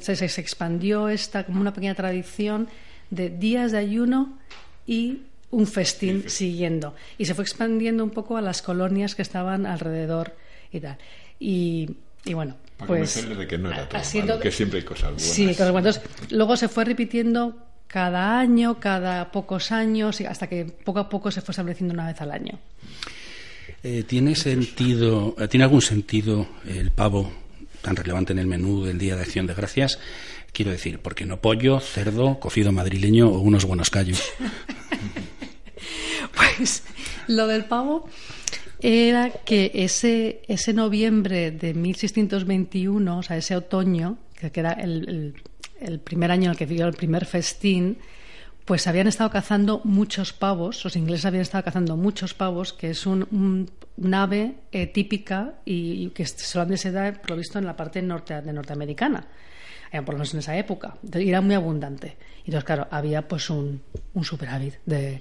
se, 0.00 0.16
se 0.16 0.40
expandió 0.40 1.10
esta 1.10 1.44
como 1.44 1.60
una 1.60 1.74
pequeña 1.74 1.94
tradición 1.94 2.68
de 3.10 3.28
días 3.28 3.72
de 3.72 3.78
ayuno 3.78 4.38
y 4.86 5.20
un 5.50 5.66
festín 5.66 6.28
siguiendo. 6.28 6.94
Y 7.18 7.26
se 7.26 7.34
fue 7.34 7.44
expandiendo 7.44 8.02
un 8.02 8.10
poco 8.10 8.38
a 8.38 8.40
las 8.40 8.62
colonias 8.62 9.14
que 9.14 9.20
estaban 9.20 9.66
alrededor 9.66 10.34
y 10.72 10.80
tal. 10.80 10.96
Y, 11.38 11.94
bueno, 12.32 12.56
pues. 12.86 13.28
de 13.28 13.46
que 13.46 13.58
no 13.58 13.70
era 13.70 13.86
todo 13.86 14.40
que 14.40 14.50
siempre 14.50 14.78
hay 14.78 14.84
cosas 14.84 15.10
buenas. 15.10 15.22
Sí, 15.22 15.54
entonces, 15.58 16.00
luego 16.30 16.56
se 16.56 16.68
fue 16.68 16.86
repitiendo 16.86 17.54
cada 17.86 18.38
año, 18.38 18.80
cada 18.80 19.30
pocos 19.30 19.72
años, 19.72 20.22
hasta 20.22 20.46
que 20.46 20.64
poco 20.64 21.00
a 21.00 21.08
poco 21.10 21.30
se 21.30 21.42
fue 21.42 21.52
estableciendo 21.52 21.92
una 21.92 22.06
vez 22.06 22.18
al 22.22 22.30
año. 22.30 22.58
Eh, 23.82 24.04
¿Tiene 24.06 24.34
sentido, 24.34 25.34
eh, 25.38 25.48
tiene 25.48 25.64
algún 25.64 25.82
sentido 25.82 26.46
el 26.66 26.90
pavo 26.90 27.32
tan 27.82 27.96
relevante 27.96 28.32
en 28.32 28.38
el 28.38 28.46
menú 28.46 28.84
del 28.84 28.98
Día 28.98 29.16
de 29.16 29.22
Acción 29.22 29.46
de 29.46 29.54
Gracias? 29.54 29.98
Quiero 30.52 30.70
decir, 30.70 30.98
¿por 30.98 31.14
qué 31.14 31.26
no 31.26 31.40
pollo, 31.40 31.80
cerdo, 31.80 32.40
cocido 32.40 32.72
madrileño 32.72 33.28
o 33.28 33.40
unos 33.40 33.64
buenos 33.64 33.90
callos? 33.90 34.22
pues 36.34 36.82
lo 37.28 37.46
del 37.46 37.66
pavo 37.66 38.08
era 38.80 39.30
que 39.30 39.70
ese, 39.74 40.42
ese 40.48 40.72
noviembre 40.72 41.50
de 41.50 41.74
1621, 41.74 43.18
o 43.18 43.22
sea, 43.22 43.36
ese 43.36 43.56
otoño, 43.56 44.18
que, 44.34 44.50
era 44.54 44.72
el, 44.72 45.34
el, 45.80 46.00
primer 46.00 46.30
año 46.30 46.44
en 46.44 46.50
el 46.50 46.56
que 46.56 46.66
dio 46.66 46.86
el 46.86 46.94
primer 46.94 47.26
festín, 47.26 47.98
pues 48.66 48.88
habían 48.88 49.06
estado 49.06 49.30
cazando 49.30 49.80
muchos 49.84 50.32
pavos, 50.32 50.82
los 50.84 50.96
ingleses 50.96 51.24
habían 51.24 51.42
estado 51.42 51.62
cazando 51.62 51.96
muchos 51.96 52.34
pavos, 52.34 52.72
que 52.72 52.90
es 52.90 53.06
un, 53.06 53.70
ave 54.12 54.56
eh, 54.72 54.88
típica 54.88 55.54
y, 55.64 56.10
que 56.10 56.26
solamente 56.26 56.78
se 56.78 56.90
da, 56.90 57.12
por 57.12 57.30
lo 57.30 57.36
visto, 57.36 57.60
en 57.60 57.64
la 57.64 57.76
parte 57.76 58.02
norte, 58.02 58.42
de 58.42 58.52
norteamericana, 58.52 59.28
eh, 59.92 60.02
por 60.02 60.14
lo 60.14 60.18
menos 60.18 60.34
en 60.34 60.40
esa 60.40 60.56
época. 60.56 60.96
y 61.14 61.28
era 61.28 61.40
muy 61.40 61.54
abundante. 61.54 62.16
Y 62.46 62.50
entonces, 62.50 62.64
claro, 62.64 62.86
había 62.92 63.26
pues 63.26 63.50
un, 63.50 63.80
un 64.14 64.24
superávit 64.24 64.74
de, 64.86 65.20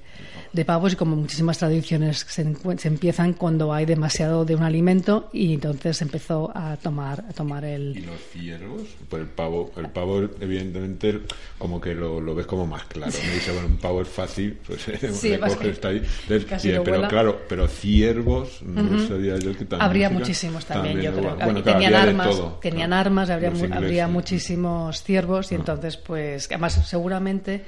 de, 0.53 0.65
pavos 0.65 0.93
y 0.93 0.95
como 0.95 1.15
muchísimas 1.15 1.57
tradiciones 1.57 2.19
se, 2.29 2.45
se, 2.77 2.87
empiezan 2.87 3.33
cuando 3.33 3.73
hay 3.73 3.85
demasiado 3.85 4.45
de 4.45 4.55
un 4.55 4.61
alimento 4.61 5.31
y 5.33 5.55
entonces 5.55 6.03
empezó 6.03 6.51
a 6.55 6.77
tomar 6.77 7.25
a 7.27 7.33
tomar 7.33 7.65
el... 7.65 7.97
¿Y 7.97 8.01
los 8.01 8.21
ciervos? 8.31 8.83
Pues 9.09 9.23
el 9.23 9.29
pavo, 9.29 9.71
el 9.75 9.89
pavo 9.89 10.21
evidentemente 10.39 11.21
como 11.57 11.81
que 11.81 11.95
lo, 11.95 12.21
lo 12.21 12.35
ves 12.35 12.45
como 12.45 12.67
más 12.67 12.83
claro. 12.85 13.11
Me 13.11 13.33
dice, 13.33 13.51
bueno, 13.53 13.69
un 13.69 13.77
pavo 13.77 14.03
es 14.03 14.07
fácil, 14.07 14.59
pues 14.65 14.83
sí, 15.13 15.33
está 15.63 15.87
ahí. 15.87 16.03
pero 16.27 17.07
claro, 17.07 17.41
pero 17.49 17.67
ciervos, 17.67 18.61
no 18.61 18.99
sabía 19.07 19.37
yo 19.39 19.51
que 19.53 19.65
también... 19.65 19.81
Habría 19.81 20.09
muchísimos 20.11 20.63
también, 20.65 21.01
yo 21.01 21.11
creo. 21.11 21.35
Bueno, 21.37 21.63
tenían 21.63 21.95
armas, 21.95 22.35
tenían 22.61 22.93
armas, 22.93 23.31
habría, 23.31 23.51
habría 23.71 24.07
muchísimos 24.07 25.01
ciervos 25.01 25.51
y 25.51 25.55
entonces 25.55 25.97
pues, 25.97 26.47
además 26.49 26.77
seguramente 27.15 27.65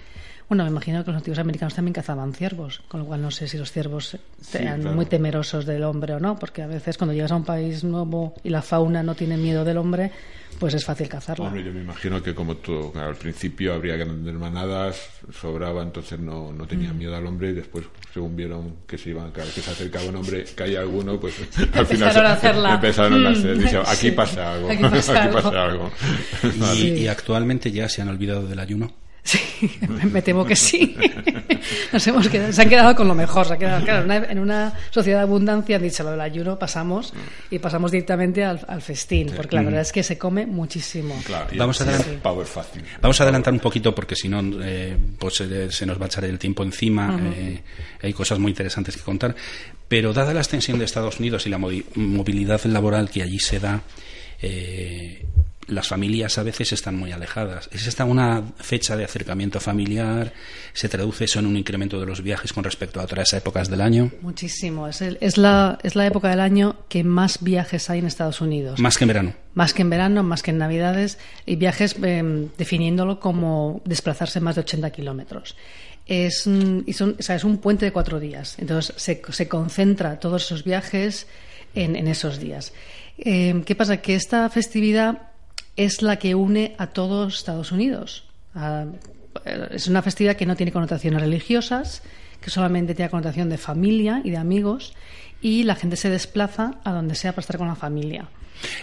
Bueno, 0.49 0.63
me 0.63 0.69
imagino 0.69 1.03
que 1.03 1.11
los 1.11 1.17
antiguos 1.17 1.39
americanos 1.39 1.73
también 1.75 1.93
cazaban 1.93 2.33
ciervos, 2.33 2.81
con 2.87 3.01
lo 3.01 3.05
cual 3.05 3.21
no 3.21 3.31
sé 3.31 3.49
si 3.49 3.57
los 3.57 3.69
ciervos 3.69 4.17
eran 4.53 4.95
muy 4.95 5.05
temerosos 5.05 5.65
del 5.65 5.83
hombre 5.83 6.13
o 6.13 6.19
no, 6.21 6.39
porque 6.39 6.61
a 6.61 6.67
veces 6.67 6.97
cuando 6.97 7.13
llegas 7.13 7.33
a 7.33 7.35
un 7.35 7.43
país 7.43 7.83
nuevo 7.83 8.33
y 8.43 8.49
la 8.49 8.61
fauna 8.61 9.03
no 9.03 9.13
tiene 9.13 9.35
miedo 9.35 9.65
del 9.65 9.77
hombre, 9.77 10.09
pues 10.57 10.73
es 10.73 10.85
fácil 10.85 11.09
cazarla. 11.09 11.49
Bueno, 11.49 11.65
yo 11.65 11.73
me 11.73 11.81
imagino 11.81 12.23
que 12.23 12.33
como 12.33 12.55
tú, 12.55 12.93
al 12.95 13.15
principio 13.15 13.73
habría 13.73 13.97
grandes 13.97 14.33
manadas, 14.35 15.09
sobraba, 15.33 15.83
entonces 15.83 16.17
no, 16.17 16.53
no 16.53 16.65
tenían 16.65 16.95
mm. 16.95 16.97
miedo 16.97 17.15
al 17.17 17.27
hombre 17.27 17.49
y 17.49 17.53
después, 17.53 17.83
según 18.13 18.33
vieron 18.37 18.77
que 18.87 18.97
se 18.97 19.09
iban, 19.09 19.33
que 19.33 19.43
se 19.43 19.69
acercaba 19.69 20.05
un 20.05 20.15
hombre, 20.15 20.45
caía 20.55 20.79
alguno, 20.79 21.19
pues 21.19 21.35
al 21.73 21.85
final 21.85 22.07
empezaron 22.73 23.25
a 23.25 23.29
hacer. 23.31 23.57
Mm. 23.57 23.83
aquí 23.85 24.11
pasa 24.11 24.53
algo, 24.53 24.69
aquí 24.69 24.81
pasa, 24.81 25.29
algo. 25.65 25.91
y 26.73 27.05
actualmente 27.07 27.69
ya 27.69 27.89
se 27.89 28.01
han 28.01 28.07
olvidado 28.07 28.47
del 28.47 28.59
ayuno. 28.59 28.93
Sí, 29.27 29.41
me 30.13 30.21
temo 30.21 30.45
que 30.45 30.55
sí. 30.55 30.95
Nos 31.91 32.07
hemos 32.07 32.29
quedado, 32.29 32.53
se 32.53 32.61
han 32.61 32.69
quedado 32.69 32.95
con 32.95 33.09
lo 33.09 33.13
mejor. 33.13 33.45
Se 33.45 33.57
claro, 33.57 34.13
en 34.13 34.39
una 34.39 34.73
sociedad 34.89 35.19
de 35.19 35.23
abundancia 35.23 35.75
han 35.75 35.81
dicho 35.81 36.01
lo 36.03 36.11
del 36.11 36.21
ayuno, 36.21 36.57
pasamos 36.57 37.13
y 37.51 37.59
pasamos 37.59 37.91
directamente 37.91 38.45
al, 38.45 38.81
festín, 38.81 39.33
porque 39.35 39.57
la 39.57 39.63
verdad 39.63 39.81
es 39.81 39.91
que 39.91 40.01
se 40.01 40.17
come 40.17 40.45
muchísimo. 40.45 41.13
vamos, 41.57 41.81
a 41.81 41.83
adelantar, 41.83 42.33
vamos 43.01 43.19
a 43.19 43.23
adelantar 43.23 43.53
un 43.53 43.59
poquito 43.59 43.93
porque 43.93 44.15
si 44.15 44.29
no 44.29 44.39
eh, 44.63 44.95
pues, 45.19 45.41
eh, 45.41 45.69
se 45.71 45.85
nos 45.85 45.99
va 45.99 46.05
a 46.05 46.07
echar 46.07 46.23
el 46.23 46.39
tiempo 46.39 46.63
encima. 46.63 47.19
Eh, 47.35 47.61
hay 48.01 48.13
cosas 48.13 48.39
muy 48.39 48.51
interesantes 48.51 48.95
que 48.95 49.03
contar. 49.03 49.35
Pero 49.89 50.13
dada 50.13 50.33
la 50.33 50.39
extensión 50.39 50.79
de 50.79 50.85
Estados 50.85 51.19
Unidos 51.19 51.45
y 51.47 51.49
la 51.49 51.57
movilidad 51.57 52.63
laboral 52.63 53.09
que 53.09 53.23
allí 53.23 53.39
se 53.39 53.59
da, 53.59 53.81
las 55.67 55.87
familias 55.87 56.37
a 56.37 56.43
veces 56.43 56.71
están 56.71 56.95
muy 56.95 57.11
alejadas. 57.11 57.69
¿Es 57.71 57.87
esta 57.87 58.05
una 58.05 58.41
fecha 58.57 58.95
de 58.95 59.03
acercamiento 59.03 59.59
familiar? 59.59 60.33
¿Se 60.73 60.87
traduce 60.87 61.25
eso 61.25 61.39
en 61.39 61.45
un 61.45 61.57
incremento 61.57 61.99
de 61.99 62.05
los 62.05 62.21
viajes 62.21 62.53
con 62.53 62.63
respecto 62.63 62.99
a 62.99 63.03
otras 63.03 63.33
épocas 63.33 63.69
del 63.69 63.81
año? 63.81 64.11
Muchísimo. 64.21 64.87
Es, 64.87 65.01
es, 65.01 65.37
la, 65.37 65.77
es 65.83 65.95
la 65.95 66.05
época 66.07 66.29
del 66.29 66.39
año 66.39 66.77
que 66.87 67.03
más 67.03 67.43
viajes 67.43 67.89
hay 67.89 67.99
en 67.99 68.07
Estados 68.07 68.39
Unidos. 68.39 68.79
Más 68.79 68.97
que 68.97 69.03
en 69.03 69.07
verano. 69.09 69.33
Más 69.53 69.73
que 69.73 69.81
en 69.81 69.89
verano, 69.89 70.23
más 70.23 70.41
que 70.41 70.51
en 70.51 70.57
Navidades. 70.57 71.17
Y 71.45 71.57
viajes 71.57 71.95
em, 72.01 72.49
definiéndolo 72.57 73.19
como 73.19 73.81
desplazarse 73.83 74.39
más 74.39 74.55
de 74.55 74.61
80 74.61 74.91
kilómetros. 74.91 75.57
Es, 76.05 76.47
es 76.47 77.43
un 77.43 77.57
puente 77.57 77.85
de 77.85 77.91
cuatro 77.91 78.21
días. 78.21 78.55
Entonces 78.59 78.93
se, 78.95 79.21
se 79.29 79.47
concentra 79.49 80.19
todos 80.19 80.45
esos 80.45 80.63
viajes 80.63 81.27
en, 81.75 81.97
en 81.97 82.07
esos 82.07 82.39
días. 82.39 82.71
Em, 83.17 83.63
¿Qué 83.63 83.75
pasa? 83.75 83.97
Que 83.97 84.15
esta 84.15 84.49
festividad 84.49 85.31
es 85.77 86.01
la 86.01 86.17
que 86.17 86.35
une 86.35 86.75
a 86.77 86.87
todos 86.87 87.35
Estados 87.35 87.71
Unidos. 87.71 88.25
es 89.71 89.87
una 89.87 90.01
festividad 90.01 90.35
que 90.35 90.45
no 90.45 90.55
tiene 90.55 90.71
connotaciones 90.71 91.21
religiosas, 91.21 92.01
que 92.41 92.49
solamente 92.49 92.95
tiene 92.95 93.09
connotación 93.09 93.49
de 93.49 93.57
familia 93.57 94.21
y 94.23 94.31
de 94.31 94.37
amigos, 94.37 94.93
y 95.41 95.63
la 95.63 95.75
gente 95.75 95.95
se 95.95 96.09
desplaza 96.09 96.79
a 96.83 96.91
donde 96.91 97.15
sea 97.15 97.31
para 97.31 97.41
estar 97.41 97.57
con 97.57 97.67
la 97.67 97.75
familia. 97.75 98.27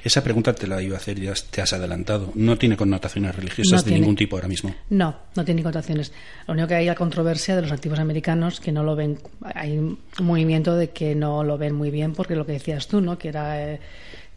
Esa 0.04 0.22
pregunta 0.22 0.52
te 0.52 0.68
la 0.68 0.80
iba 0.80 0.94
a 0.94 0.98
hacer, 0.98 1.18
ya 1.20 1.32
te 1.50 1.60
has 1.60 1.72
adelantado. 1.72 2.30
No 2.36 2.56
tiene 2.56 2.76
connotaciones 2.76 3.34
religiosas 3.34 3.84
de 3.84 3.92
ningún 3.92 4.14
tipo 4.14 4.36
ahora 4.36 4.46
mismo. 4.46 4.74
No, 4.90 5.16
no 5.34 5.44
tiene 5.44 5.62
connotaciones. 5.62 6.12
Lo 6.46 6.54
único 6.54 6.68
que 6.68 6.74
hay 6.76 6.86
la 6.86 6.94
controversia 6.94 7.56
de 7.56 7.62
los 7.62 7.72
activos 7.72 7.98
americanos 7.98 8.60
que 8.60 8.70
no 8.70 8.84
lo 8.84 8.94
ven. 8.94 9.18
Hay 9.42 9.76
un 9.76 9.98
movimiento 10.20 10.76
de 10.76 10.90
que 10.90 11.16
no 11.16 11.42
lo 11.42 11.58
ven 11.58 11.74
muy 11.74 11.90
bien 11.90 12.12
porque 12.12 12.36
lo 12.36 12.46
que 12.46 12.52
decías 12.52 12.86
tú, 12.86 13.00
¿no? 13.00 13.18
Que 13.18 13.28
era 13.28 13.72
eh, 13.72 13.80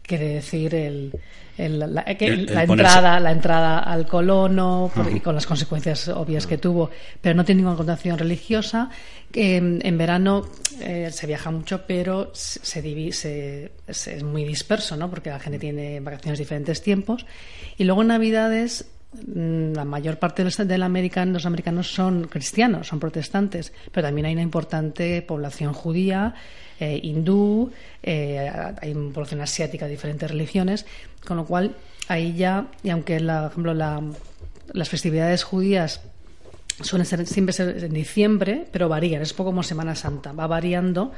quiere 0.08 0.28
decir 0.34 0.74
el, 0.74 1.12
la, 1.58 2.04
entrada, 2.08 3.20
la 3.20 3.30
entrada 3.30 3.80
al 3.80 4.06
colono 4.06 4.90
y 5.14 5.20
con 5.20 5.34
las 5.34 5.46
consecuencias 5.46 6.08
obvias 6.08 6.46
que 6.46 6.58
tuvo, 6.58 6.90
pero 7.20 7.34
no 7.34 7.44
tiene 7.44 7.60
ninguna 7.60 7.76
connotación 7.76 8.18
religiosa. 8.18 8.90
en 9.32 9.98
verano 9.98 10.48
eh, 10.80 11.10
se 11.12 11.26
viaja 11.26 11.50
mucho, 11.50 11.82
pero 11.86 12.30
se, 12.32 12.80
divide, 12.80 13.72
es 13.86 14.22
muy 14.22 14.44
disperso, 14.44 14.96
¿no? 14.96 15.10
porque 15.10 15.30
la 15.30 15.40
gente 15.40 15.58
tiene 15.58 16.00
vacaciones 16.00 16.38
diferentes 16.38 16.80
tiempos. 16.82 17.26
Y 17.76 17.84
luego 17.84 18.02
en 18.02 18.08
Navidades 18.08 18.86
la 19.12 19.84
mayor 19.84 20.18
parte 20.18 20.42
de 20.42 20.44
los, 20.44 20.60
americanos, 20.82 21.32
los 21.32 21.46
americanos 21.46 21.92
son 21.92 22.24
cristianos, 22.24 22.88
son 22.88 23.00
protestantes, 23.00 23.72
pero 23.90 24.06
también 24.06 24.26
hay 24.26 24.34
una 24.34 24.42
importante 24.42 25.22
población 25.22 25.72
judía 25.72 26.34
eh, 26.78 27.00
hindú, 27.02 27.72
eh, 28.02 28.50
hay 28.80 28.94
población 28.94 29.40
asiática 29.40 29.86
de 29.86 29.92
diferentes 29.92 30.30
religiones, 30.30 30.86
con 31.26 31.38
lo 31.38 31.46
cual 31.46 31.74
ahí 32.08 32.34
ya, 32.36 32.68
y 32.82 32.90
aunque 32.90 33.18
la, 33.18 33.42
por 33.42 33.52
ejemplo 33.52 33.74
las 33.74 34.88
festividades 34.88 35.42
judías 35.42 36.02
suelen 36.80 37.06
ser 37.06 37.26
siempre 37.26 37.52
ser 37.52 37.82
en 37.82 37.92
diciembre, 37.92 38.66
pero 38.70 38.88
varían, 38.88 39.22
es 39.22 39.32
poco 39.32 39.50
como 39.50 39.62
Semana 39.62 39.96
Santa, 39.96 40.32
va 40.32 40.46
variando 40.46 41.12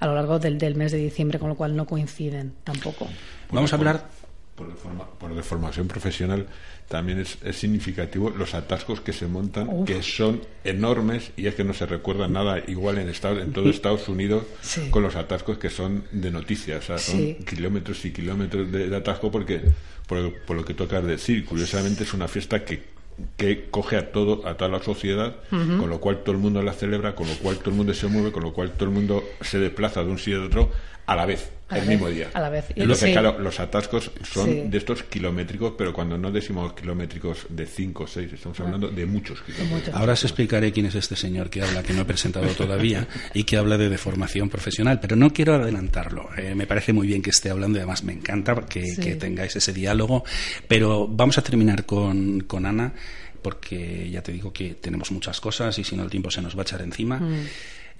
a 0.00 0.06
lo 0.06 0.14
largo 0.14 0.38
del, 0.38 0.58
del 0.58 0.74
mes 0.74 0.90
de 0.90 0.98
diciembre, 0.98 1.38
con 1.38 1.50
lo 1.50 1.54
cual 1.54 1.76
no 1.76 1.86
coinciden 1.86 2.54
tampoco. 2.64 3.06
Vamos 3.52 3.72
a 3.72 3.76
hablar 3.76 4.08
por, 4.54 5.34
deformación 5.34 5.88
profesional 5.88 6.46
también 6.88 7.18
es, 7.18 7.38
significativo 7.56 8.30
los 8.30 8.54
atascos 8.54 9.00
que 9.00 9.12
se 9.12 9.26
montan, 9.26 9.84
que 9.84 10.02
son 10.02 10.42
enormes 10.64 11.30
y 11.36 11.46
es 11.46 11.54
que 11.54 11.64
no 11.64 11.72
se 11.72 11.86
recuerda 11.86 12.28
nada 12.28 12.62
igual 12.66 12.98
en, 12.98 13.08
Estados, 13.08 13.42
en 13.42 13.52
todo 13.52 13.70
Estados 13.70 14.08
Unidos 14.08 14.44
con 14.90 15.02
los 15.02 15.16
atascos 15.16 15.58
que 15.58 15.70
son 15.70 16.04
de 16.12 16.30
noticias. 16.30 16.84
O 16.84 16.86
sea, 16.86 16.98
son 16.98 17.34
kilómetros 17.44 18.04
y 18.04 18.12
kilómetros 18.12 18.70
de, 18.70 18.94
atasco 18.94 19.30
porque, 19.30 19.62
por, 20.06 20.54
lo 20.54 20.64
que 20.64 20.74
toca 20.74 21.00
decir, 21.00 21.44
curiosamente 21.44 22.04
es 22.04 22.14
una 22.14 22.28
fiesta 22.28 22.64
que 22.64 22.94
que 23.36 23.66
coge 23.70 23.96
a 23.96 24.10
todo 24.10 24.44
a 24.44 24.56
toda 24.56 24.68
la 24.68 24.82
sociedad, 24.82 25.36
con 25.48 25.88
lo 25.88 26.00
cual 26.00 26.24
todo 26.24 26.32
el 26.32 26.40
mundo 26.40 26.60
la 26.62 26.72
celebra, 26.72 27.14
con 27.14 27.28
lo 27.28 27.34
cual 27.34 27.58
todo 27.58 27.70
el 27.70 27.76
mundo 27.76 27.94
se 27.94 28.08
mueve, 28.08 28.32
con 28.32 28.42
lo 28.42 28.52
cual 28.52 28.72
todo 28.72 28.86
el 28.86 28.90
mundo 28.90 29.22
se 29.40 29.60
desplaza 29.60 30.02
de 30.02 30.10
un 30.10 30.18
sitio 30.18 30.42
a 30.42 30.46
otro 30.46 30.70
a 31.06 31.14
la 31.14 31.24
vez, 31.24 31.52
el 31.70 31.86
mismo 31.86 32.08
día. 32.08 32.30
A 32.34 32.40
la 32.40 32.50
vez. 32.50 32.66
Entonces, 32.74 33.12
claro, 33.12 33.38
los 33.38 33.58
atascos 33.58 34.10
son 34.22 34.70
de 34.70 34.78
estos 34.78 35.04
kilométricos, 35.04 35.74
pero 35.76 35.92
cuando 35.92 36.18
no 36.18 36.30
decimos 36.30 36.74
kilométricos 36.74 37.46
de 37.48 37.66
5 37.66 38.04
o 38.04 38.06
6, 38.06 38.32
estamos 38.32 38.60
hablando 38.60 38.88
de 38.88 39.06
muchos 39.06 39.40
kilómetros. 39.42 39.94
Ahora 39.94 40.12
os 40.12 40.24
explicaré 40.24 40.72
quién 40.72 40.86
es 40.86 40.94
este 40.94 41.16
señor 41.16 41.48
que 41.48 41.62
habla, 41.62 41.82
que 41.82 41.92
no 41.92 42.02
he 42.02 42.04
presentado 42.04 42.46
todavía, 42.48 43.06
y 43.32 43.44
que 43.44 43.56
habla 43.56 43.78
de 43.78 43.88
deformación 43.88 44.48
profesional, 44.48 45.00
pero 45.00 45.16
no 45.16 45.32
quiero 45.32 45.54
adelantarlo. 45.54 46.28
Eh, 46.36 46.54
me 46.54 46.66
parece 46.66 46.92
muy 46.92 47.06
bien 47.06 47.22
que 47.22 47.30
esté 47.30 47.50
hablando 47.50 47.78
y 47.78 47.80
además 47.80 48.04
me 48.04 48.12
encanta 48.12 48.54
que, 48.68 48.96
que 49.00 49.16
tengáis 49.16 49.56
ese 49.56 49.72
diálogo, 49.72 50.24
pero 50.68 51.08
vamos 51.08 51.38
a 51.38 51.42
terminar 51.42 51.84
con, 51.86 52.40
con 52.40 52.66
Ana 52.66 52.92
porque 53.40 54.08
ya 54.10 54.22
te 54.22 54.32
digo 54.32 54.52
que 54.54 54.74
tenemos 54.74 55.10
muchas 55.10 55.38
cosas 55.38 55.78
y 55.78 55.84
si 55.84 55.94
no 55.96 56.04
el 56.04 56.10
tiempo 56.10 56.30
se 56.30 56.40
nos 56.40 56.56
va 56.56 56.60
a 56.60 56.62
echar 56.62 56.80
encima. 56.80 57.18
Mm 57.18 57.44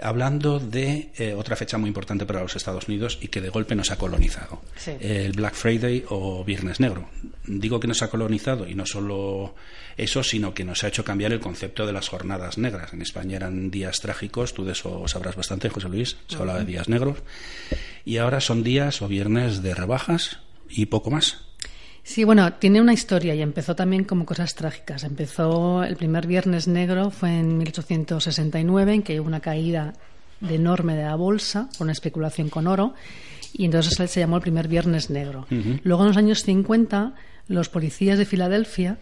hablando 0.02 0.58
de 0.58 1.10
eh, 1.16 1.34
otra 1.34 1.56
fecha 1.56 1.78
muy 1.78 1.88
importante 1.88 2.26
para 2.26 2.42
los 2.42 2.56
Estados 2.56 2.88
Unidos 2.88 3.18
y 3.20 3.28
que 3.28 3.40
de 3.40 3.48
golpe 3.48 3.74
nos 3.74 3.90
ha 3.90 3.96
colonizado, 3.96 4.62
el 5.00 5.32
Black 5.32 5.54
Friday 5.54 6.04
o 6.08 6.44
Viernes 6.44 6.80
Negro. 6.80 7.08
Digo 7.46 7.78
que 7.78 7.86
nos 7.86 8.02
ha 8.02 8.08
colonizado 8.08 8.66
y 8.66 8.74
no 8.74 8.86
solo 8.86 9.54
eso, 9.96 10.22
sino 10.22 10.54
que 10.54 10.64
nos 10.64 10.82
ha 10.82 10.88
hecho 10.88 11.04
cambiar 11.04 11.32
el 11.32 11.40
concepto 11.40 11.86
de 11.86 11.92
las 11.92 12.08
jornadas 12.08 12.58
negras. 12.58 12.92
En 12.92 13.02
España 13.02 13.36
eran 13.36 13.70
días 13.70 14.00
trágicos, 14.00 14.54
tú 14.54 14.64
de 14.64 14.72
eso 14.72 15.06
sabrás 15.06 15.36
bastante, 15.36 15.68
José 15.68 15.88
Luis, 15.88 16.16
se 16.26 16.36
habla 16.36 16.58
de 16.58 16.64
días 16.64 16.88
negros, 16.88 17.18
y 18.04 18.16
ahora 18.18 18.40
son 18.40 18.62
días 18.62 19.02
o 19.02 19.08
viernes 19.08 19.62
de 19.62 19.74
rebajas 19.74 20.38
y 20.68 20.86
poco 20.86 21.10
más. 21.10 21.44
Sí, 22.04 22.22
bueno, 22.24 22.52
tiene 22.52 22.82
una 22.82 22.92
historia 22.92 23.34
y 23.34 23.40
empezó 23.40 23.74
también 23.74 24.04
como 24.04 24.26
cosas 24.26 24.54
trágicas. 24.54 25.04
Empezó 25.04 25.82
el 25.82 25.96
primer 25.96 26.26
Viernes 26.26 26.68
Negro, 26.68 27.10
fue 27.10 27.38
en 27.38 27.56
1869, 27.56 28.92
en 28.92 29.02
que 29.02 29.18
hubo 29.18 29.26
una 29.26 29.40
caída 29.40 29.94
de 30.40 30.56
enorme 30.56 30.96
de 30.96 31.04
la 31.04 31.16
bolsa, 31.16 31.70
una 31.80 31.92
especulación 31.92 32.50
con 32.50 32.66
oro, 32.66 32.92
y 33.54 33.64
entonces 33.64 34.10
se 34.10 34.20
llamó 34.20 34.36
el 34.36 34.42
primer 34.42 34.68
Viernes 34.68 35.08
Negro. 35.08 35.46
Luego, 35.82 36.02
en 36.02 36.08
los 36.08 36.16
años 36.18 36.42
50, 36.42 37.14
los 37.48 37.70
policías 37.70 38.18
de 38.18 38.26
Filadelfia 38.26 38.98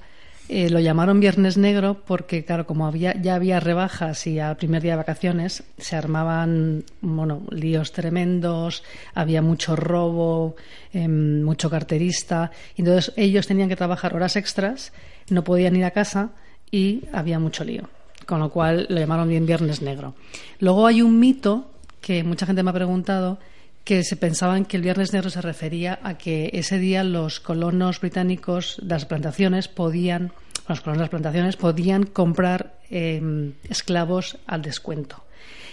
eh, 0.49 0.69
lo 0.71 0.81
llamaron 0.81 1.21
Viernes 1.21 1.57
Negro 1.57 2.03
porque, 2.05 2.45
claro, 2.45 2.67
como 2.67 2.87
había, 2.87 3.15
ya 3.21 3.37
había 3.37 3.61
rebajas 3.61 4.27
y 4.27 4.39
al 4.39 4.57
primer 4.57 4.83
día 4.83 4.93
de 4.93 4.97
vacaciones 4.99 5.63
se 5.79 5.97
armaban 5.97 6.85
bueno, 7.01 7.43
líos 7.51 7.93
tremendos, 7.93 8.83
había 9.15 9.41
mucho 9.41 9.77
robo, 9.77 10.57
em, 10.93 11.43
mucho 11.43 11.71
carterista. 11.71 12.51
Entonces 12.77 13.13
ellos 13.17 13.47
tenían 13.47 13.69
que 13.69 13.77
trabajar 13.77 14.15
horas 14.15 14.37
extras, 14.37 14.93
no 15.31 15.45
podían 15.45 15.77
ir 15.77 15.85
a 15.85 15.93
casa 15.93 16.31
y 16.71 17.05
había 17.13 17.39
mucho 17.39 17.65
lío. 17.65 17.89
Con 18.27 18.41
lo 18.41 18.51
cual 18.51 18.87
lo 18.89 18.99
llamaron 18.99 19.29
bien 19.29 19.47
Viernes 19.47 19.81
Negro. 19.81 20.15
Luego 20.59 20.87
hay 20.87 21.03
un 21.03 21.19
mito 21.19 21.71
que 22.01 22.25
mucha 22.25 22.47
gente 22.47 22.63
me 22.63 22.71
ha 22.71 22.75
preguntado 22.75 23.39
que 23.85 24.05
se 24.05 24.17
pensaban 24.17 24.65
que 24.65 24.77
el 24.77 24.83
Viernes 24.83 25.13
Negro 25.13 25.31
se 25.31 25.41
refería 25.41 25.99
a 26.03 26.17
que 26.17 26.51
ese 26.53 26.79
día 26.79 27.03
los 27.05 27.41
colonos 27.41 28.01
británicos 28.01 28.79
de 28.83 28.95
las 28.95 29.07
plantaciones 29.07 29.69
podían, 29.69 30.33
los 30.69 30.81
colonos 30.81 30.99
de 30.99 31.03
las 31.03 31.11
plantaciones 31.11 31.57
podían 31.57 32.05
comprar 32.05 32.79
em, 32.91 33.55
esclavos 33.69 34.39
al 34.47 34.63
descuento. 34.63 35.25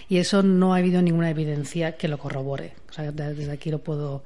Y 0.08 0.16
eso 0.16 0.42
no 0.42 0.74
ha 0.74 0.78
habido 0.78 1.00
ninguna 1.02 1.30
evidencia 1.30 1.96
que 1.96 2.08
lo 2.08 2.18
corrobore. 2.18 2.72
O 2.90 2.92
sea, 2.92 3.12
desde 3.12 3.52
aquí 3.52 3.70
lo 3.70 3.78
puedo. 3.78 4.24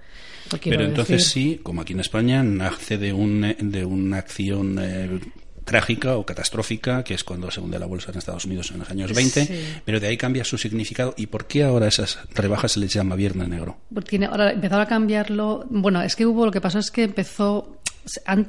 Pero 0.62 0.82
entonces 0.82 1.26
sí, 1.26 1.60
como 1.62 1.82
aquí 1.82 1.92
en 1.92 2.00
España, 2.00 2.42
nace 2.42 2.96
de, 2.96 3.12
un, 3.12 3.54
de 3.58 3.84
una 3.84 4.16
acción. 4.16 4.78
Eh, 4.80 5.20
trágica 5.64 6.16
o 6.16 6.24
catastrófica, 6.24 7.02
que 7.02 7.14
es 7.14 7.24
cuando 7.24 7.50
se 7.50 7.60
hunde 7.60 7.78
la 7.78 7.86
bolsa 7.86 8.12
en 8.12 8.18
Estados 8.18 8.44
Unidos 8.44 8.70
en 8.70 8.80
los 8.80 8.90
años 8.90 9.12
20, 9.12 9.82
pero 9.84 10.00
de 10.00 10.06
ahí 10.06 10.16
cambia 10.16 10.44
su 10.44 10.58
significado. 10.58 11.14
¿Y 11.16 11.26
por 11.26 11.46
qué 11.46 11.64
ahora 11.64 11.88
esas 11.88 12.18
rebajas 12.34 12.72
se 12.72 12.80
les 12.80 12.92
llama 12.92 13.16
Viernes 13.16 13.48
Negro? 13.48 13.78
Porque 13.92 14.24
ahora 14.24 14.52
empezaron 14.52 14.82
a 14.82 14.88
cambiarlo. 14.88 15.64
Bueno, 15.70 16.02
es 16.02 16.16
que 16.16 16.26
hubo, 16.26 16.44
lo 16.44 16.52
que 16.52 16.60
pasó 16.60 16.78
es 16.78 16.90
que 16.90 17.04
empezó, 17.04 17.78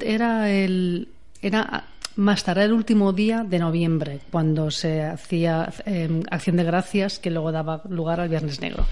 era 0.00 0.50
el, 0.50 1.08
era 1.42 1.88
más 2.16 2.44
tarde 2.44 2.64
el 2.64 2.72
último 2.72 3.12
día 3.12 3.44
de 3.44 3.58
noviembre, 3.58 4.20
cuando 4.30 4.70
se 4.70 5.02
hacía 5.02 5.72
em, 5.84 6.22
Acción 6.30 6.56
de 6.56 6.64
Gracias, 6.64 7.18
que 7.18 7.30
luego 7.30 7.52
daba 7.52 7.82
lugar 7.88 8.20
al 8.20 8.28
Viernes 8.28 8.60
Negro. 8.60 8.86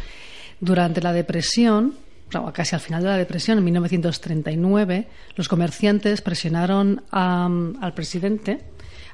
Durante 0.60 1.00
la 1.00 1.12
depresión, 1.12 1.94
casi 2.52 2.74
al 2.74 2.80
final 2.80 3.02
de 3.02 3.08
la 3.08 3.16
depresión, 3.16 3.58
en 3.58 3.64
1939, 3.64 5.08
los 5.36 5.48
comerciantes 5.48 6.22
presionaron 6.22 7.02
al 7.10 7.94
presidente, 7.94 8.60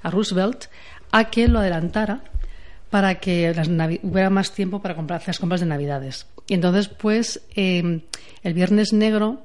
a 0.02 0.10
Roosevelt, 0.10 0.66
a 1.10 1.24
que 1.30 1.48
lo 1.48 1.58
adelantara 1.58 2.22
para 2.90 3.20
que 3.20 3.52
hubiera 4.02 4.30
más 4.30 4.52
tiempo 4.52 4.82
para 4.82 4.96
comprar, 4.96 5.22
las 5.26 5.38
compras 5.38 5.60
de 5.60 5.66
Navidades. 5.66 6.26
Y 6.48 6.54
entonces, 6.54 6.88
pues, 6.88 7.40
em, 7.54 8.02
el 8.42 8.54
Viernes 8.54 8.92
Negro 8.92 9.42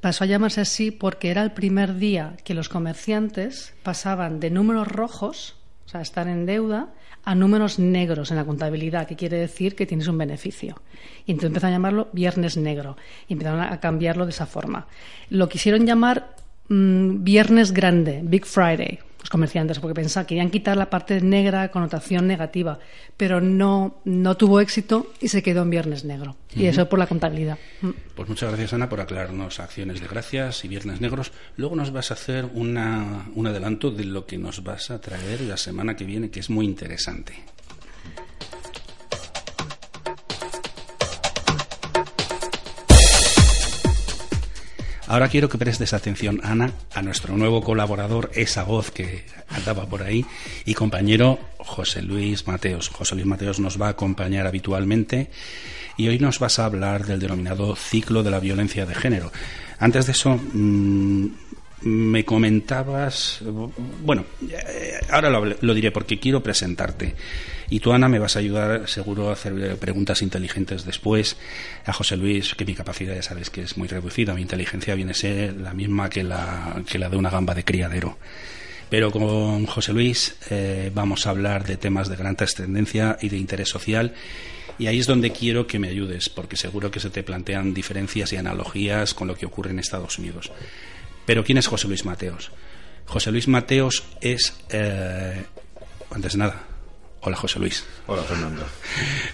pasó 0.00 0.24
a 0.24 0.26
llamarse 0.26 0.60
así 0.60 0.90
porque 0.90 1.30
era 1.30 1.42
el 1.42 1.52
primer 1.52 1.94
día 1.94 2.36
que 2.44 2.54
los 2.54 2.68
comerciantes 2.68 3.72
pasaban 3.84 4.40
de 4.40 4.50
números 4.50 4.88
rojos, 4.88 5.54
o 5.86 5.88
sea, 5.88 6.00
estar 6.00 6.26
en 6.26 6.46
deuda, 6.46 6.88
a 7.26 7.34
números 7.34 7.80
negros 7.80 8.30
en 8.30 8.36
la 8.36 8.44
contabilidad, 8.44 9.08
que 9.08 9.16
quiere 9.16 9.36
decir 9.36 9.74
que 9.74 9.84
tienes 9.84 10.06
un 10.06 10.16
beneficio. 10.16 10.80
Y 11.26 11.32
entonces 11.32 11.48
empezaron 11.48 11.74
a 11.74 11.76
llamarlo 11.76 12.08
Viernes 12.12 12.56
Negro 12.56 12.96
y 13.26 13.32
empezaron 13.32 13.60
a 13.60 13.80
cambiarlo 13.80 14.26
de 14.26 14.30
esa 14.30 14.46
forma. 14.46 14.86
Lo 15.28 15.48
quisieron 15.48 15.84
llamar 15.86 16.36
mm, 16.68 17.24
Viernes 17.24 17.72
Grande, 17.72 18.20
Big 18.22 18.46
Friday, 18.46 19.00
los 19.26 19.30
comerciantes, 19.30 19.80
porque 19.80 19.94
pensaban 19.94 20.24
que 20.24 20.36
querían 20.36 20.50
quitar 20.50 20.76
la 20.76 20.88
parte 20.88 21.20
negra, 21.20 21.68
connotación 21.70 22.28
negativa, 22.28 22.78
pero 23.16 23.40
no, 23.40 24.00
no 24.04 24.36
tuvo 24.36 24.60
éxito 24.60 25.12
y 25.20 25.28
se 25.28 25.42
quedó 25.42 25.62
en 25.62 25.70
Viernes 25.70 26.04
Negro. 26.04 26.36
Y 26.54 26.66
eso 26.66 26.88
por 26.88 26.98
la 27.00 27.08
contabilidad. 27.08 27.58
Mm. 27.82 27.90
Pues 28.14 28.28
muchas 28.28 28.50
gracias, 28.50 28.72
Ana, 28.72 28.88
por 28.88 29.00
aclararnos 29.00 29.58
acciones 29.58 30.00
de 30.00 30.06
gracias 30.06 30.64
y 30.64 30.68
Viernes 30.68 31.00
Negros. 31.00 31.32
Luego 31.56 31.74
nos 31.74 31.90
vas 31.90 32.12
a 32.12 32.14
hacer 32.14 32.46
una, 32.54 33.28
un 33.34 33.46
adelanto 33.48 33.90
de 33.90 34.04
lo 34.04 34.26
que 34.26 34.38
nos 34.38 34.62
vas 34.62 34.90
a 34.90 35.00
traer 35.00 35.40
la 35.40 35.56
semana 35.56 35.96
que 35.96 36.04
viene, 36.04 36.30
que 36.30 36.40
es 36.40 36.48
muy 36.48 36.64
interesante. 36.64 37.34
Ahora 45.08 45.28
quiero 45.28 45.48
que 45.48 45.56
prestes 45.56 45.92
atención, 45.92 46.40
Ana, 46.42 46.72
a 46.92 47.00
nuestro 47.00 47.36
nuevo 47.36 47.62
colaborador, 47.62 48.30
esa 48.34 48.64
voz 48.64 48.90
que 48.90 49.24
andaba 49.48 49.86
por 49.86 50.02
ahí, 50.02 50.26
y 50.64 50.74
compañero 50.74 51.38
José 51.58 52.02
Luis 52.02 52.46
Mateos. 52.48 52.88
José 52.88 53.14
Luis 53.14 53.26
Mateos 53.26 53.60
nos 53.60 53.80
va 53.80 53.86
a 53.86 53.90
acompañar 53.90 54.48
habitualmente 54.48 55.30
y 55.96 56.08
hoy 56.08 56.18
nos 56.18 56.40
vas 56.40 56.58
a 56.58 56.64
hablar 56.64 57.06
del 57.06 57.20
denominado 57.20 57.76
ciclo 57.76 58.24
de 58.24 58.30
la 58.32 58.40
violencia 58.40 58.84
de 58.84 58.94
género. 58.96 59.30
Antes 59.78 60.06
de 60.06 60.12
eso, 60.12 60.40
mm, 60.52 61.26
me 61.82 62.24
comentabas, 62.24 63.42
bueno, 64.02 64.24
eh, 64.48 64.98
ahora 65.10 65.30
lo, 65.30 65.74
diré 65.74 65.92
porque 65.92 66.18
quiero 66.18 66.42
presentarte. 66.42 67.14
Y 67.68 67.80
tú, 67.80 67.92
Ana, 67.92 68.08
me 68.08 68.18
vas 68.18 68.36
a 68.36 68.38
ayudar 68.38 68.88
seguro 68.88 69.30
a 69.30 69.32
hacer 69.32 69.76
preguntas 69.78 70.22
inteligentes 70.22 70.84
después. 70.84 71.36
A 71.84 71.92
José 71.92 72.16
Luis, 72.16 72.54
que 72.54 72.64
mi 72.64 72.74
capacidad 72.74 73.14
ya 73.14 73.22
sabes 73.22 73.50
que 73.50 73.62
es 73.62 73.76
muy 73.76 73.88
reducida, 73.88 74.34
mi 74.34 74.42
inteligencia 74.42 74.94
viene 74.94 75.12
a 75.12 75.14
ser 75.14 75.56
la 75.56 75.74
misma 75.74 76.08
que 76.08 76.22
la, 76.22 76.82
que 76.88 76.98
la 76.98 77.08
de 77.08 77.16
una 77.16 77.30
gamba 77.30 77.54
de 77.54 77.64
criadero. 77.64 78.18
Pero 78.88 79.10
con 79.10 79.66
José 79.66 79.92
Luis 79.92 80.36
eh, 80.50 80.92
vamos 80.94 81.26
a 81.26 81.30
hablar 81.30 81.66
de 81.66 81.76
temas 81.76 82.08
de 82.08 82.16
gran 82.16 82.36
trascendencia 82.36 83.18
y 83.20 83.28
de 83.28 83.36
interés 83.36 83.68
social. 83.68 84.14
Y 84.78 84.86
ahí 84.86 85.00
es 85.00 85.06
donde 85.06 85.32
quiero 85.32 85.66
que 85.66 85.78
me 85.78 85.88
ayudes, 85.88 86.28
porque 86.28 86.56
seguro 86.56 86.90
que 86.90 87.00
se 87.00 87.10
te 87.10 87.22
plantean 87.22 87.74
diferencias 87.74 88.32
y 88.32 88.36
analogías 88.36 89.14
con 89.14 89.26
lo 89.26 89.34
que 89.34 89.46
ocurre 89.46 89.70
en 89.70 89.78
Estados 89.78 90.18
Unidos. 90.18 90.52
Pero 91.24 91.42
¿quién 91.42 91.58
es 91.58 91.66
José 91.66 91.88
Luis 91.88 92.04
Mateos? 92.04 92.52
José 93.06 93.32
Luis 93.32 93.48
Mateos 93.48 94.04
es, 94.20 94.54
eh, 94.70 95.44
antes 96.10 96.32
de 96.32 96.38
nada, 96.38 96.62
Hola 97.26 97.36
José 97.36 97.58
Luis. 97.58 97.82
Hola 98.06 98.22
Fernando. 98.22 98.64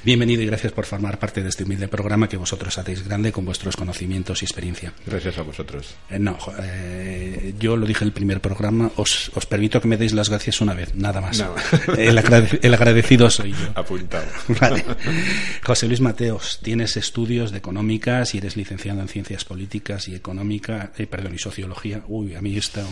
Bienvenido 0.03 0.41
y 0.41 0.47
gracias 0.47 0.73
por 0.73 0.87
formar 0.87 1.19
parte 1.19 1.43
de 1.43 1.51
este 1.51 1.65
humilde 1.65 1.89
programa 1.89 2.27
que 2.27 2.39
vosotros 2.39 2.79
hacéis 2.79 3.07
grande 3.07 3.33
con 3.33 3.45
vuestros 3.45 3.77
conocimientos 3.77 4.41
y 4.41 4.47
experiencia. 4.47 4.95
Gracias 5.05 5.37
a 5.37 5.43
vosotros. 5.43 5.95
Eh, 6.09 6.19
no, 6.19 6.39
eh, 6.59 7.53
yo 7.59 7.77
lo 7.77 7.85
dije 7.85 8.05
en 8.05 8.09
el 8.09 8.15
primer 8.15 8.41
programa, 8.41 8.91
os, 8.97 9.31
permito 9.47 9.79
que 9.79 9.89
me 9.89 9.99
deis 9.99 10.15
las 10.15 10.31
gracias 10.31 10.63
una 10.63 10.73
vez, 10.73 10.95
nada 10.95 11.21
más. 11.21 11.45
El, 11.99 12.17
agradecido 12.75 13.29
soy 13.29 13.53
yo. 13.53 13.73
Apuntado. 13.75 14.25
José 15.63 15.87
Luis 15.87 16.01
Mateos, 16.01 16.61
tienes 16.63 16.97
estudios 16.97 17.53
de 17.53 17.59
económicas 17.59 18.35
y 18.35 18.39
eres 18.39 18.57
licenciado 18.57 19.03
en 19.03 19.09
ciencias 19.09 19.45
políticas 19.45 20.09
y 20.09 20.15
económica, 20.15 20.93
eh, 20.97 21.07
perdón, 21.07 21.35
y 21.35 21.39
sociología. 21.39 22.03
Uy, 22.09 22.37
a 22.37 22.41
mí 22.41 22.57
está 22.57 22.87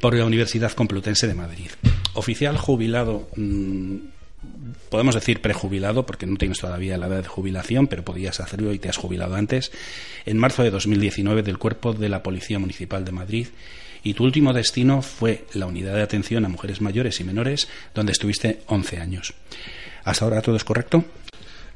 por 0.00 0.14
la 0.14 0.24
Universidad 0.24 0.72
Complutense 0.72 1.28
de 1.28 1.34
Madrid. 1.34 1.70
Oficial 2.14 2.56
jubilado. 2.56 3.28
Mm, 3.36 3.96
podemos 4.88 5.14
decir 5.14 5.40
prejubilado, 5.40 6.06
porque 6.06 6.26
no 6.26 6.36
tienes 6.36 6.58
todavía 6.58 6.98
la 6.98 7.06
edad 7.06 7.22
de 7.22 7.28
jubilación, 7.28 7.86
pero 7.86 8.04
podías 8.04 8.40
hacerlo 8.40 8.72
y 8.72 8.78
te 8.78 8.88
has 8.88 8.96
jubilado 8.96 9.34
antes, 9.34 9.72
en 10.26 10.38
marzo 10.38 10.62
de 10.62 10.70
2019 10.70 11.42
del 11.42 11.58
Cuerpo 11.58 11.92
de 11.92 12.08
la 12.08 12.22
Policía 12.22 12.58
Municipal 12.58 13.04
de 13.04 13.12
Madrid. 13.12 13.48
Y 14.02 14.14
tu 14.14 14.24
último 14.24 14.52
destino 14.52 15.00
fue 15.00 15.46
la 15.54 15.66
Unidad 15.66 15.94
de 15.94 16.02
Atención 16.02 16.44
a 16.44 16.48
Mujeres 16.48 16.80
Mayores 16.80 17.20
y 17.20 17.24
Menores, 17.24 17.68
donde 17.94 18.12
estuviste 18.12 18.60
11 18.66 19.00
años. 19.00 19.34
¿Hasta 20.04 20.26
ahora 20.26 20.42
todo 20.42 20.56
es 20.56 20.64
correcto? 20.64 21.04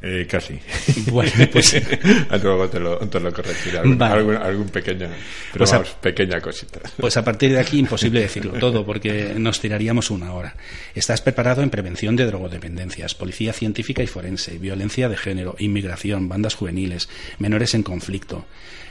Eh, 0.01 0.27
casi. 0.31 0.59
Bueno, 1.11 1.33
pues. 1.51 1.75
Luego 2.43 2.69
te 2.69 2.79
lo, 2.79 2.99
te 2.99 3.19
lo 3.19 3.33
corregiré. 3.33 3.79
Algún, 3.79 4.69
pequeña, 4.69 5.09
pero 5.53 5.65
pues 5.65 5.91
pequeña 6.01 6.41
cosita. 6.41 6.81
Pues 6.97 7.17
a 7.17 7.25
partir 7.25 7.53
de 7.53 7.59
aquí, 7.59 7.79
imposible 7.79 8.21
decirlo 8.21 8.53
todo, 8.53 8.85
porque 8.85 9.35
nos 9.37 9.61
tiraríamos 9.61 10.11
una 10.11 10.33
hora. 10.33 10.55
Estás 10.95 11.21
preparado 11.21 11.63
en 11.63 11.71
prevención 11.71 12.15
de 12.15 12.27
drogodependencias, 12.27 13.15
policía 13.15 13.53
científica 13.53 14.03
y 14.03 14.07
forense, 14.07 14.59
violencia 14.59 15.09
de 15.09 15.17
género, 15.17 15.57
inmigración, 15.59 16.29
bandas 16.29 16.55
juveniles, 16.55 17.09
menores 17.39 17.75
en 17.75 17.83
conflicto, 17.83 18.47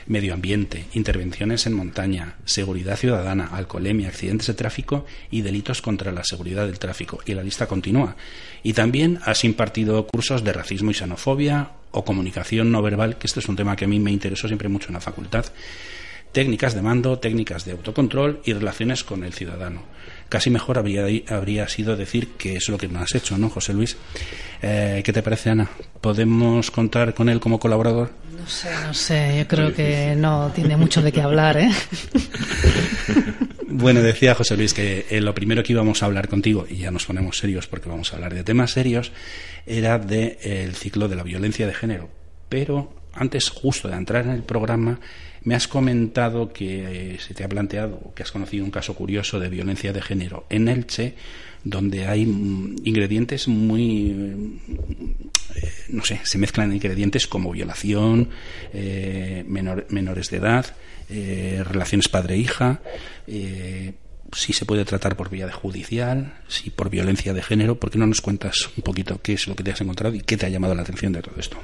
medio 0.08 0.34
ambiente, 0.34 0.86
intervenciones 0.94 1.66
en 1.66 1.74
montaña, 1.74 2.36
seguridad 2.44 2.96
ciudadana, 2.96 3.46
alcoholemia, 3.52 4.08
accidentes 4.08 4.48
de 4.48 4.54
tráfico 4.54 5.06
y 5.30 5.42
delitos 5.42 5.82
contra 5.82 6.10
la 6.12 6.24
seguridad 6.24 6.66
del 6.66 6.78
tráfico. 6.78 7.20
Y 7.26 7.34
la 7.34 7.42
lista 7.42 7.66
continúa. 7.66 8.16
Y 8.62 8.72
también 8.72 9.20
has 9.24 9.44
impartido 9.44 10.06
cursos 10.06 10.42
de 10.42 10.52
racismo 10.52 10.90
y 10.90 10.94
xenofobia 10.94 11.70
o 11.90 12.04
comunicación 12.04 12.72
no 12.72 12.82
verbal, 12.82 13.18
que 13.18 13.26
este 13.26 13.40
es 13.40 13.48
un 13.48 13.56
tema 13.56 13.76
que 13.76 13.84
a 13.84 13.88
mí 13.88 14.00
me 14.00 14.10
interesó 14.10 14.48
siempre 14.48 14.68
mucho 14.68 14.88
en 14.88 14.94
la 14.94 15.00
facultad. 15.00 15.46
Técnicas 16.32 16.74
de 16.74 16.82
mando, 16.82 17.18
técnicas 17.18 17.64
de 17.64 17.72
autocontrol 17.72 18.40
y 18.44 18.52
relaciones 18.52 19.04
con 19.04 19.24
el 19.24 19.32
ciudadano. 19.32 19.82
Casi 20.28 20.50
mejor 20.50 20.78
habría, 20.78 21.06
habría 21.28 21.68
sido 21.68 21.96
decir 21.96 22.28
que 22.36 22.56
es 22.56 22.68
lo 22.68 22.76
que 22.76 22.88
no 22.88 23.00
has 23.00 23.14
hecho, 23.14 23.38
¿no, 23.38 23.48
José 23.48 23.72
Luis? 23.72 23.96
Eh, 24.60 25.02
¿Qué 25.04 25.12
te 25.12 25.22
parece, 25.22 25.50
Ana? 25.50 25.70
¿Podemos 26.00 26.70
contar 26.70 27.14
con 27.14 27.28
él 27.28 27.40
como 27.40 27.58
colaborador? 27.58 28.10
No 28.38 28.46
sé, 28.46 28.68
no 28.86 28.92
sé. 28.92 29.38
Yo 29.38 29.48
creo 29.48 29.74
que 29.74 30.14
no 30.16 30.52
tiene 30.54 30.76
mucho 30.76 31.00
de 31.00 31.12
qué 31.12 31.22
hablar, 31.22 31.56
¿eh? 31.56 31.70
Bueno, 33.70 34.02
decía 34.02 34.34
José 34.34 34.56
Luis 34.56 34.72
que 34.72 35.06
eh, 35.10 35.20
lo 35.20 35.34
primero 35.34 35.62
que 35.62 35.72
íbamos 35.72 36.02
a 36.02 36.06
hablar 36.06 36.26
contigo, 36.26 36.66
y 36.68 36.78
ya 36.78 36.90
nos 36.90 37.04
ponemos 37.04 37.36
serios 37.38 37.68
porque 37.68 37.88
vamos 37.88 38.12
a 38.12 38.16
hablar 38.16 38.32
de 38.32 38.42
temas 38.42 38.72
serios, 38.72 39.12
era 39.66 39.98
del 39.98 40.38
de, 40.38 40.72
ciclo 40.74 41.06
de 41.06 41.14
la 41.14 41.22
violencia 41.22 41.66
de 41.66 41.74
género. 41.74 42.08
Pero 42.48 42.92
antes, 43.12 43.50
justo 43.50 43.86
de 43.86 43.94
entrar 43.94 44.24
en 44.24 44.32
el 44.32 44.42
programa, 44.42 44.98
me 45.44 45.54
has 45.54 45.68
comentado 45.68 46.52
que 46.52 47.14
eh, 47.14 47.18
se 47.20 47.34
te 47.34 47.44
ha 47.44 47.48
planteado, 47.48 48.12
que 48.14 48.22
has 48.22 48.32
conocido 48.32 48.64
un 48.64 48.70
caso 48.70 48.94
curioso 48.94 49.40
de 49.40 49.48
violencia 49.48 49.92
de 49.92 50.02
género 50.02 50.46
en 50.50 50.68
Elche, 50.68 51.14
donde 51.64 52.06
hay 52.06 52.26
mm, 52.26 52.76
ingredientes 52.84 53.48
muy, 53.48 54.58
eh, 55.54 55.62
no 55.88 56.04
sé, 56.04 56.20
se 56.24 56.38
mezclan 56.38 56.72
ingredientes 56.74 57.26
como 57.26 57.52
violación, 57.52 58.28
menores 58.72 60.30
de 60.30 60.36
edad, 60.36 60.66
eh, 61.10 61.64
relaciones 61.64 62.08
padre-hija, 62.08 62.82
eh, 63.26 63.94
si 64.32 64.52
se 64.52 64.66
puede 64.66 64.84
tratar 64.84 65.16
por 65.16 65.30
vía 65.30 65.50
judicial, 65.50 66.34
si 66.48 66.68
por 66.68 66.90
violencia 66.90 67.32
de 67.32 67.42
género. 67.42 67.80
¿Por 67.80 67.90
qué 67.90 67.98
no 67.98 68.06
nos 68.06 68.20
cuentas 68.20 68.68
un 68.76 68.82
poquito 68.82 69.18
qué 69.22 69.32
es 69.32 69.48
lo 69.48 69.56
que 69.56 69.64
te 69.64 69.70
has 69.70 69.80
encontrado 69.80 70.14
y 70.14 70.20
qué 70.20 70.36
te 70.36 70.44
ha 70.44 70.50
llamado 70.50 70.74
la 70.74 70.82
atención 70.82 71.14
de 71.14 71.22
todo 71.22 71.36
esto? 71.38 71.56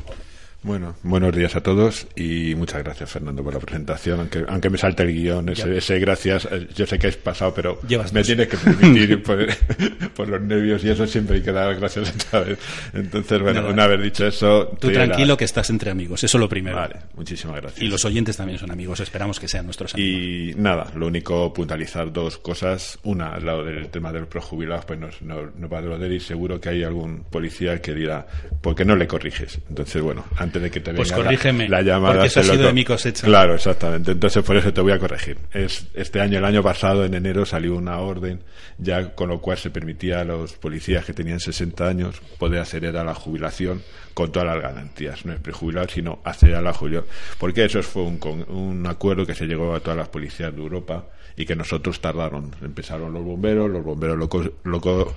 Bueno, 0.64 0.94
buenos 1.02 1.36
días 1.36 1.54
a 1.56 1.62
todos 1.62 2.06
y 2.16 2.54
muchas 2.54 2.82
gracias 2.82 3.10
Fernando 3.10 3.44
por 3.44 3.52
la 3.52 3.60
presentación, 3.60 4.20
aunque 4.20 4.46
aunque 4.48 4.70
me 4.70 4.78
salte 4.78 5.02
el 5.02 5.12
guion, 5.12 5.50
ese, 5.50 5.98
gracias, 5.98 6.48
eh, 6.50 6.66
yo 6.74 6.86
sé 6.86 6.98
que 6.98 7.08
has 7.08 7.16
pasado, 7.16 7.52
pero 7.52 7.78
me 8.12 8.22
tienes 8.22 8.48
que 8.48 8.56
permitir 8.56 9.22
por, 10.14 10.26
los 10.26 10.40
nervios 10.40 10.82
y 10.82 10.88
eso 10.88 11.06
siempre 11.06 11.36
hay 11.36 11.42
que 11.42 11.52
dar 11.52 11.74
gracias 11.78 12.08
esta 12.08 12.40
vez. 12.40 12.58
Entonces, 12.94 13.42
bueno, 13.42 13.68
una 13.68 13.86
vez 13.86 14.00
dicho 14.00 14.26
eso... 14.26 14.74
Tú 14.80 14.90
tranquilo 14.90 15.36
que 15.36 15.44
estás 15.44 15.68
entre 15.68 15.90
amigos, 15.90 16.24
eso 16.24 16.38
es 16.38 16.40
lo 16.40 16.48
primero. 16.48 16.78
Vale, 16.78 16.96
muchísimas 17.14 17.60
gracias. 17.60 17.82
Y 17.82 17.88
los 17.88 18.02
oyentes 18.06 18.34
también 18.38 18.58
son 18.58 18.70
amigos, 18.70 19.00
esperamos 19.00 19.38
que 19.38 19.48
sean 19.48 19.66
nuestros 19.66 19.92
amigos. 19.92 20.10
Y 20.10 20.54
nada, 20.56 20.90
lo 20.96 21.08
único 21.08 21.52
puntualizar 21.52 22.10
dos 22.10 22.38
cosas. 22.38 22.98
Una, 23.02 23.34
al 23.34 23.44
lado 23.44 23.64
del 23.64 23.90
tema 23.90 24.12
de 24.12 24.20
los 24.20 24.28
prejubilados, 24.28 24.86
pues 24.86 24.98
no, 24.98 25.08
no, 25.20 25.50
no 25.58 25.68
va 25.68 25.80
a 25.80 25.82
doler 25.82 26.10
y 26.10 26.20
seguro 26.20 26.58
que 26.58 26.70
hay 26.70 26.84
algún 26.84 27.24
policía 27.24 27.82
que 27.82 27.92
dirá, 27.92 28.26
¿por 28.62 28.74
qué 28.74 28.86
no 28.86 28.96
le 28.96 29.06
corriges? 29.06 29.58
Entonces, 29.68 30.00
bueno, 30.00 30.24
antes 30.36 30.53
de 30.60 30.70
que 30.70 30.80
te 30.80 30.92
pues 30.94 31.10
venga 31.10 31.24
corrígeme, 31.24 31.68
la, 31.68 31.82
llamada. 31.82 32.14
Porque 32.14 32.26
eso 32.28 32.40
ha 32.40 32.44
sido 32.44 32.66
de 32.66 32.72
mi 32.72 32.84
cosecha. 32.84 33.26
Claro, 33.26 33.54
exactamente. 33.54 34.12
Entonces, 34.12 34.42
por 34.42 34.56
eso 34.56 34.72
te 34.72 34.80
voy 34.80 34.92
a 34.92 34.98
corregir. 34.98 35.38
Es, 35.52 35.86
este 35.94 36.20
año, 36.20 36.38
el 36.38 36.44
año 36.44 36.62
pasado, 36.62 37.04
en 37.04 37.14
enero, 37.14 37.44
salió 37.44 37.74
una 37.76 37.98
orden, 37.98 38.40
ya 38.78 39.14
con 39.14 39.28
lo 39.28 39.40
cual 39.40 39.58
se 39.58 39.70
permitía 39.70 40.20
a 40.20 40.24
los 40.24 40.54
policías 40.54 41.04
que 41.04 41.12
tenían 41.12 41.40
60 41.40 41.86
años 41.86 42.20
poder 42.38 42.60
acceder 42.60 42.96
a 42.96 43.04
la 43.04 43.14
jubilación 43.14 43.82
con 44.14 44.32
todas 44.32 44.48
las 44.48 44.62
garantías. 44.62 45.24
No 45.24 45.32
es 45.32 45.40
prejubilar, 45.40 45.90
sino 45.90 46.20
acceder 46.24 46.56
a 46.56 46.62
la 46.62 46.72
jubilación. 46.72 47.10
Porque 47.38 47.64
eso 47.64 47.82
fue 47.82 48.02
un, 48.02 48.18
un 48.48 48.86
acuerdo 48.86 49.26
que 49.26 49.34
se 49.34 49.46
llegó 49.46 49.74
a 49.74 49.80
todas 49.80 49.96
las 49.96 50.08
policías 50.08 50.54
de 50.54 50.60
Europa 50.60 51.06
y 51.36 51.44
que 51.44 51.56
nosotros 51.56 52.00
tardaron. 52.00 52.54
Empezaron 52.62 53.12
los 53.12 53.24
bomberos, 53.24 53.70
los 53.70 53.84
bomberos 53.84 54.16
lo, 54.16 54.28
lo, 54.64 55.14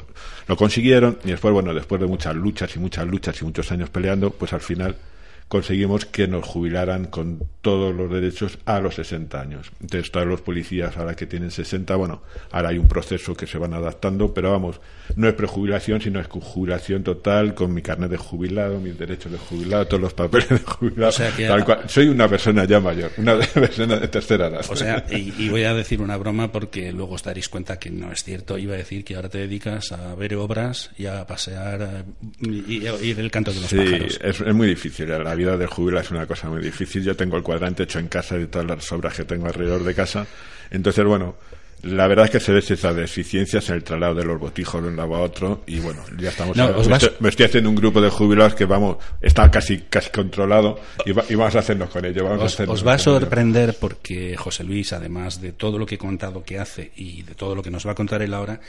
lo 0.47 0.55
consiguieron 0.55 1.19
y 1.23 1.31
después, 1.31 1.53
bueno, 1.53 1.73
después 1.73 2.01
de 2.01 2.07
muchas 2.07 2.35
luchas 2.35 2.75
y 2.75 2.79
muchas 2.79 3.07
luchas 3.07 3.41
y 3.41 3.45
muchos 3.45 3.71
años 3.71 3.89
peleando, 3.89 4.31
pues 4.31 4.53
al 4.53 4.61
final 4.61 4.95
conseguimos 5.47 6.05
que 6.05 6.27
nos 6.27 6.45
jubilaran 6.45 7.05
con 7.05 7.39
todos 7.61 7.95
los 7.95 8.11
derechos 8.11 8.59
a 8.65 8.79
los 8.79 8.95
60 8.95 9.39
años. 9.39 9.71
Entonces, 9.81 10.11
todos 10.11 10.27
los 10.27 10.41
policías 10.41 10.97
ahora 10.97 11.15
que 11.15 11.25
tienen 11.25 11.51
60, 11.51 11.95
bueno, 11.95 12.21
ahora 12.51 12.69
hay 12.69 12.77
un 12.77 12.87
proceso 12.87 13.35
que 13.35 13.47
se 13.47 13.57
van 13.57 13.73
adaptando, 13.73 14.33
pero 14.33 14.51
vamos, 14.51 14.79
no 15.15 15.27
es 15.27 15.33
prejubilación, 15.33 16.01
sino 16.01 16.19
es 16.19 16.27
jubilación 16.27 17.03
total, 17.03 17.53
con 17.53 17.73
mi 17.73 17.81
carnet 17.81 18.11
de 18.11 18.17
jubilado, 18.17 18.79
mis 18.79 18.97
derechos 18.97 19.31
de 19.31 19.37
jubilado, 19.37 19.87
todos 19.87 20.01
los 20.01 20.13
papeles 20.13 20.49
de 20.49 20.59
jubilado. 20.59 21.13
Soy 21.87 22.07
una 22.07 22.27
persona 22.27 22.65
ya 22.65 22.79
mayor, 22.79 23.11
una 23.17 23.37
persona 23.53 23.97
de 23.97 24.07
tercera 24.07 24.47
edad. 24.47 24.65
O 24.69 24.75
sea, 24.75 25.05
y, 25.09 25.49
voy 25.49 25.63
a 25.63 25.73
decir 25.73 26.01
una 26.01 26.17
broma 26.17 26.51
porque 26.51 26.91
luego 26.91 27.15
os 27.15 27.23
daréis 27.23 27.49
cuenta 27.49 27.79
que 27.79 27.89
no 27.89 28.11
es 28.11 28.23
cierto. 28.23 28.57
Iba 28.57 28.75
a 28.75 28.77
decir 28.77 29.03
que 29.03 29.15
ahora 29.15 29.29
te 29.29 29.39
dedicas 29.39 29.91
a 29.91 30.13
ver 30.15 30.35
obras 30.35 30.91
y 30.97 31.05
a 31.05 31.25
pasear 31.25 32.05
y, 32.41 32.85
a 32.85 32.93
oír 32.93 33.19
el 33.19 33.31
canto 33.31 33.53
de 33.53 33.61
los 33.61 33.73
pájaros. 33.73 34.19
Es, 34.21 34.41
es 34.41 34.53
muy 34.53 34.67
difícil. 34.67 35.07
La 35.07 35.36
vida 35.37 35.55
de 35.55 35.67
jubilado 35.67 36.03
es 36.03 36.11
una 36.11 36.25
cosa 36.25 36.49
muy 36.49 36.61
difícil. 36.61 37.03
Yo 37.03 37.15
tengo 37.15 37.37
el 37.37 37.43
cuadrante 37.43 37.83
hecho 37.83 37.99
en 37.99 38.07
casa 38.09 38.37
de 38.37 38.47
todas 38.47 38.67
las 38.67 38.91
obras 38.91 39.15
que 39.15 39.23
tengo 39.23 39.47
alrededor 39.47 39.83
de 39.83 39.95
casa. 39.95 40.27
Entonces, 40.69 41.05
bueno, 41.05 41.35
la 41.83 42.07
verdad 42.07 42.25
es 42.25 42.31
que 42.31 42.39
se 42.39 42.51
ve 42.51 42.59
esas 42.59 42.95
deficiencias 42.95 43.69
en 43.69 43.75
el 43.75 43.83
traslado 43.83 44.15
de 44.15 44.25
los 44.25 44.39
botijos 44.39 44.81
de 44.81 44.89
un 44.89 44.95
lado 44.95 45.15
a 45.15 45.19
otro 45.19 45.63
y 45.67 45.79
bueno, 45.79 46.03
ya 46.17 46.29
estamos... 46.29 46.57
me, 47.19 47.29
estoy, 47.29 47.45
haciendo 47.45 47.69
un 47.69 47.75
grupo 47.75 48.01
de 48.01 48.09
jubilados 48.09 48.55
que 48.55 48.65
vamos, 48.65 48.97
está 49.21 49.49
casi 49.51 49.81
casi 49.81 50.09
controlado 50.09 50.79
y, 51.05 51.11
vamos 51.11 51.55
a 51.55 51.59
hacernos 51.59 51.89
con 51.89 52.03
ello. 52.03 52.25
os, 52.31 52.59
os 52.59 52.85
va 52.85 52.93
a 52.93 52.97
sorprender 52.97 53.77
porque 53.79 54.35
José 54.35 54.63
Luis, 54.63 54.91
además 54.91 55.39
de 55.39 55.51
todo 55.51 55.77
lo 55.77 55.85
que 55.85 55.95
he 55.95 55.99
contado 55.99 56.43
que 56.43 56.57
hace 56.57 56.91
y 56.95 57.21
de 57.21 57.35
todo 57.35 57.53
lo 57.53 57.61
que 57.61 57.69
nos 57.69 57.85
va 57.85 57.91
a 57.91 57.95
contar 57.95 58.23
él 58.23 58.33
ahora, 58.33 58.59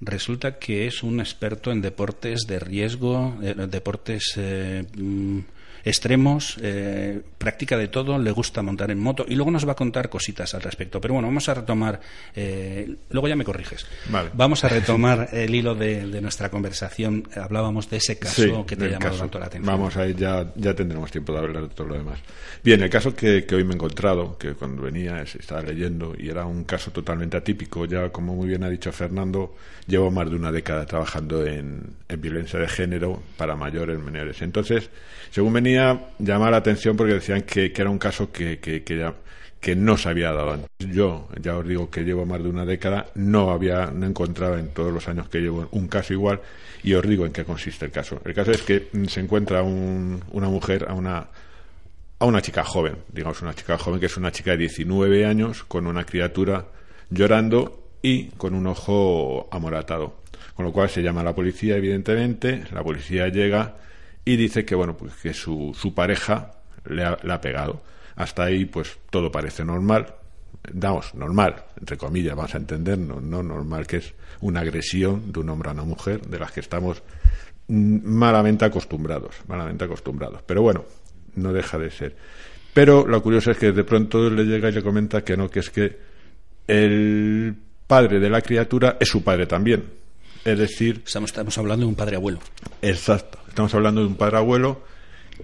resulta 0.00 0.58
que 0.58 0.86
es 0.86 1.02
un 1.02 1.18
experto 1.18 1.72
en 1.72 1.82
deportes 1.82 2.46
de 2.46 2.60
riesgo, 2.60 3.36
eh, 3.42 3.54
deportes... 3.68 4.34
Eh, 4.36 4.84
mm, 4.96 5.38
extremos, 5.84 6.56
eh, 6.62 7.20
practica 7.38 7.76
de 7.76 7.88
todo, 7.88 8.18
le 8.18 8.30
gusta 8.30 8.62
montar 8.62 8.90
en 8.90 8.98
moto 8.98 9.24
y 9.28 9.34
luego 9.34 9.50
nos 9.50 9.66
va 9.66 9.72
a 9.72 9.76
contar 9.76 10.08
cositas 10.08 10.54
al 10.54 10.62
respecto. 10.62 11.00
Pero 11.00 11.14
bueno, 11.14 11.28
vamos 11.28 11.48
a 11.48 11.54
retomar, 11.54 12.00
eh, 12.34 12.96
luego 13.10 13.28
ya 13.28 13.36
me 13.36 13.44
corriges. 13.44 13.86
Vamos 14.34 14.64
a 14.64 14.68
retomar 14.68 15.28
el 15.32 15.54
hilo 15.54 15.74
de, 15.74 16.20
nuestra 16.20 16.50
conversación. 16.50 17.28
Hablábamos 17.36 17.88
de 17.90 17.98
ese 17.98 18.18
caso 18.18 18.66
que 18.66 18.76
te 18.76 18.86
ha 18.86 18.88
llamado 18.88 19.16
tanto 19.16 19.38
la 19.38 19.46
atención. 19.46 19.66
Vamos, 19.66 19.96
ahí 19.96 20.14
ya, 20.14 20.52
ya 20.56 20.74
tendremos 20.74 21.10
tiempo 21.10 21.32
de 21.32 21.38
hablar 21.38 21.62
de 21.62 21.68
todo 21.68 21.88
lo 21.88 21.94
demás. 21.94 22.18
Bien, 22.62 22.82
el 22.82 22.90
caso 22.90 23.14
que, 23.14 23.46
hoy 23.52 23.64
me 23.64 23.72
he 23.72 23.74
encontrado, 23.74 24.36
que 24.36 24.54
cuando 24.54 24.82
venía 24.82 25.22
estaba 25.22 25.62
leyendo 25.62 26.14
y 26.18 26.28
era 26.28 26.44
un 26.44 26.64
caso 26.64 26.90
totalmente 26.90 27.36
atípico, 27.36 27.84
ya 27.84 28.10
como 28.10 28.34
muy 28.34 28.48
bien 28.48 28.64
ha 28.64 28.68
dicho 28.68 28.90
Fernando, 28.92 29.54
llevo 29.86 30.10
más 30.10 30.28
de 30.28 30.36
una 30.36 30.50
década 30.50 30.84
trabajando 30.86 31.46
en, 31.46 31.82
en 32.08 32.20
violencia 32.20 32.58
de 32.58 32.68
género 32.68 33.22
para 33.36 33.56
mayores, 33.56 33.98
menores. 33.98 34.42
Entonces, 34.42 34.90
según 35.30 35.52
venía, 35.52 35.67
llamaba 35.74 36.50
la 36.50 36.56
atención 36.58 36.96
porque 36.96 37.14
decían 37.14 37.42
que, 37.42 37.72
era 37.74 37.90
un 37.90 37.98
caso 37.98 38.30
que, 38.30 38.58
que, 38.58 38.82
que, 38.82 39.76
no 39.76 39.96
se 39.96 40.08
había 40.08 40.32
dado 40.32 40.52
antes. 40.52 40.68
Yo, 40.78 41.28
ya 41.40 41.56
os 41.56 41.66
digo 41.66 41.90
que 41.90 42.02
llevo 42.02 42.26
más 42.26 42.42
de 42.42 42.48
una 42.48 42.64
década, 42.64 43.06
no 43.14 43.50
había, 43.50 43.86
no 43.86 44.06
encontrado 44.06 44.58
en 44.58 44.68
todos 44.68 44.92
los 44.92 45.08
años 45.08 45.28
que 45.28 45.40
llevo 45.40 45.68
un 45.72 45.88
caso 45.88 46.12
igual 46.12 46.40
y 46.82 46.94
os 46.94 47.06
digo 47.06 47.26
en 47.26 47.32
qué 47.32 47.44
consiste 47.44 47.84
el 47.84 47.90
caso. 47.90 48.20
El 48.24 48.34
caso 48.34 48.52
es 48.52 48.62
que 48.62 48.88
se 49.08 49.20
encuentra 49.20 49.62
una 49.62 50.48
mujer 50.48 50.86
a 50.88 50.94
una 50.94 51.28
a 52.20 52.26
una 52.26 52.42
chica 52.42 52.64
joven, 52.64 52.96
digamos 53.12 53.42
una 53.42 53.54
chica 53.54 53.78
joven 53.78 54.00
que 54.00 54.06
es 54.06 54.16
una 54.16 54.32
chica 54.32 54.50
de 54.52 54.58
19 54.58 55.24
años 55.24 55.62
con 55.62 55.86
una 55.86 56.04
criatura 56.04 56.66
llorando 57.10 57.90
y 58.02 58.26
con 58.30 58.54
un 58.54 58.66
ojo 58.66 59.48
amoratado. 59.50 60.18
Con 60.54 60.64
lo 60.64 60.72
cual 60.72 60.88
se 60.88 61.02
llama 61.02 61.20
a 61.20 61.24
la 61.24 61.34
policía, 61.34 61.76
evidentemente, 61.76 62.64
la 62.72 62.82
policía 62.82 63.28
llega 63.28 63.76
y 64.28 64.36
dice 64.36 64.64
que 64.64 64.74
bueno, 64.74 64.94
pues 64.94 65.14
que 65.14 65.32
su, 65.32 65.74
su 65.74 65.94
pareja 65.94 66.52
le 66.84 67.02
ha, 67.02 67.18
le 67.22 67.32
ha 67.32 67.40
pegado. 67.40 67.80
Hasta 68.16 68.44
ahí 68.44 68.66
pues 68.66 68.98
todo 69.08 69.32
parece 69.32 69.64
normal, 69.64 70.14
damos 70.70 71.14
normal, 71.14 71.64
entre 71.80 71.96
comillas, 71.96 72.36
vamos 72.36 72.54
a 72.54 72.58
entender, 72.58 72.98
no, 72.98 73.20
no 73.20 73.42
normal, 73.42 73.86
que 73.86 73.98
es 73.98 74.14
una 74.40 74.60
agresión 74.60 75.32
de 75.32 75.40
un 75.40 75.48
hombre 75.48 75.70
a 75.70 75.72
una 75.72 75.84
mujer, 75.84 76.20
de 76.26 76.38
las 76.38 76.52
que 76.52 76.60
estamos 76.60 77.02
malamente 77.68 78.66
acostumbrados, 78.66 79.36
malamente 79.46 79.84
acostumbrados. 79.84 80.42
Pero 80.44 80.60
bueno, 80.60 80.84
no 81.36 81.52
deja 81.52 81.78
de 81.78 81.90
ser. 81.90 82.16
Pero 82.74 83.06
lo 83.06 83.22
curioso 83.22 83.50
es 83.50 83.56
que 83.56 83.72
de 83.72 83.84
pronto 83.84 84.28
le 84.28 84.44
llega 84.44 84.68
y 84.68 84.72
le 84.72 84.82
comenta 84.82 85.24
que 85.24 85.36
no, 85.36 85.48
que 85.48 85.60
es 85.60 85.70
que 85.70 85.98
el 86.66 87.56
padre 87.86 88.20
de 88.20 88.28
la 88.28 88.42
criatura 88.42 88.98
es 89.00 89.08
su 89.08 89.24
padre 89.24 89.46
también. 89.46 89.84
Es 90.44 90.58
decir... 90.58 91.02
Estamos, 91.04 91.58
hablando 91.58 91.84
de 91.84 91.90
un 91.90 91.94
padre 91.94 92.16
abuelo. 92.16 92.38
Exacto. 92.80 93.38
Estamos 93.58 93.74
hablando 93.74 94.02
de 94.02 94.06
un 94.06 94.14
padre 94.14 94.36
abuelo 94.36 94.84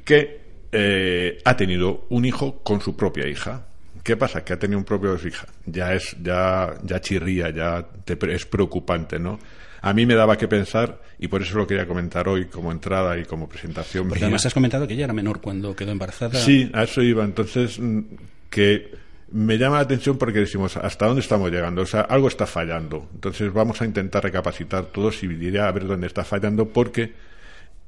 que 0.05 0.40
eh, 0.70 1.42
ha 1.44 1.57
tenido 1.57 2.07
un 2.11 2.24
hijo 2.24 2.61
con 2.62 2.81
su 2.81 2.94
propia 2.94 3.27
hija. 3.27 3.66
¿Qué 4.05 4.16
pasa? 4.16 4.44
Que 4.44 4.53
ha 4.53 4.57
tenido 4.57 4.79
un 4.79 4.85
propio 4.85 5.16
hija. 5.16 5.48
Ya 5.66 5.94
es, 5.94 6.16
ya, 6.22 6.74
ya 6.85 7.00
chirría, 7.00 7.50
ya 7.50 7.85
es 8.07 8.46
preocupante, 8.46 9.18
¿no? 9.18 9.40
a 9.83 9.92
mí 9.92 10.07
me 10.07 10.14
daba 10.14 10.38
que 10.38 10.46
pensar 10.46 11.03
y 11.18 11.27
por 11.27 11.42
eso 11.42 11.59
lo 11.59 11.66
quería 11.66 11.88
comentar 11.88 12.29
hoy 12.29 12.44
como 12.44 12.70
entrada 12.70 13.18
y 13.18 13.24
como 13.24 13.48
presentación. 13.48 14.09
Porque 14.09 14.22
además 14.22 14.46
has 14.46 14.55
comentado 14.55 14.87
que 14.87 14.94
ella 14.94 15.05
era 15.05 15.12
menor 15.12 15.40
cuando 15.40 15.74
quedó 15.74 15.90
embarazada. 15.90 16.38
Sí, 16.38 16.70
a 16.72 16.85
eso 16.85 17.03
iba. 17.03 17.24
Entonces, 17.24 17.81
mm, 17.81 18.00
que 18.48 18.92
me 19.33 19.59
llama 19.59 19.79
la 19.79 19.83
atención 19.83 20.18
porque 20.18 20.38
decimos, 20.38 20.77
¿hasta 20.77 21.07
dónde 21.07 21.20
estamos 21.20 21.50
llegando? 21.50 21.83
O 21.83 21.87
sea, 21.87 22.03
algo 22.03 22.29
está 22.29 22.46
fallando. 22.46 23.09
Entonces 23.12 23.53
vamos 23.53 23.83
a 23.83 23.85
intentar 23.85 24.22
recapacitar 24.22 24.85
todos 24.85 25.20
y 25.24 25.27
diría 25.27 25.66
a 25.66 25.72
ver 25.72 25.88
dónde 25.88 26.07
está 26.07 26.22
fallando 26.22 26.68
porque 26.68 27.34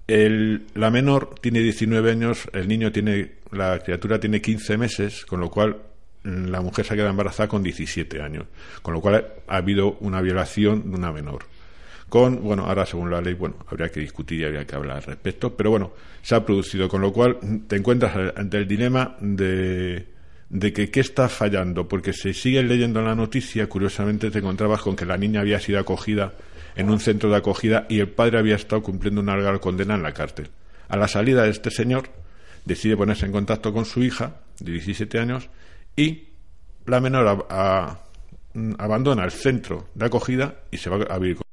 el, 0.06 0.66
la 0.74 0.90
menor 0.90 1.34
tiene 1.40 1.60
19 1.60 2.10
años, 2.10 2.48
el 2.52 2.68
niño 2.68 2.92
tiene, 2.92 3.32
la 3.50 3.78
criatura 3.80 4.20
tiene 4.20 4.40
15 4.40 4.78
meses, 4.78 5.24
con 5.26 5.40
lo 5.40 5.50
cual 5.50 5.76
mm, 6.22 6.46
la 6.46 6.60
mujer 6.60 6.84
se 6.84 6.94
ha 6.94 6.96
quedado 6.96 7.10
embarazada 7.10 7.48
con 7.48 7.62
17 7.62 8.22
años, 8.22 8.44
con 8.82 8.94
lo 8.94 9.00
cual 9.00 9.26
ha 9.48 9.56
habido 9.56 9.96
una 10.00 10.20
violación 10.20 10.90
de 10.90 10.96
una 10.96 11.12
menor. 11.12 11.44
Con, 12.08 12.40
bueno, 12.44 12.66
ahora 12.66 12.86
según 12.86 13.10
la 13.10 13.20
ley, 13.20 13.34
bueno, 13.34 13.56
habría 13.66 13.88
que 13.88 13.98
discutir 13.98 14.40
y 14.40 14.44
habría 14.44 14.64
que 14.64 14.76
hablar 14.76 14.98
al 14.98 15.02
respecto, 15.02 15.56
pero 15.56 15.70
bueno, 15.70 15.92
se 16.22 16.36
ha 16.36 16.46
producido, 16.46 16.88
con 16.88 17.00
lo 17.00 17.12
cual 17.12 17.38
te 17.66 17.74
encuentras 17.74 18.32
ante 18.36 18.58
el 18.58 18.68
dilema 18.68 19.16
de, 19.20 20.06
de 20.48 20.72
que 20.72 20.88
qué 20.88 21.00
está 21.00 21.28
fallando, 21.28 21.88
porque 21.88 22.12
si 22.12 22.32
sigues 22.32 22.64
leyendo 22.64 23.02
la 23.02 23.16
noticia, 23.16 23.68
curiosamente 23.68 24.30
te 24.30 24.38
encontrabas 24.38 24.82
con 24.82 24.94
que 24.94 25.04
la 25.04 25.16
niña 25.16 25.40
había 25.40 25.58
sido 25.58 25.80
acogida 25.80 26.32
en 26.76 26.90
un 26.90 27.00
centro 27.00 27.30
de 27.30 27.36
acogida 27.36 27.86
y 27.88 28.00
el 28.00 28.08
padre 28.08 28.38
había 28.38 28.54
estado 28.54 28.82
cumpliendo 28.82 29.20
una 29.20 29.36
larga 29.36 29.58
condena 29.58 29.94
en 29.94 30.02
la 30.02 30.12
cárcel. 30.12 30.50
A 30.88 30.96
la 30.96 31.08
salida 31.08 31.42
de 31.42 31.50
este 31.50 31.70
señor, 31.70 32.10
decide 32.64 32.96
ponerse 32.96 33.26
en 33.26 33.32
contacto 33.32 33.72
con 33.72 33.84
su 33.84 34.02
hija, 34.02 34.36
de 34.60 34.72
17 34.72 35.18
años, 35.18 35.48
y 35.96 36.28
la 36.84 37.00
menor 37.00 37.46
abandona 38.78 39.24
el 39.24 39.30
centro 39.32 39.88
de 39.94 40.06
acogida 40.06 40.54
y 40.70 40.76
se 40.76 40.90
va 40.90 41.04
a 41.12 41.18
vivir 41.18 41.36
con 41.36 41.46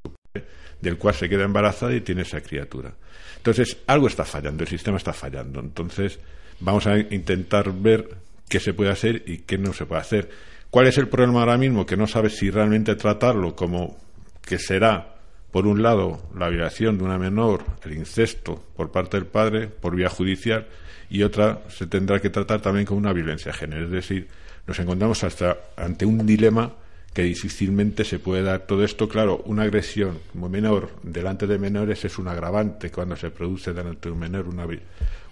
del 0.81 0.97
cual 0.97 1.15
se 1.15 1.29
queda 1.29 1.45
embarazada 1.45 1.95
y 1.95 2.01
tiene 2.01 2.23
esa 2.23 2.41
criatura. 2.41 2.93
Entonces, 3.37 3.77
algo 3.87 4.07
está 4.07 4.25
fallando, 4.25 4.63
el 4.63 4.69
sistema 4.69 4.97
está 4.97 5.13
fallando. 5.13 5.61
Entonces, 5.61 6.19
vamos 6.59 6.85
a 6.87 6.97
intentar 6.97 7.71
ver 7.71 8.17
qué 8.49 8.59
se 8.59 8.73
puede 8.73 8.91
hacer 8.91 9.23
y 9.25 9.39
qué 9.39 9.57
no 9.57 9.71
se 9.71 9.85
puede 9.85 10.01
hacer. 10.01 10.29
¿Cuál 10.69 10.87
es 10.87 10.97
el 10.97 11.07
problema 11.07 11.39
ahora 11.39 11.57
mismo? 11.57 11.85
Que 11.85 11.95
no 11.95 12.05
sabes 12.05 12.35
si 12.35 12.49
realmente 12.49 12.95
tratarlo 12.95 13.55
como 13.55 13.97
que 14.41 14.59
será 14.59 15.12
por 15.53 15.67
un 15.67 15.83
lado, 15.83 16.19
la 16.35 16.49
violación 16.49 16.97
de 16.97 17.03
una 17.03 17.19
menor, 17.19 17.63
el 17.83 17.93
incesto 17.93 18.63
por 18.75 18.91
parte 18.91 19.17
del 19.17 19.27
padre 19.27 19.67
por 19.67 19.95
vía 19.95 20.09
judicial, 20.09 20.65
y 21.11 21.21
otra 21.21 21.61
se 21.69 21.85
tendrá 21.85 22.19
que 22.19 22.31
tratar 22.31 22.59
también 22.59 22.87
como 22.87 22.97
una 22.97 23.13
violencia 23.13 23.51
de 23.51 23.59
género. 23.59 23.85
Es 23.85 23.91
decir, 23.91 24.27
nos 24.65 24.79
encontramos 24.79 25.23
hasta 25.23 25.55
ante 25.77 26.07
un 26.07 26.25
dilema 26.25 26.73
que 27.13 27.21
difícilmente 27.21 28.03
se 28.03 28.17
puede 28.17 28.41
dar 28.41 28.65
todo 28.65 28.83
esto. 28.83 29.07
Claro, 29.07 29.43
una 29.45 29.61
agresión 29.61 30.17
menor 30.33 30.89
delante 31.03 31.45
de 31.45 31.59
menores 31.59 32.03
es 32.03 32.17
un 32.17 32.29
agravante 32.29 32.89
cuando 32.89 33.15
se 33.15 33.29
produce 33.29 33.73
delante 33.73 34.09
de 34.09 34.13
un 34.13 34.19
menor 34.19 34.47
una, 34.47 34.65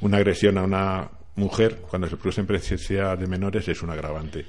una 0.01 0.17
agresión 0.17 0.59
a 0.59 0.63
una 0.63 1.09
mujer, 1.34 1.78
cuando 1.89 2.07
se 2.07 2.17
produce 2.17 2.41
en 2.41 2.47
presencia 2.47 3.15
de 3.15 3.26
menores 3.26 3.67
es 3.67 3.82
un 3.82 3.89
agravante. 3.89 4.45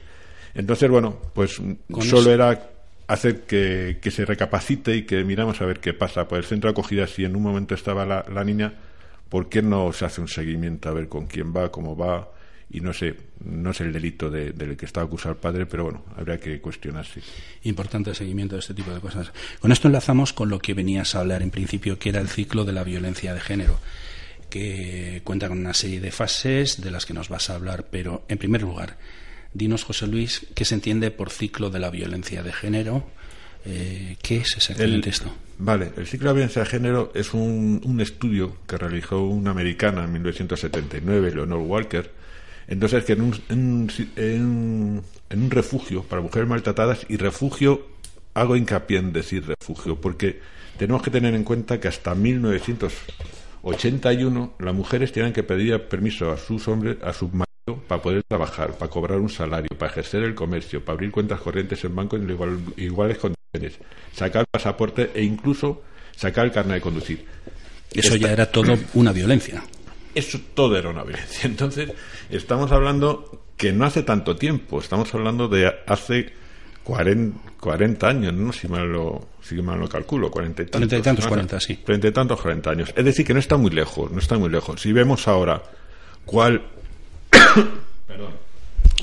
Entonces, 0.54 0.90
bueno, 0.90 1.18
pues 1.32 1.58
solo 2.02 2.30
era 2.30 2.71
hacer 3.12 3.42
que, 3.42 3.98
se 4.10 4.24
recapacite 4.24 4.96
y 4.96 5.02
que 5.02 5.24
miramos 5.24 5.60
a 5.60 5.66
ver 5.66 5.80
qué 5.80 5.94
pasa. 5.94 6.26
Pues 6.28 6.40
el 6.40 6.44
centro 6.44 6.68
de 6.68 6.72
acogida, 6.72 7.06
si 7.06 7.24
en 7.24 7.36
un 7.36 7.42
momento 7.42 7.74
estaba 7.74 8.04
la, 8.04 8.44
niña, 8.44 8.74
¿por 9.28 9.48
qué 9.48 9.62
no 9.62 9.92
se 9.92 10.04
hace 10.04 10.20
un 10.20 10.28
seguimiento 10.28 10.88
a 10.88 10.92
ver 10.92 11.08
con 11.08 11.26
quién 11.26 11.54
va, 11.54 11.70
cómo 11.70 11.96
va? 11.96 12.30
Y 12.70 12.80
no 12.80 12.94
sé, 12.94 13.14
no 13.44 13.70
es 13.72 13.80
el 13.82 13.92
delito 13.92 14.30
del 14.30 14.76
que 14.78 14.86
está 14.86 15.02
acusado 15.02 15.34
el 15.34 15.40
padre, 15.40 15.66
pero 15.66 15.84
bueno, 15.84 16.04
habría 16.16 16.38
que 16.38 16.58
cuestionarse. 16.60 17.20
Importante 17.64 18.10
el 18.10 18.16
seguimiento 18.16 18.54
de 18.54 18.60
este 18.60 18.72
tipo 18.72 18.94
de 18.94 19.00
cosas. 19.00 19.30
Con 19.60 19.72
esto 19.72 19.88
enlazamos 19.88 20.32
con 20.32 20.48
lo 20.48 20.58
que 20.58 20.72
venías 20.72 21.14
a 21.14 21.20
hablar 21.20 21.42
en 21.42 21.50
principio, 21.50 21.98
que 21.98 22.08
era 22.08 22.20
el 22.20 22.28
ciclo 22.28 22.64
de 22.64 22.72
la 22.72 22.82
violencia 22.82 23.34
de 23.34 23.40
género, 23.40 23.78
que 24.48 25.20
cuenta 25.22 25.48
con 25.48 25.58
una 25.58 25.74
serie 25.74 26.00
de 26.00 26.12
fases 26.12 26.80
de 26.80 26.90
las 26.90 27.04
que 27.04 27.12
nos 27.12 27.28
vas 27.28 27.50
a 27.50 27.56
hablar, 27.56 27.88
pero 27.90 28.24
en 28.28 28.38
primer 28.38 28.62
lugar, 28.62 28.96
Dinos, 29.54 29.84
José 29.84 30.06
Luis, 30.06 30.46
¿qué 30.54 30.64
se 30.64 30.74
entiende 30.74 31.10
por 31.10 31.28
ciclo 31.30 31.68
de 31.70 31.78
la 31.78 31.90
violencia 31.90 32.42
de 32.42 32.52
género? 32.52 33.04
Eh, 33.64 34.16
¿Qué 34.22 34.38
es 34.38 34.56
exactamente 34.56 35.10
esto? 35.10 35.32
Vale, 35.58 35.92
el 35.96 36.06
ciclo 36.06 36.28
de 36.28 36.30
la 36.30 36.34
violencia 36.34 36.62
de 36.62 36.68
género 36.68 37.12
es 37.14 37.34
un, 37.34 37.98
estudio 38.00 38.56
que 38.66 38.78
realizó 38.78 39.22
una 39.22 39.50
americana 39.50 40.04
en 40.04 40.12
1979, 40.12 41.34
Leonor 41.34 41.60
Walker. 41.60 42.10
Entonces, 42.66 43.04
que 43.04 43.12
en 43.12 43.20
un, 43.20 43.34
en, 44.16 45.02
un 45.30 45.50
refugio 45.50 46.02
para 46.04 46.22
mujeres 46.22 46.48
maltratadas, 46.48 47.04
y 47.08 47.18
refugio, 47.18 47.86
hago 48.34 48.56
hincapié 48.56 48.98
en 48.98 49.12
decir 49.12 49.46
refugio, 49.46 50.00
porque 50.00 50.40
tenemos 50.78 51.02
que 51.02 51.10
tener 51.10 51.34
en 51.34 51.44
cuenta 51.44 51.78
que 51.78 51.88
hasta 51.88 52.14
1981 52.14 54.54
las 54.58 54.74
mujeres 54.74 55.12
tienen 55.12 55.34
que 55.34 55.42
pedir 55.42 55.78
permiso 55.82 56.32
a 56.32 56.38
sus 56.38 56.66
hombres, 56.68 56.96
a 57.02 57.12
sus 57.12 57.30
para 57.64 58.02
poder 58.02 58.24
trabajar, 58.24 58.76
para 58.76 58.90
cobrar 58.90 59.18
un 59.18 59.28
salario, 59.28 59.68
para 59.78 59.92
ejercer 59.92 60.24
el 60.24 60.34
comercio, 60.34 60.84
para 60.84 60.94
abrir 60.94 61.12
cuentas 61.12 61.40
corrientes 61.40 61.84
en 61.84 61.94
banco 61.94 62.16
en 62.16 62.28
iguales 62.76 63.18
condiciones, 63.18 63.78
sacar 64.12 64.46
pasaporte 64.50 65.12
e 65.14 65.22
incluso 65.22 65.82
sacar 66.16 66.46
el 66.46 66.52
carnet 66.52 66.76
de 66.76 66.80
conducir. 66.80 67.24
Eso 67.92 68.16
ya 68.16 68.32
era 68.32 68.50
todo 68.50 68.76
una 68.94 69.12
violencia. 69.12 69.62
Eso 70.14 70.40
todo 70.54 70.76
era 70.76 70.90
una 70.90 71.04
violencia. 71.04 71.42
Entonces, 71.44 71.90
estamos 72.30 72.72
hablando 72.72 73.44
que 73.56 73.72
no 73.72 73.84
hace 73.84 74.02
tanto 74.02 74.34
tiempo, 74.36 74.80
estamos 74.80 75.14
hablando 75.14 75.46
de 75.46 75.72
hace 75.86 76.32
40, 76.82 78.08
años, 78.08 78.34
¿no? 78.34 78.52
Si 78.52 78.66
mal 78.66 78.90
lo, 78.90 79.28
si 79.40 79.54
mal 79.62 79.78
lo 79.78 79.88
calculo, 79.88 80.32
40 80.32 80.62
y 80.62 80.66
tantos. 80.66 80.88
30 80.88 80.96
y 80.96 81.02
tantos, 81.02 81.26
40, 81.28 81.60
sí. 81.60 81.76
30 81.76 82.08
y 82.08 82.12
tantos, 82.12 82.40
40 82.40 82.70
años. 82.70 82.92
Es 82.96 83.04
decir, 83.04 83.24
que 83.24 83.34
no 83.34 83.38
está 83.38 83.56
muy 83.56 83.70
lejos, 83.70 84.10
no 84.10 84.18
está 84.18 84.36
muy 84.36 84.50
lejos. 84.50 84.80
Si 84.80 84.92
vemos 84.92 85.28
ahora 85.28 85.62
cuál 86.24 86.62
Perdón. 88.06 88.32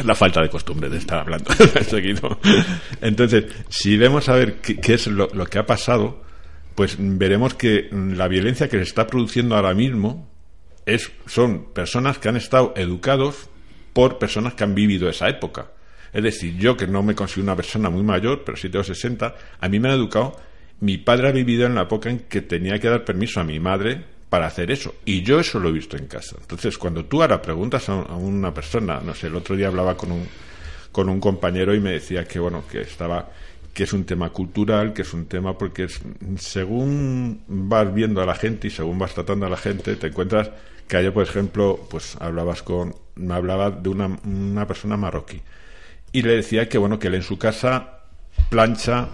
La 0.03 0.15
falta 0.15 0.41
de 0.41 0.49
costumbre 0.49 0.89
de 0.89 0.97
estar 0.97 1.19
hablando 1.19 1.51
seguido. 1.89 2.39
Entonces, 3.01 3.45
si 3.69 3.97
vemos 3.97 4.29
a 4.29 4.35
ver 4.35 4.55
qué, 4.61 4.93
es 4.93 5.07
lo, 5.07 5.27
que 5.27 5.59
ha 5.59 5.65
pasado, 5.65 6.23
pues 6.75 6.95
veremos 6.97 7.53
que 7.53 7.89
la 7.91 8.27
violencia 8.27 8.69
que 8.69 8.77
se 8.77 8.83
está 8.83 9.07
produciendo 9.07 9.55
ahora 9.55 9.73
mismo 9.73 10.29
es, 10.85 11.11
son 11.25 11.73
personas 11.73 12.17
que 12.17 12.29
han 12.29 12.37
estado 12.37 12.73
educados 12.77 13.49
por 13.91 14.17
personas 14.19 14.53
que 14.53 14.63
han 14.63 14.73
vivido 14.73 15.09
esa 15.09 15.27
época. 15.27 15.71
Es 16.13 16.23
decir, 16.23 16.57
yo 16.57 16.77
que 16.77 16.87
no 16.87 17.03
me 17.03 17.15
considero 17.15 17.43
una 17.43 17.55
persona 17.55 17.89
muy 17.89 18.03
mayor, 18.03 18.43
pero 18.45 18.57
sí 18.57 18.69
tengo 18.69 18.83
60, 18.83 19.35
a 19.59 19.69
mí 19.69 19.79
me 19.79 19.89
han 19.89 19.95
educado. 19.95 20.39
Mi 20.79 20.97
padre 20.97 21.27
ha 21.27 21.31
vivido 21.31 21.65
en 21.65 21.75
la 21.75 21.83
época 21.83 22.09
en 22.09 22.19
que 22.19 22.41
tenía 22.41 22.79
que 22.79 22.87
dar 22.87 23.03
permiso 23.03 23.41
a 23.41 23.43
mi 23.43 23.59
madre 23.59 24.05
para 24.29 24.47
hacer 24.47 24.71
eso. 24.71 24.95
Y 25.05 25.23
yo 25.23 25.39
eso 25.39 25.59
lo 25.59 25.69
he 25.69 25.71
visto 25.71 25.97
en 25.97 26.07
casa. 26.07 26.35
Entonces, 26.39 26.77
cuando 26.77 27.05
tú 27.05 27.21
ahora 27.21 27.41
preguntas 27.41 27.89
a, 27.89 27.95
una 27.95 28.53
persona, 28.53 29.01
no 29.03 29.13
sé, 29.13 29.27
el 29.27 29.35
otro 29.35 29.55
día 29.55 29.67
hablaba 29.67 29.97
con 29.97 30.11
un, 30.11 30.27
con 30.91 31.09
un 31.09 31.19
compañero 31.19 31.73
y 31.73 31.79
me 31.79 31.91
decía 31.91 32.25
que, 32.25 32.39
bueno, 32.39 32.63
que 32.69 32.81
estaba 32.81 33.29
que 33.73 33.83
es 33.83 33.93
un 33.93 34.03
tema 34.03 34.31
cultural, 34.31 34.93
que 34.93 35.03
es 35.03 35.13
un 35.13 35.27
tema 35.27 35.57
porque 35.57 35.85
es, 35.85 36.01
según 36.37 37.43
vas 37.47 37.93
viendo 37.93 38.21
a 38.21 38.25
la 38.25 38.35
gente 38.35 38.67
y 38.67 38.71
según 38.71 38.99
vas 38.99 39.13
tratando 39.13 39.45
a 39.45 39.49
la 39.49 39.57
gente, 39.57 39.95
te 39.95 40.07
encuentras 40.07 40.49
que 40.87 40.97
ayer, 40.97 41.13
por 41.13 41.23
ejemplo, 41.23 41.87
pues 41.89 42.17
hablabas 42.19 42.63
con, 42.63 42.95
me 43.15 43.35
hablaba 43.35 43.69
de 43.71 43.89
una, 43.89 44.19
una 44.25 44.67
persona 44.67 44.97
marroquí 44.97 45.41
y 46.11 46.23
le 46.23 46.35
decía 46.35 46.67
que, 46.67 46.77
bueno, 46.77 46.99
que 46.99 47.07
él 47.07 47.15
en 47.15 47.23
su 47.23 47.37
casa 47.37 47.99
plancha, 48.49 49.09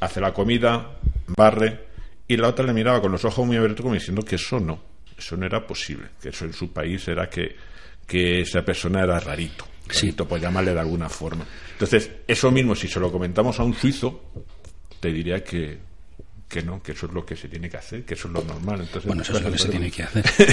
hace 0.00 0.20
la 0.20 0.34
comida, 0.34 0.90
barre, 1.28 1.91
y 2.28 2.36
la 2.36 2.48
otra 2.48 2.64
le 2.64 2.72
miraba 2.72 3.00
con 3.00 3.12
los 3.12 3.24
ojos 3.24 3.46
muy 3.46 3.56
abiertos 3.56 3.82
como 3.82 3.94
diciendo 3.94 4.22
que 4.22 4.36
eso 4.36 4.58
no, 4.60 4.80
eso 5.16 5.36
no 5.36 5.46
era 5.46 5.66
posible, 5.66 6.10
que 6.20 6.30
eso 6.30 6.44
en 6.44 6.52
su 6.52 6.72
país 6.72 7.06
era 7.08 7.28
que, 7.28 7.56
que 8.06 8.40
esa 8.40 8.62
persona 8.62 9.02
era 9.02 9.18
rarito, 9.20 9.66
rarito, 9.88 10.26
por 10.26 10.40
llamarle 10.40 10.72
de 10.72 10.80
alguna 10.80 11.08
forma. 11.08 11.44
Entonces, 11.72 12.10
eso 12.26 12.50
mismo, 12.50 12.74
si 12.74 12.88
se 12.88 13.00
lo 13.00 13.10
comentamos 13.10 13.58
a 13.60 13.64
un 13.64 13.74
suizo, 13.74 14.30
te 15.00 15.12
diría 15.12 15.42
que, 15.42 15.78
que 16.52 16.62
no, 16.62 16.82
que 16.82 16.92
eso 16.92 17.06
es 17.06 17.12
lo 17.12 17.24
que 17.24 17.34
se 17.34 17.48
tiene 17.48 17.70
que 17.70 17.78
hacer, 17.78 18.04
que 18.04 18.12
eso 18.12 18.28
es 18.28 18.34
lo 18.34 18.44
normal. 18.44 18.82
Entonces, 18.82 19.06
bueno, 19.06 19.22
eso 19.22 19.34
es 19.38 19.42
lo 19.42 19.50
que 19.50 19.58
se 19.58 19.68
tiene 19.70 19.90
que 19.90 20.02
hacer. 20.02 20.22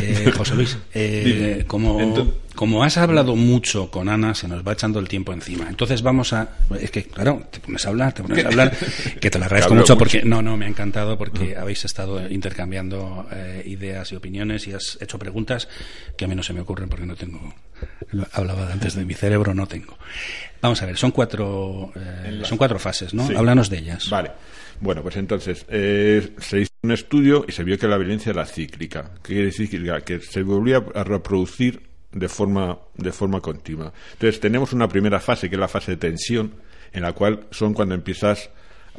Eh, 0.00 0.32
José 0.34 0.54
Luis, 0.54 0.78
eh, 0.94 1.64
como, 1.66 2.32
como 2.54 2.82
has 2.82 2.96
hablado 2.96 3.36
mucho 3.36 3.90
con 3.90 4.08
Ana, 4.08 4.34
se 4.34 4.48
nos 4.48 4.66
va 4.66 4.72
echando 4.72 4.98
el 4.98 5.08
tiempo 5.08 5.32
encima. 5.32 5.68
Entonces 5.68 6.00
vamos 6.00 6.32
a... 6.32 6.48
Es 6.80 6.90
que, 6.90 7.04
claro, 7.04 7.46
te 7.50 7.60
pones 7.60 7.84
a 7.84 7.90
hablar, 7.90 8.14
te 8.14 8.22
pones 8.22 8.44
a 8.44 8.48
hablar, 8.48 8.76
que 9.20 9.30
te 9.30 9.38
lo 9.38 9.44
agradezco 9.44 9.74
mucho, 9.74 9.98
porque... 9.98 10.22
No, 10.22 10.40
no, 10.40 10.56
me 10.56 10.64
ha 10.64 10.68
encantado 10.68 11.18
porque 11.18 11.56
habéis 11.56 11.84
estado 11.84 12.26
intercambiando 12.28 13.26
eh, 13.32 13.62
ideas 13.66 14.10
y 14.12 14.16
opiniones 14.16 14.66
y 14.66 14.72
has 14.72 14.96
hecho 15.00 15.18
preguntas 15.18 15.68
que 16.16 16.24
a 16.24 16.28
mí 16.28 16.34
no 16.34 16.42
se 16.42 16.54
me 16.54 16.60
ocurren 16.60 16.88
porque 16.88 17.06
no 17.06 17.16
tengo... 17.16 17.54
Hablaba 18.32 18.72
antes 18.72 18.94
de 18.94 19.04
mi 19.04 19.14
cerebro, 19.14 19.54
no 19.54 19.66
tengo. 19.66 19.98
Vamos 20.62 20.80
a 20.82 20.86
ver, 20.86 20.96
son 20.96 21.10
cuatro, 21.10 21.92
son 22.44 22.58
cuatro 22.58 22.78
fases, 22.78 23.12
¿no? 23.12 23.24
Háblanos 23.36 23.68
de 23.68 23.78
ellas. 23.78 24.08
Vale. 24.08 24.30
Bueno, 24.80 25.02
pues 25.02 25.16
entonces 25.16 25.66
eh, 25.68 26.34
se 26.38 26.60
hizo 26.60 26.72
un 26.82 26.92
estudio 26.92 27.44
y 27.48 27.52
se 27.52 27.64
vio 27.64 27.78
que 27.78 27.88
la 27.88 27.98
violencia 27.98 28.30
era 28.30 28.46
cíclica. 28.46 29.10
¿Qué 29.22 29.34
quiere 29.34 29.44
decir? 29.46 29.68
Que 30.04 30.20
se 30.20 30.42
volvía 30.42 30.84
a 30.94 31.04
reproducir 31.04 31.88
de 32.12 32.28
forma, 32.28 32.78
de 32.96 33.12
forma 33.12 33.40
continua. 33.40 33.92
Entonces 34.12 34.40
tenemos 34.40 34.72
una 34.72 34.88
primera 34.88 35.20
fase, 35.20 35.48
que 35.48 35.56
es 35.56 35.60
la 35.60 35.68
fase 35.68 35.92
de 35.92 35.96
tensión, 35.96 36.54
en 36.92 37.02
la 37.02 37.12
cual 37.12 37.46
son 37.50 37.74
cuando 37.74 37.94
empiezas 37.94 38.50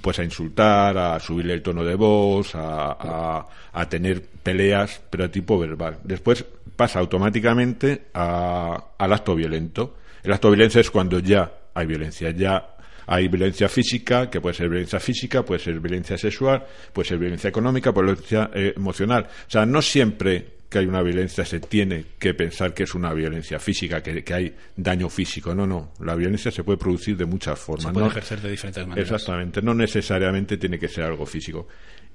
pues 0.01 0.19
a 0.19 0.23
insultar, 0.23 0.97
a 0.97 1.19
subirle 1.19 1.53
el 1.53 1.61
tono 1.61 1.84
de 1.84 1.95
voz, 1.95 2.55
a, 2.55 3.45
a, 3.73 3.89
tener 3.89 4.21
peleas, 4.21 5.01
pero 5.09 5.30
tipo 5.30 5.59
verbal. 5.59 5.99
Después 6.03 6.45
pasa 6.75 6.99
automáticamente 6.99 8.05
al 8.13 9.13
acto 9.13 9.36
violento. 9.36 9.97
El 10.23 10.32
acto 10.32 10.49
violento 10.49 10.80
es 10.80 10.89
cuando 10.89 11.19
ya 11.19 11.51
hay 11.73 11.86
violencia, 11.86 12.32
ya 12.32 12.75
hay 13.12 13.28
violencia 13.28 13.68
física, 13.68 14.30
que 14.30 14.39
puede 14.39 14.53
ser 14.53 14.70
violencia 14.70 14.99
física, 14.99 15.43
puede 15.43 15.60
ser 15.60 15.80
violencia 15.80 16.16
sexual, 16.16 16.64
puede 16.93 17.10
ser 17.10 17.18
violencia 17.18 17.47
económica, 17.47 17.89
violencia 17.91 18.51
eh, 18.53 18.74
emocional. 18.76 19.24
O 19.24 19.49
sea, 19.49 19.66
no 19.66 19.82
siempre 19.82 20.60
que 20.70 20.78
hay 20.78 20.86
una 20.86 21.01
violencia 21.01 21.43
se 21.43 21.60
tiene 21.60 22.05
que 22.20 22.36
pensar 22.36 22.72
que 22.72 22.84
es 22.84 22.93
una 22.93 23.12
violencia 23.12 23.57
física, 23.57 24.03
que, 24.03 24.24
hay 24.32 24.55
daño 24.76 25.10
físico. 25.10 25.55
No, 25.55 25.66
no. 25.66 25.93
La 26.01 26.14
violencia 26.14 26.51
se 26.51 26.64
puede 26.64 26.78
producir 26.78 27.18
de 27.18 27.26
muchas 27.26 27.57
formas. 27.57 27.88
Se 27.88 27.93
puede 27.93 28.07
ejercer 28.10 28.41
de 28.41 28.51
diferentes 28.51 28.86
maneras. 28.86 29.12
Exactamente. 29.12 29.64
No 29.64 29.74
necesariamente 29.74 30.57
tiene 30.57 30.78
que 30.78 30.88
ser 30.88 31.05
algo 31.05 31.26
físico. 31.26 31.68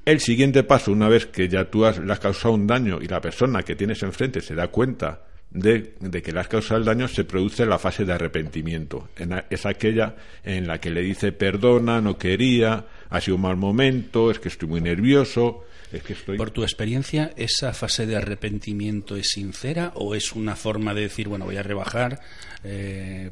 El 0.05 0.21
siguiente 0.21 0.63
paso, 0.63 0.93
una 0.93 1.09
vez 1.09 1.27
que 1.27 1.49
ya 1.49 1.65
tú 1.65 1.85
has, 1.85 1.99
le 1.99 2.13
has 2.13 2.21
causado 2.21 2.55
un 2.55 2.69
daño 2.69 3.01
y 3.03 3.09
la 3.09 3.21
persona 3.21 3.65
que 3.65 3.75
tienes 3.75 4.01
enfrente 4.05 4.41
se 4.41 4.55
da 4.55 4.69
cuenta 4.69 5.25
de, 5.55 5.95
que 6.23 6.33
le 6.33 6.41
has 6.41 6.49
causado 6.49 6.79
el 6.79 6.85
daño 6.85 7.07
se 7.07 7.25
produce 7.25 7.65
la 7.65 7.79
fase 7.79 8.05
de 8.05 8.13
arrepentimiento. 8.13 9.09
es 9.49 9.65
aquella 9.65 10.17
en 10.43 10.67
la 10.67 10.81
que 10.81 10.91
le 10.91 11.01
dice 11.01 11.33
perdona, 11.33 12.01
no 12.01 12.19
quería, 12.19 12.87
ha 13.09 13.21
sido 13.21 13.37
un 13.37 13.43
mal 13.43 13.57
momento, 13.57 14.31
es 14.31 14.41
que 14.41 14.49
estoy 14.49 14.69
muy 14.69 14.81
nervioso. 14.81 15.65
Es 15.93 16.03
que 16.03 16.15
estoy... 16.15 16.37
Por 16.37 16.51
tu 16.51 16.65
experiencia, 16.65 17.33
¿esa 17.37 17.73
fase 17.73 18.05
de 18.05 18.17
arrepentimiento 18.17 19.15
es 19.15 19.29
sincera 19.31 19.93
o 19.95 20.17
es 20.17 20.33
una 20.33 20.57
forma 20.57 20.93
de 20.93 21.03
decir, 21.03 21.29
bueno, 21.29 21.45
voy 21.45 21.57
a 21.57 21.63
rebajar 21.63 22.21
eh, 22.65 23.31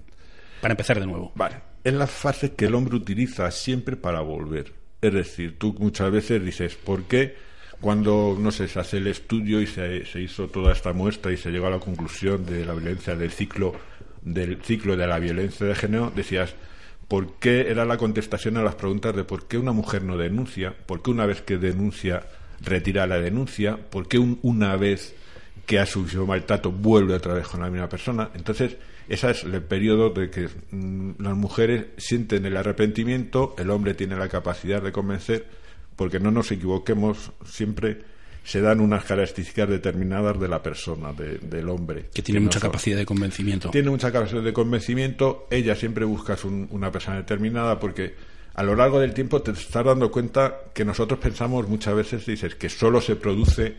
para 0.60 0.74
empezar 0.74 1.00
de 1.00 1.06
nuevo? 1.06 1.32
Vale, 1.34 1.56
es 1.82 1.92
la 1.92 2.06
fase 2.06 2.52
que 2.52 2.66
el 2.66 2.76
hombre 2.76 2.94
utiliza 2.94 3.50
siempre 3.50 3.96
para 3.96 4.20
volver. 4.20 4.72
Es 5.00 5.12
decir, 5.12 5.58
tú 5.58 5.74
muchas 5.76 6.12
veces 6.12 6.44
dices, 6.44 6.76
¿por 6.76 7.02
qué? 7.04 7.34
Cuando, 7.82 8.36
no 8.40 8.50
sé, 8.50 8.68
se 8.68 8.80
hace 8.80 8.96
el 8.96 9.08
estudio 9.08 9.60
y 9.60 9.66
se, 9.66 10.06
se, 10.06 10.20
hizo 10.22 10.48
toda 10.48 10.72
esta 10.72 10.94
muestra 10.94 11.32
y 11.32 11.36
se 11.36 11.50
llegó 11.50 11.66
a 11.66 11.70
la 11.70 11.80
conclusión 11.80 12.46
de 12.46 12.64
la 12.64 12.72
violencia 12.72 13.14
del 13.14 13.30
ciclo 13.30 13.74
del 14.22 14.62
ciclo 14.62 14.96
de 14.96 15.06
la 15.06 15.18
violencia 15.18 15.66
de 15.66 15.74
género, 15.74 16.12
decías, 16.14 16.54
por 17.08 17.34
qué 17.34 17.70
era 17.70 17.84
la 17.84 17.96
contestación 17.96 18.56
a 18.56 18.62
las 18.62 18.76
preguntas 18.76 19.14
de 19.14 19.24
por 19.24 19.46
qué 19.46 19.58
una 19.58 19.72
mujer 19.72 20.04
no 20.04 20.16
denuncia, 20.16 20.74
por 20.86 21.02
qué 21.02 21.10
una 21.10 21.26
vez 21.26 21.42
que 21.42 21.58
denuncia 21.58 22.22
retira 22.60 23.06
la 23.06 23.18
denuncia, 23.18 23.76
por 23.76 24.08
qué 24.08 24.18
una 24.18 24.76
vez 24.76 25.14
que 25.66 25.78
ha 25.78 25.86
sufrido 25.86 26.26
maltrato 26.26 26.70
vuelve 26.70 27.14
otra 27.14 27.34
vez 27.34 27.46
con 27.48 27.60
la 27.60 27.70
misma 27.70 27.88
persona. 27.88 28.30
Entonces, 28.34 28.76
ese 29.08 29.30
es 29.30 29.44
el 29.44 29.62
periodo 29.62 30.10
de 30.10 30.30
que 30.30 30.48
mm, 30.70 31.22
las 31.22 31.36
mujeres 31.36 31.86
sienten 31.98 32.46
el 32.46 32.56
arrepentimiento, 32.56 33.54
el 33.58 33.70
hombre 33.70 33.94
tiene 33.94 34.16
la 34.16 34.28
capacidad 34.28 34.80
de 34.80 34.92
convencer, 34.92 35.46
porque 36.02 36.18
no 36.18 36.32
nos 36.32 36.50
equivoquemos, 36.50 37.30
siempre 37.44 37.98
se 38.42 38.60
dan 38.60 38.80
unas 38.80 39.04
características 39.04 39.68
determinadas 39.68 40.40
de 40.40 40.48
la 40.48 40.60
persona, 40.60 41.12
del 41.12 41.68
hombre. 41.68 42.06
Que 42.12 42.22
tiene 42.22 42.40
mucha 42.40 42.58
capacidad 42.58 42.96
de 42.96 43.06
convencimiento. 43.06 43.70
Tiene 43.70 43.88
mucha 43.88 44.10
capacidad 44.10 44.42
de 44.42 44.52
convencimiento, 44.52 45.46
ella 45.48 45.76
siempre 45.76 46.04
busca 46.04 46.36
una 46.70 46.90
persona 46.90 47.18
determinada 47.18 47.78
porque 47.78 48.16
a 48.54 48.64
lo 48.64 48.74
largo 48.74 48.98
del 48.98 49.14
tiempo 49.14 49.42
te 49.42 49.52
estás 49.52 49.84
dando 49.84 50.10
cuenta 50.10 50.62
que 50.74 50.84
nosotros 50.84 51.20
pensamos 51.20 51.68
muchas 51.68 51.94
veces, 51.94 52.26
dices, 52.26 52.56
que 52.56 52.68
solo 52.68 53.00
se 53.00 53.14
produce 53.14 53.76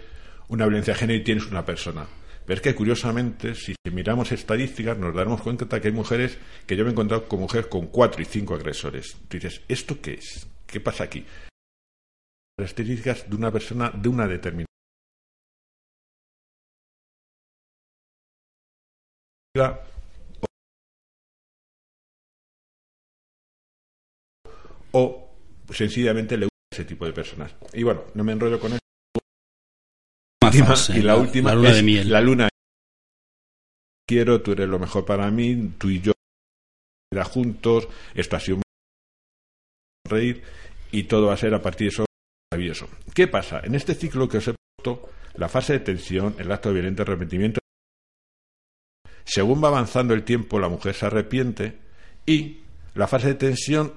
una 0.48 0.64
violencia 0.66 0.94
de 0.94 1.00
género 1.02 1.20
y 1.20 1.24
tienes 1.26 1.46
una 1.48 1.66
persona. 1.66 2.08
Pero 2.46 2.56
es 2.56 2.62
que 2.62 2.74
curiosamente, 2.74 3.54
si 3.54 3.76
miramos 3.92 4.32
estadísticas, 4.32 4.98
nos 4.98 5.14
daremos 5.14 5.42
cuenta 5.42 5.82
que 5.82 5.90
hay 5.90 5.94
mujeres 5.94 6.38
que 6.66 6.78
yo 6.78 6.86
me 6.86 6.92
he 6.92 6.94
encontrado 6.94 7.28
con 7.28 7.42
mujeres 7.42 7.68
con 7.68 7.88
cuatro 7.88 8.22
y 8.22 8.26
cinco 8.26 8.56
agresores. 8.56 9.18
Tú 9.28 9.36
dices, 9.36 9.60
¿esto 9.68 10.00
qué 10.02 10.14
es? 10.14 10.48
¿Qué 10.66 10.80
pasa 10.80 11.04
aquí? 11.04 11.26
Características 12.58 13.30
de 13.30 13.36
una 13.36 13.52
persona 13.52 13.90
de 13.90 14.10
una 14.10 14.28
determinada. 14.28 14.68
o 24.96 25.30
sencillamente 25.70 26.38
le 26.38 26.46
gusta 26.46 26.68
ese 26.72 26.86
tipo 26.86 27.06
de 27.06 27.14
personas. 27.14 27.56
Y 27.74 27.84
bueno, 27.84 28.04
no 28.16 28.24
me 28.24 28.32
enrollo 28.32 28.60
con 28.60 28.74
eso 28.74 28.80
y 30.94 31.02
la, 31.02 31.16
última 31.18 31.54
luna 31.54 31.70
es 31.70 31.76
de 31.78 31.84
miel. 31.84 32.10
la 32.12 32.22
luna. 32.22 32.50
Quiero, 34.08 34.42
tú 34.42 34.52
eres 34.52 34.68
lo 34.68 34.80
mejor 34.80 35.06
para 35.06 35.30
mí, 35.32 35.74
tú 35.78 35.90
y 35.90 36.02
yo 36.02 36.14
juntos, 37.24 37.88
esto 38.16 38.36
ha 38.36 38.40
sido 38.40 38.62
reír 40.10 40.44
y 40.92 41.04
todo 41.04 41.28
va 41.28 41.34
a 41.34 41.38
ser 41.38 41.54
a 41.54 41.62
partir 41.62 41.88
de 41.88 41.94
eso 41.94 42.06
maravilloso. 42.54 42.88
¿Qué 43.16 43.28
pasa? 43.28 43.62
En 43.64 43.74
este 43.74 43.96
ciclo 43.96 44.30
que 44.30 44.38
os 44.38 44.48
he 44.48 44.54
puesto, 44.54 45.10
la 45.36 45.50
fase 45.50 45.74
de 45.74 45.80
tensión, 45.80 46.36
el 46.38 46.52
acto 46.52 46.70
de 46.70 46.76
violento 46.76 47.02
arrepentimiento, 47.02 47.60
según 49.26 49.64
va 49.64 49.70
avanzando 49.70 50.14
el 50.14 50.24
tiempo, 50.24 50.60
la 50.60 50.70
mujer 50.70 50.94
se 50.94 51.08
arrepiente 51.08 51.80
y 52.26 52.62
la 52.94 53.08
fase 53.08 53.30
de 53.30 53.36
tensión, 53.36 53.94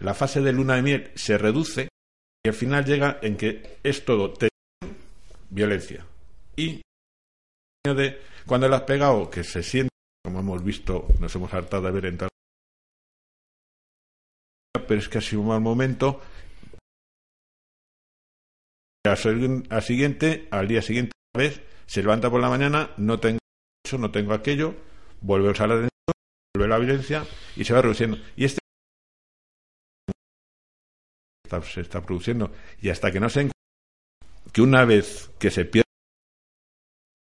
la 0.00 0.14
fase 0.14 0.40
de 0.40 0.52
luna 0.52 0.74
de 0.74 0.82
miel 0.82 1.10
se 1.14 1.38
reduce 1.38 1.88
y 2.44 2.48
al 2.48 2.54
final 2.54 2.84
llega 2.84 3.18
en 3.22 3.36
que 3.36 3.78
es 3.84 4.04
todo 4.04 4.34
violencia. 5.50 6.04
Y 6.56 6.82
cuando 8.44 8.68
le 8.68 8.74
has 8.74 8.82
pegado, 8.82 9.30
que 9.30 9.44
se 9.44 9.62
siente, 9.62 9.90
como 10.24 10.40
hemos 10.40 10.64
visto, 10.64 11.06
nos 11.20 11.32
hemos 11.36 11.54
hartado 11.54 11.84
de 11.84 11.92
ver 11.92 12.06
en 12.06 12.18
tal. 12.18 12.28
Pero 14.86 15.00
es 15.00 15.08
que 15.08 15.18
ha 15.18 15.20
sido 15.20 15.42
un 15.42 15.48
mal 15.48 15.60
momento. 15.60 16.20
Al 19.04 19.82
siguiente, 19.82 20.48
al 20.50 20.66
día 20.66 20.82
siguiente, 20.82 21.12
vez, 21.36 21.62
se 21.86 22.02
levanta 22.02 22.28
por 22.28 22.40
la 22.40 22.48
mañana, 22.48 22.90
no 22.96 23.20
tengo 23.20 23.38
eso, 23.84 23.98
no 23.98 24.10
tengo 24.10 24.34
aquello, 24.34 24.74
vuelve 25.20 25.48
a 25.48 25.52
usar 25.52 25.68
la 25.68 25.88
vuelve 26.56 26.68
la 26.68 26.78
violencia 26.78 27.24
y 27.54 27.64
se 27.64 27.72
va 27.72 27.82
reduciendo. 27.82 28.18
Y 28.36 28.46
este 28.46 28.58
se 31.62 31.80
está 31.80 32.02
produciendo 32.02 32.52
y 32.80 32.90
hasta 32.90 33.10
que 33.10 33.20
no 33.20 33.30
se 33.30 33.50
que 34.52 34.62
una 34.62 34.84
vez 34.84 35.30
que 35.38 35.50
se 35.50 35.64
pierde 35.64 35.86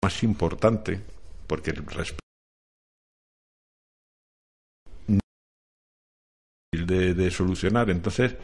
más 0.02 0.22
importante 0.22 1.00
porque 1.46 1.70
el 1.70 1.84
respeto 1.86 2.24
de, 6.86 7.14
de 7.14 7.30
solucionar 7.30 7.90
entonces 7.90 8.36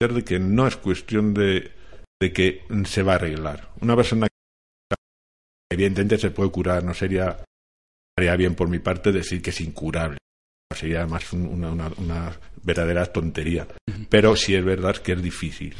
de 0.00 0.24
que 0.24 0.40
no 0.40 0.66
es 0.66 0.76
cuestión 0.76 1.32
de, 1.32 1.72
de 2.20 2.32
que 2.32 2.64
se 2.86 3.02
va 3.02 3.12
a 3.12 3.16
arreglar 3.16 3.70
una 3.80 3.94
persona 3.94 4.26
que 4.28 4.96
evidentemente 5.70 6.18
se 6.18 6.30
puede 6.30 6.50
curar 6.50 6.82
no 6.82 6.92
sería 6.92 7.44
haría 8.18 8.36
bien 8.36 8.54
por 8.54 8.68
mi 8.68 8.78
parte 8.78 9.12
decir 9.12 9.40
que 9.40 9.50
es 9.50 9.60
incurable 9.60 10.18
sería 10.74 11.06
más 11.06 11.32
una, 11.32 11.70
una, 11.70 11.88
una 11.98 12.38
verdadera 12.62 13.06
tontería. 13.06 13.66
Pero 14.08 14.36
sí 14.36 14.54
es 14.54 14.64
verdad 14.64 14.96
que 14.96 15.12
es 15.12 15.22
difícil. 15.22 15.74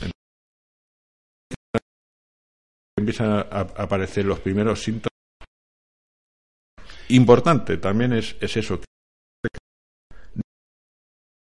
Empiezan 2.96 3.30
a 3.30 3.60
aparecer 3.60 4.24
los 4.24 4.40
primeros 4.40 4.82
síntomas. 4.82 5.10
Importante 7.08 7.76
también 7.78 8.12
es, 8.12 8.36
es 8.40 8.56
eso. 8.56 8.80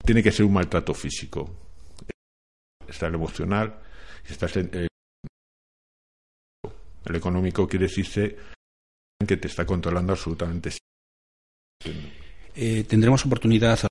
Tiene 0.06 0.22
que 0.22 0.32
ser 0.32 0.46
un 0.46 0.54
maltrato 0.54 0.94
físico. 0.94 1.50
Está 2.88 3.08
el 3.08 3.16
emocional, 3.16 3.82
está 4.28 4.46
el, 4.60 4.88
el 7.06 7.16
económico 7.16 7.68
quiere 7.68 7.86
decirse 7.86 8.36
que 9.26 9.38
te 9.38 9.48
está 9.48 9.66
controlando 9.66 10.14
absolutamente. 10.14 10.72
Eh, 12.56 12.84
tendremos 12.88 13.26
oportunidad 13.26 13.80
en 13.80 13.88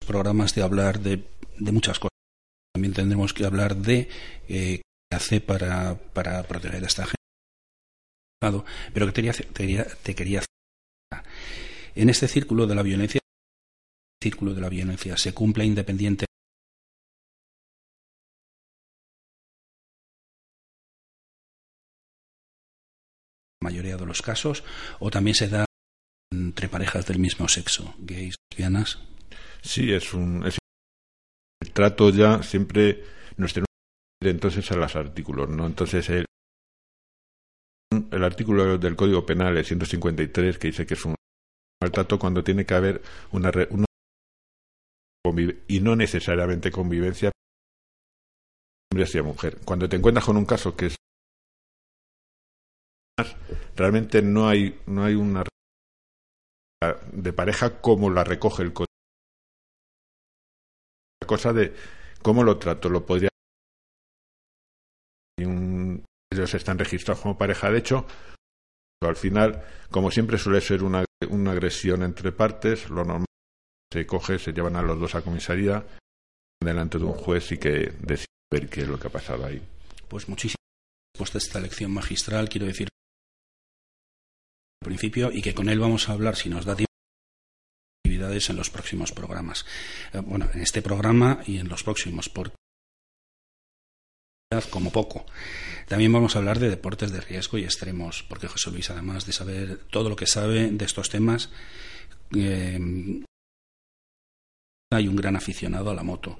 los 0.00 0.06
programas 0.06 0.54
de 0.54 0.62
hablar 0.62 1.00
de, 1.00 1.24
muchas 1.58 1.98
cosas. 1.98 2.12
También 2.72 2.94
tendremos 2.94 3.32
que 3.32 3.44
hablar 3.44 3.76
de 3.76 4.08
eh, 4.48 4.82
qué 5.10 5.16
hace 5.16 5.40
para, 5.40 5.96
proteger 6.48 6.84
a 6.84 6.86
esta 6.86 7.04
gente. 7.04 7.16
Pero 8.92 9.06
que 9.06 9.12
te 9.12 9.22
quería, 9.54 9.86
te 10.02 10.14
quería 10.14 10.42
en 11.94 12.10
este 12.10 12.28
círculo 12.28 12.66
de 12.66 12.74
la 12.74 12.82
violencia, 12.82 13.20
círculo 14.26 14.54
de 14.54 14.60
la 14.60 14.68
violencia 14.68 15.16
se 15.16 15.32
cumple 15.32 15.64
independiente 15.64 16.24
la 23.60 23.66
mayoría 23.68 23.96
de 23.96 24.04
los 24.04 24.22
casos 24.22 24.64
o 24.98 25.10
también 25.10 25.36
se 25.36 25.48
da 25.48 25.64
entre 26.32 26.68
parejas 26.68 27.06
del 27.06 27.20
mismo 27.20 27.46
sexo, 27.46 27.94
gays, 27.98 28.34
lesbianas. 28.50 28.98
Sí, 29.62 29.92
es 29.92 30.12
un 30.12 30.44
el 30.44 31.72
trato 31.72 32.10
ya 32.10 32.42
siempre 32.42 33.04
nos 33.36 33.52
tenemos 33.52 33.68
entonces 34.24 34.72
a 34.72 34.76
los 34.76 34.96
artículos, 34.96 35.48
¿no? 35.48 35.66
Entonces 35.66 36.08
el 36.10 36.26
el 38.10 38.24
artículo 38.24 38.76
del 38.76 38.96
Código 38.96 39.24
Penal, 39.24 39.56
el 39.56 39.64
153, 39.64 40.58
que 40.58 40.68
dice 40.68 40.84
que 40.84 40.94
es 40.94 41.04
un 41.04 41.14
maltrato 41.80 42.18
cuando 42.18 42.42
tiene 42.42 42.66
que 42.66 42.74
haber 42.74 43.02
una, 43.30 43.52
una 43.70 43.86
y 45.68 45.80
no 45.80 45.96
necesariamente 45.96 46.70
convivencia 46.70 47.30
hombre 48.92 49.04
hacia 49.04 49.22
mujer. 49.22 49.58
Cuando 49.64 49.88
te 49.88 49.96
encuentras 49.96 50.24
con 50.24 50.36
un 50.36 50.46
caso 50.46 50.76
que 50.76 50.86
es 50.86 50.96
realmente 53.74 54.22
no 54.22 54.48
hay 54.48 54.80
no 54.86 55.04
hay 55.04 55.14
una 55.14 55.44
de 57.12 57.32
pareja 57.32 57.80
como 57.80 58.10
la 58.10 58.24
recoge 58.24 58.62
el 58.62 58.72
código. 58.72 58.86
La 61.22 61.26
cosa 61.26 61.52
de 61.52 61.74
cómo 62.22 62.44
lo 62.44 62.58
trato, 62.58 62.88
lo 62.88 63.04
podría. 63.04 63.30
ellos 65.38 66.54
están 66.54 66.78
registrados 66.78 67.22
como 67.22 67.38
pareja, 67.38 67.70
de 67.70 67.78
hecho, 67.78 68.06
al 69.02 69.16
final, 69.16 69.64
como 69.90 70.10
siempre 70.10 70.36
suele 70.36 70.60
ser 70.60 70.82
una, 70.82 71.04
una 71.30 71.52
agresión 71.52 72.02
entre 72.02 72.32
partes, 72.32 72.90
lo 72.90 73.04
normal 73.04 73.25
se 73.92 74.06
coge, 74.06 74.38
se 74.38 74.52
llevan 74.52 74.76
a 74.76 74.82
los 74.82 74.98
dos 74.98 75.14
a 75.14 75.22
comisaría 75.22 75.84
delante 76.60 76.98
de 76.98 77.04
un 77.04 77.12
juez 77.12 77.52
y 77.52 77.58
que 77.58 77.92
decide 78.00 78.26
ver 78.50 78.68
qué 78.68 78.82
es 78.82 78.88
lo 78.88 78.98
que 78.98 79.08
ha 79.08 79.10
pasado 79.10 79.46
ahí. 79.46 79.62
Pues 80.08 80.28
muchísimas 80.28 80.56
gracias 81.14 81.30
por 81.30 81.42
esta 81.42 81.60
lección 81.60 81.90
magistral. 81.92 82.48
Quiero 82.48 82.66
decir 82.66 82.88
principio 84.84 85.32
y 85.32 85.42
que 85.42 85.54
con 85.54 85.68
él 85.68 85.80
vamos 85.80 86.08
a 86.08 86.12
hablar, 86.12 86.36
si 86.36 86.48
nos 86.48 86.64
da 86.64 86.76
tiempo, 86.76 86.92
actividades 88.04 88.50
en 88.50 88.56
los 88.56 88.70
próximos 88.70 89.12
programas. 89.12 89.66
Eh, 90.12 90.20
bueno, 90.20 90.48
en 90.54 90.62
este 90.62 90.80
programa 90.80 91.40
y 91.46 91.58
en 91.58 91.68
los 91.68 91.82
próximos, 91.82 92.28
porque 92.28 92.54
como 94.70 94.92
poco. 94.92 95.26
También 95.88 96.12
vamos 96.12 96.34
a 96.34 96.38
hablar 96.38 96.60
de 96.60 96.70
deportes 96.70 97.10
de 97.10 97.20
riesgo 97.20 97.58
y 97.58 97.64
extremos, 97.64 98.22
porque 98.28 98.46
José 98.46 98.70
Luis, 98.70 98.90
además 98.90 99.26
de 99.26 99.32
saber 99.32 99.78
todo 99.90 100.08
lo 100.08 100.16
que 100.16 100.26
sabe 100.26 100.70
de 100.70 100.84
estos 100.84 101.10
temas, 101.10 101.50
eh, 102.34 102.78
hay 104.90 105.08
un 105.08 105.16
gran 105.16 105.34
aficionado 105.34 105.90
a 105.90 105.94
la 105.94 106.04
moto. 106.04 106.38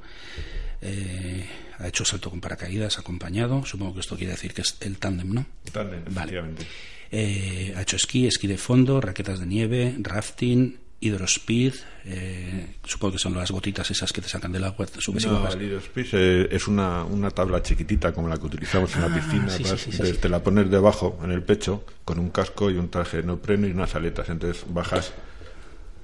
Eh, 0.81 1.45
ha 1.79 1.89
hecho 1.89 2.05
salto 2.05 2.31
con 2.31 2.41
paracaídas 2.41 2.99
acompañado. 2.99 3.65
Supongo 3.67 3.95
que 3.95 4.01
esto 4.01 4.17
quiere 4.17 4.33
decir 4.33 4.55
que 4.55 4.63
es 4.63 4.77
el 4.81 4.99
tándem, 4.99 5.35
¿no? 5.35 5.47
Tándem, 5.73 6.05
vale. 6.11 6.55
Eh, 7.11 7.75
ha 7.77 7.83
hecho 7.83 7.97
esquí, 7.97 8.27
esquí 8.27 8.47
de 8.47 8.57
fondo, 8.57 9.01
raquetas 9.01 9.41
de 9.41 9.47
nieve, 9.47 9.97
rafting, 9.99 10.79
hidrospeed, 11.01 11.75
eh, 12.05 12.77
supongo 12.85 13.15
que 13.15 13.19
son 13.19 13.35
las 13.35 13.51
gotitas 13.51 13.91
esas 13.91 14.13
que 14.13 14.21
te 14.21 14.29
sacan 14.29 14.51
del 14.51 14.65
agua, 14.65 14.87
subes 14.99 15.27
no, 15.27 15.47
el 15.49 15.63
hidrospeed 15.63 16.49
es 16.51 16.67
una, 16.67 17.05
una, 17.05 17.31
tabla 17.31 17.63
chiquitita 17.63 18.13
como 18.13 18.29
la 18.29 18.39
que 18.39 18.47
utilizamos 18.47 18.95
en 18.97 19.03
la 19.03 19.09
ah, 19.09 19.15
piscina, 19.15 20.17
te 20.21 20.29
la 20.29 20.43
pones 20.43 20.71
debajo 20.71 21.21
en 21.23 21.33
el 21.33 21.43
pecho 21.43 21.85
con 22.05 22.19
un 22.19 22.31
casco 22.31 22.71
y 22.71 22.77
un 22.77 22.89
traje 22.89 23.19
de 23.19 23.23
neopreno 23.25 23.69
y 23.69 23.73
unas 23.73 23.95
aletas, 23.95 24.29
entonces 24.31 24.65
bajas 24.73 25.13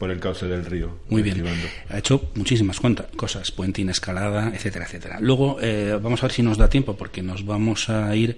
por 0.02 0.10
el 0.10 0.18
cauce 0.18 0.48
del 0.48 0.64
río. 0.64 0.98
Muy 1.10 1.22
bien. 1.22 1.44
Ha 1.88 1.98
hecho 1.98 2.32
muchísimas 2.34 2.80
cosas, 3.14 3.52
puentín, 3.52 3.88
escalada, 3.88 4.50
etcétera, 4.52 4.84
etcétera. 4.84 5.18
Luego 5.20 5.58
eh, 5.60 5.96
vamos 6.02 6.20
a 6.20 6.26
ver 6.26 6.32
si 6.32 6.42
nos 6.42 6.58
da 6.58 6.68
tiempo 6.68 6.96
porque 6.96 7.22
nos 7.22 7.46
vamos 7.46 7.88
a 7.88 8.12
ir, 8.16 8.36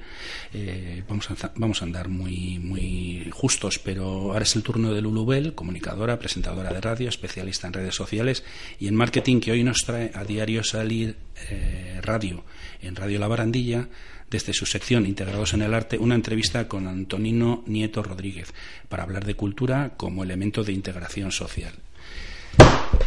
eh, 0.53 1.03
vamos, 1.09 1.31
a, 1.31 1.53
vamos 1.57 1.81
a 1.81 1.87
andar 1.87 2.11
muy, 2.11 2.59
muy 2.59 3.31
justos, 3.33 3.79
pero 3.79 4.05
ahora 4.05 4.43
es 4.43 4.55
el 4.57 4.63
turno 4.63 4.93
de 4.93 5.01
Lulubel, 5.01 5.55
comunicadora, 5.55 6.19
presentadora 6.19 6.71
de 6.71 6.83
radio, 6.83 7.09
especialista 7.09 7.67
en 7.67 7.73
redes 7.73 7.95
sociales 7.95 8.45
y 8.79 8.87
en 8.87 8.95
marketing 8.95 9.41
que 9.41 9.53
hoy 9.53 9.65
nos 9.65 9.87
trae 9.87 10.11
a 10.15 10.23
diario 10.23 10.63
salir 10.65 11.17
eh, 11.49 11.99
radio 12.03 12.45
en 12.83 12.95
Radio 12.95 13.19
La 13.19 13.29
Barandilla 13.29 13.89
desde 14.35 14.53
su 14.53 14.67
sección 14.67 15.07
Integrados 15.07 15.55
en 15.55 15.63
el 15.63 15.73
Arte, 15.73 15.97
una 15.97 16.17
entrevista 16.17 16.67
con 16.67 16.89
Antonino 16.89 17.63
Nieto 17.67 18.03
Rodríguez 18.03 18.53
para 18.89 19.05
hablar 19.05 19.25
de 19.25 19.37
cultura 19.37 19.93
como 19.97 20.25
elemento 20.25 20.65
de 20.65 20.73
integración 20.73 21.31
social. 21.31 21.73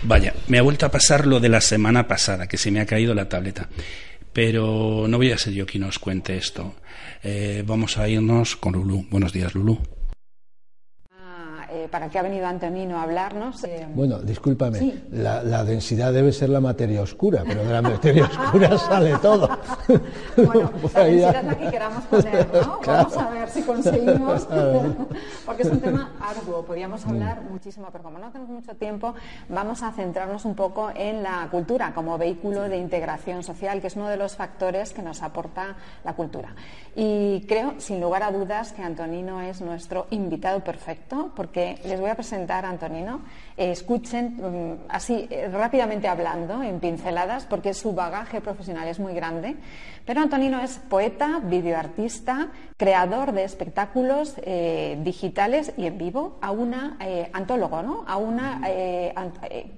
Vaya, 0.04 0.34
me 0.48 0.58
ha 0.58 0.62
vuelto 0.62 0.86
a 0.86 0.92
pasar 0.92 1.28
lo 1.28 1.42
de 1.42 1.50
la 1.50 1.60
semana 1.60 2.08
pasada, 2.08 2.48
que 2.48 2.58
se 2.58 2.72
me 2.72 2.80
ha 2.80 2.86
caído 2.86 3.14
la 3.14 3.28
tableta. 3.28 3.68
Pero 4.32 5.06
no 5.10 5.18
voy 5.18 5.34
a 5.34 5.38
ser 5.38 5.52
yo 5.52 5.66
quien 5.66 5.84
os 5.84 6.00
cuente 6.00 6.38
esto. 6.38 6.76
Eh, 7.22 7.62
vamos 7.68 7.98
a 7.98 8.08
irnos 8.08 8.56
con 8.56 8.72
Lulú. 8.72 9.06
Buenos 9.10 9.34
días, 9.34 9.54
Lulú. 9.54 9.82
Para 11.90 12.10
qué 12.10 12.20
ha 12.20 12.22
venido 12.22 12.46
Antonino 12.48 12.98
a 12.98 13.04
hablarnos. 13.04 13.64
Eh, 13.64 13.88
bueno, 13.94 14.20
discúlpame, 14.20 15.02
la, 15.12 15.64
densidad 15.64 16.14
debe 16.14 16.32
ser 16.32 16.50
la 16.50 16.60
materia 16.60 17.02
oscura, 17.02 17.44
pero 17.46 17.64
de 17.64 17.74
la 17.74 17.82
materia 17.82 18.26
oscura 18.26 18.78
sale 18.78 19.18
todo. 19.18 19.50
bueno, 20.38 20.72
la 20.94 21.04
densidad 21.04 21.44
la 21.44 21.56
que 21.56 21.70
queramos 21.70 22.04
poner, 22.06 22.48
¿no? 22.54 22.80
Vamos 22.86 23.18
a 23.18 23.30
ver 23.30 23.50
si 23.50 23.62
conseguimos, 23.64 24.48
porque 25.46 25.64
es 25.64 25.70
un 25.70 25.80
tema 25.80 26.12
arduo, 26.22 26.64
podríamos 26.64 27.06
mm. 27.06 27.10
hablar 27.10 27.42
muchísimo, 27.42 27.88
pero 27.92 28.04
como 28.04 28.20
no 28.20 28.32
tenemos 28.32 28.50
mucho 28.50 28.76
tiempo, 28.76 29.14
vamos 29.50 29.84
a 29.84 29.92
centrarnos 29.92 30.46
un 30.46 30.56
poco 30.56 30.92
en 30.96 31.24
la 31.24 31.48
cultura 31.52 31.94
como 31.94 32.18
vehículo 32.18 32.64
de 32.64 32.78
integración 32.78 33.44
social, 33.44 33.82
que 33.82 33.88
es 33.88 33.96
uno 33.96 34.08
de 34.08 34.18
los 34.18 34.36
factores 34.36 34.94
que 34.94 35.02
nos 35.02 35.22
aporta 35.24 35.76
la 36.04 36.14
cultura. 36.14 36.56
Y 36.96 37.42
creo, 37.48 37.76
sin 37.78 38.02
lugar 38.02 38.24
a 38.24 38.32
dudas, 38.32 38.72
que 38.72 38.82
Antonino 38.82 39.42
es 39.42 39.62
nuestro 39.62 40.08
invitado 40.10 40.64
perfecto, 40.64 41.32
porque 41.36 41.77
les 41.86 42.00
voy 42.00 42.10
a 42.10 42.16
presentar 42.16 42.66
a 42.66 42.70
Antonino. 42.70 43.22
Eh, 43.56 43.72
escuchen 43.72 44.38
mm, 44.38 44.86
así 44.90 45.28
eh, 45.30 45.50
rápidamente 45.52 46.08
hablando, 46.08 46.64
en 46.64 46.80
pinceladas, 46.80 47.46
porque 47.46 47.74
su 47.74 47.94
bagaje 47.94 48.42
profesional 48.42 48.88
es 48.88 49.00
muy 49.00 49.14
grande. 49.14 49.56
Pero 50.06 50.22
Antonino 50.22 50.62
es 50.62 50.78
poeta, 50.78 51.42
videoartista, 51.44 52.48
creador 52.78 53.34
de 53.34 53.44
espectáculos 53.44 54.36
eh, 54.38 54.98
digitales 55.02 55.74
y 55.78 55.86
en 55.86 55.98
vivo, 55.98 56.38
a 56.42 56.52
una 56.52 56.98
antólogo, 57.34 57.82
¿no? 57.82 58.06
A 58.08 58.18
una 58.18 58.62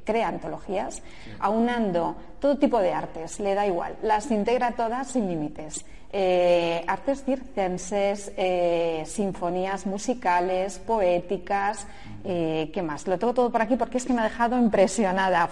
crea 0.03 0.27
antologías, 0.27 1.01
aunando 1.39 2.15
todo 2.39 2.57
tipo 2.57 2.79
de 2.79 2.93
artes, 2.93 3.39
le 3.39 3.55
da 3.55 3.65
igual, 3.65 3.95
las 4.03 4.29
integra 4.29 4.71
todas 4.71 5.07
sin 5.07 5.27
límites. 5.27 5.83
Eh, 6.12 6.84
artes 6.88 7.24
circenses, 7.24 8.32
eh, 8.36 9.03
sinfonías 9.05 9.86
musicales, 9.86 10.80
poéticas, 10.80 11.86
eh, 12.26 12.72
¿qué 12.74 12.82
más? 12.82 13.05
Lo 13.05 13.20
tengo 13.20 13.36
todo 13.36 13.51
por 13.51 13.62
aquí 13.62 13.76
porque 13.76 13.99
es 13.99 14.05
que 14.05 14.14
me 14.14 14.22
ha 14.22 14.24
dejado 14.24 14.57
impresionada. 14.57 15.47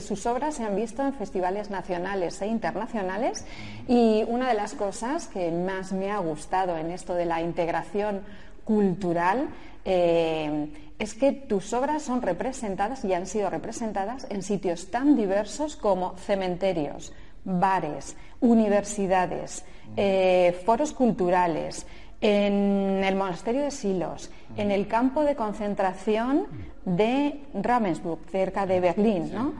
sus 0.00 0.24
obras 0.24 0.54
se 0.54 0.64
han 0.64 0.76
visto 0.76 1.02
en 1.02 1.12
festivales 1.12 1.68
nacionales 1.68 2.40
e 2.40 2.46
internacionales 2.46 3.44
y 3.86 4.24
una 4.28 4.48
de 4.48 4.54
las 4.54 4.72
cosas 4.72 5.26
que 5.26 5.50
más 5.50 5.92
me 5.92 6.10
ha 6.10 6.18
gustado 6.18 6.78
en 6.78 6.90
esto 6.90 7.12
de 7.12 7.26
la 7.26 7.42
integración 7.42 8.22
cultural 8.64 9.48
es 9.84 11.14
que 11.14 11.32
tus 11.32 11.72
obras 11.74 12.02
son 12.02 12.22
representadas 12.22 13.04
y 13.04 13.12
han 13.12 13.26
sido 13.26 13.50
representadas 13.50 14.26
en 14.30 14.42
sitios 14.42 14.90
tan 14.90 15.16
diversos 15.16 15.76
como 15.76 16.16
cementerios, 16.16 17.12
bares, 17.44 18.16
universidades, 18.40 19.64
eh, 19.96 20.60
foros 20.64 20.92
culturales, 20.92 21.86
en 22.20 23.04
el 23.04 23.14
monasterio 23.14 23.62
de 23.62 23.70
Silos, 23.70 24.30
en 24.56 24.70
el 24.70 24.88
campo 24.88 25.22
de 25.22 25.36
concentración 25.36 26.46
de 26.84 27.42
Ravensbrück, 27.54 28.28
cerca 28.28 28.66
de 28.66 28.80
Berlín, 28.80 29.30
¿no? 29.32 29.54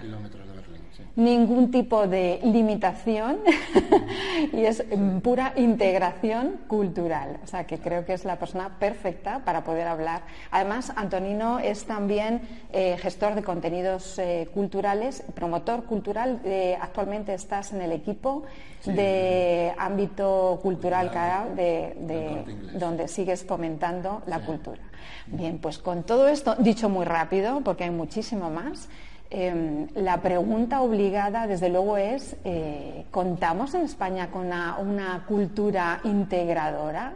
kilómetros 0.00 0.53
ningún 1.16 1.70
tipo 1.70 2.08
de 2.08 2.40
limitación 2.42 3.38
y 4.52 4.64
es 4.64 4.84
pura 5.22 5.52
integración 5.56 6.56
cultural. 6.66 7.38
O 7.44 7.46
sea 7.46 7.66
que 7.66 7.78
creo 7.78 8.04
que 8.04 8.14
es 8.14 8.24
la 8.24 8.38
persona 8.38 8.78
perfecta 8.78 9.44
para 9.44 9.62
poder 9.62 9.86
hablar. 9.86 10.22
Además, 10.50 10.92
Antonino 10.96 11.60
es 11.60 11.84
también 11.84 12.42
eh, 12.72 12.96
gestor 12.98 13.34
de 13.34 13.42
contenidos 13.42 14.18
eh, 14.18 14.48
culturales, 14.52 15.22
promotor 15.34 15.84
cultural. 15.84 16.40
Eh, 16.44 16.76
actualmente 16.80 17.34
estás 17.34 17.72
en 17.72 17.82
el 17.82 17.92
equipo 17.92 18.44
de 18.84 19.72
ámbito 19.78 20.58
cultural, 20.62 21.10
de, 21.56 22.44
donde 22.74 23.08
sigues 23.08 23.44
fomentando 23.44 24.22
la 24.26 24.40
cultura. 24.40 24.80
Bien, 25.26 25.58
pues 25.58 25.78
con 25.78 26.02
todo 26.02 26.28
esto, 26.28 26.54
dicho 26.56 26.88
muy 26.88 27.06
rápido, 27.06 27.62
porque 27.62 27.84
hay 27.84 27.90
muchísimo 27.90 28.50
más. 28.50 28.88
Em, 29.36 29.88
la 29.96 30.22
pregunta 30.22 30.80
obligada, 30.80 31.48
desde 31.48 31.68
luego, 31.68 31.96
es, 31.96 32.36
eh, 32.44 33.04
¿contamos 33.10 33.74
en 33.74 33.80
España 33.80 34.30
con 34.30 34.46
una, 34.46 35.24
cultura 35.26 36.00
integradora? 36.04 37.12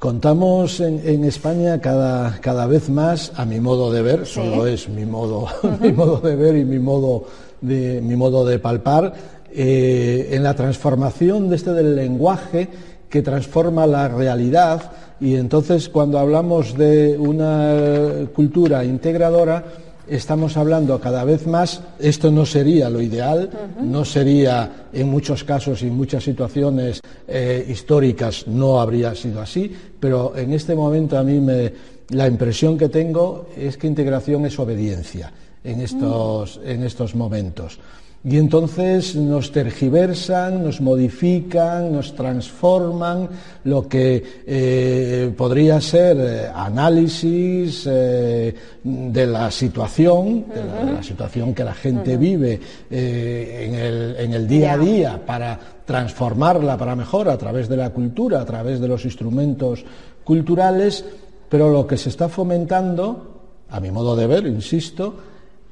Contamos 0.00 0.80
en, 0.80 1.22
España 1.22 1.80
cada, 1.80 2.40
cada, 2.40 2.66
vez 2.66 2.90
más, 2.90 3.32
a 3.36 3.44
mi 3.44 3.60
modo 3.60 3.92
de 3.92 4.02
ver, 4.02 4.26
solo 4.26 4.66
es 4.66 4.88
mi 4.88 5.06
modo, 5.06 5.46
mi 5.80 5.92
modo 5.92 6.16
de 6.16 6.34
ver 6.34 6.56
y 6.56 6.64
mi 6.64 6.80
modo 6.80 7.26
de, 7.60 8.00
mi 8.00 8.16
modo 8.16 8.44
de 8.44 8.58
palpar, 8.58 9.14
eh, 9.52 10.30
en 10.32 10.42
la 10.42 10.54
transformación 10.54 11.50
de 11.50 11.54
este 11.54 11.72
del 11.72 11.94
lenguaje 11.94 12.68
que 13.08 13.22
transforma 13.22 13.86
la 13.86 14.08
realidad 14.08 14.90
y 15.20 15.36
entonces 15.36 15.88
cuando 15.88 16.18
hablamos 16.18 16.76
de 16.76 17.16
una 17.16 18.26
cultura 18.34 18.84
integradora, 18.84 19.64
estamos 20.10 20.56
hablando 20.56 21.00
cada 21.00 21.24
vez 21.24 21.46
más, 21.46 21.82
esto 21.98 22.30
no 22.30 22.46
sería 22.46 22.90
lo 22.90 23.00
ideal, 23.00 23.50
no 23.82 24.04
sería 24.04 24.88
en 24.92 25.08
muchos 25.08 25.44
casos 25.44 25.82
y 25.82 25.86
en 25.86 25.96
muchas 25.96 26.24
situaciones 26.24 27.00
eh, 27.26 27.66
históricas 27.68 28.46
no 28.46 28.80
habría 28.80 29.14
sido 29.14 29.40
así, 29.40 29.74
pero 30.00 30.36
en 30.36 30.52
este 30.52 30.74
momento 30.74 31.18
a 31.18 31.22
mí 31.22 31.40
me, 31.40 31.72
la 32.10 32.26
impresión 32.26 32.78
que 32.78 32.88
tengo 32.88 33.48
es 33.56 33.76
que 33.76 33.86
integración 33.86 34.46
es 34.46 34.58
obediencia 34.58 35.32
en 35.62 35.80
estos, 35.80 36.60
en 36.64 36.84
estos 36.84 37.14
momentos. 37.14 37.78
Y 38.24 38.36
entonces 38.36 39.14
nos 39.14 39.52
tergiversan, 39.52 40.64
nos 40.64 40.80
modifican, 40.80 41.92
nos 41.92 42.16
transforman 42.16 43.28
lo 43.62 43.88
que 43.88 44.42
eh, 44.44 45.32
podría 45.36 45.80
ser 45.80 46.16
eh, 46.18 46.50
análisis 46.52 47.86
eh, 47.86 48.52
de 48.82 49.26
la 49.26 49.52
situación, 49.52 50.46
de 50.52 50.92
la, 50.94 51.02
situación 51.02 51.54
que 51.54 51.62
la 51.62 51.74
gente 51.74 52.16
vive 52.16 52.60
en 52.90 53.74
el, 53.74 54.16
en, 54.18 54.32
el, 54.32 54.48
día 54.48 54.72
a 54.72 54.78
día 54.78 55.22
para 55.24 55.58
transformarla 55.86 56.76
para 56.76 56.96
mejor 56.96 57.28
a 57.28 57.38
través 57.38 57.68
de 57.68 57.76
la 57.76 57.90
cultura, 57.90 58.40
a 58.40 58.44
través 58.44 58.80
de 58.80 58.88
los 58.88 59.04
instrumentos 59.04 59.84
culturales, 60.24 61.04
pero 61.48 61.70
lo 61.70 61.86
que 61.86 61.96
se 61.96 62.08
está 62.08 62.28
fomentando, 62.28 63.42
a 63.70 63.78
mi 63.78 63.92
modo 63.92 64.16
de 64.16 64.26
ver, 64.26 64.46
insisto, 64.46 65.14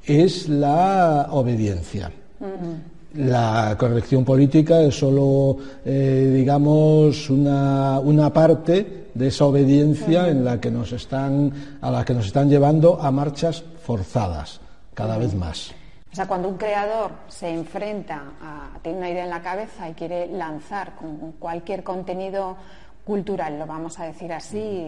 es 0.05 0.47
la 0.47 1.27
obediencia. 1.31 2.09
La 3.15 3.75
corrección 3.79 4.23
política 4.23 4.81
es 4.81 4.99
solo, 4.99 5.57
eh, 5.85 6.31
digamos, 6.35 7.29
una, 7.29 7.99
una, 7.99 8.31
parte 8.31 9.07
de 9.13 9.27
esa 9.27 9.45
obediencia 9.45 10.27
en 10.27 10.45
la 10.45 10.59
que 10.59 10.69
nos 10.69 10.91
están, 10.91 11.51
a 11.81 11.89
la 11.89 12.05
que 12.05 12.13
nos 12.13 12.27
están 12.27 12.49
llevando 12.49 13.01
a 13.01 13.09
marchas 13.09 13.63
forzadas, 13.81 14.59
cada 14.93 15.17
vez 15.17 15.33
más. 15.33 15.73
O 16.11 16.15
sea, 16.15 16.27
cuando 16.27 16.49
un 16.49 16.57
creador 16.57 17.11
se 17.27 17.49
enfrenta 17.49 18.23
a, 18.41 18.79
tiene 18.81 18.97
una 18.97 19.09
idea 19.09 19.23
en 19.23 19.29
la 19.29 19.41
cabeza 19.41 19.89
y 19.89 19.93
quiere 19.93 20.27
lanzar 20.27 20.95
con 20.95 21.33
cualquier 21.33 21.83
contenido 21.83 22.57
cultural, 23.07 23.57
lo 23.57 23.65
vamos 23.65 23.97
a 24.01 24.03
decir 24.03 24.33
así, 24.33 24.85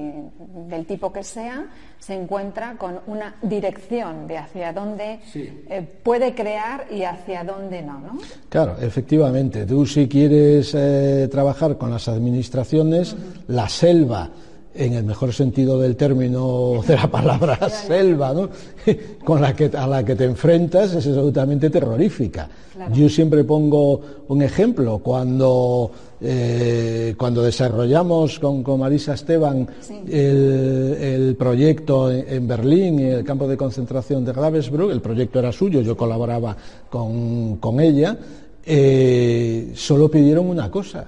del 0.67 0.85
tipo 0.85 1.13
que 1.13 1.23
sea, 1.23 1.67
se 1.97 2.13
encuentra 2.13 2.75
con 2.77 2.99
una 3.07 3.35
dirección 3.41 4.27
de 4.27 4.37
hacia 4.37 4.73
dónde 4.73 5.21
eh, 5.33 5.87
puede 6.03 6.35
crear 6.35 6.85
y 6.91 7.03
hacia 7.03 7.45
dónde 7.45 7.81
no, 7.81 7.97
¿no? 7.99 8.17
Claro, 8.49 8.75
efectivamente. 8.81 9.65
Tú 9.65 9.85
si 9.85 10.09
quieres 10.09 10.75
eh, 10.75 11.29
trabajar 11.31 11.77
con 11.77 11.91
las 11.91 12.09
administraciones, 12.09 13.15
la 13.47 13.69
selva 13.69 14.29
en 14.73 14.93
el 14.93 15.03
mejor 15.03 15.33
sentido 15.33 15.79
del 15.79 15.95
término 15.95 16.81
de 16.87 16.95
la 16.95 17.07
palabra 17.07 17.69
selva, 17.69 18.33
¿no? 18.33 18.49
con 19.23 19.41
la 19.41 19.55
que, 19.55 19.65
a 19.65 19.87
la 19.87 20.03
que 20.03 20.15
te 20.15 20.25
enfrentas 20.25 20.93
es 20.93 21.07
absolutamente 21.07 21.69
terrorífica. 21.69 22.49
Yo 22.93 23.09
siempre 23.09 23.43
pongo 23.43 23.99
un 24.29 24.41
ejemplo, 24.41 24.99
cuando, 24.99 25.91
eh, 26.21 27.13
cuando 27.17 27.43
desarrollamos 27.43 28.39
con, 28.39 28.63
Marisa 28.79 29.15
Esteban 29.15 29.67
el, 30.07 31.35
proyecto 31.37 32.09
en, 32.09 32.47
Berlín, 32.47 32.99
el 32.99 33.25
campo 33.25 33.49
de 33.49 33.57
concentración 33.57 34.23
de 34.23 34.31
Ravensbrück, 34.31 34.91
el 34.91 35.01
proyecto 35.01 35.39
era 35.39 35.51
suyo, 35.51 35.81
yo 35.81 35.97
colaboraba 35.97 36.55
con, 36.89 37.79
ella, 37.81 38.17
eh, 38.65 39.73
solo 39.75 40.09
pidieron 40.09 40.47
una 40.47 40.71
cosa, 40.71 41.05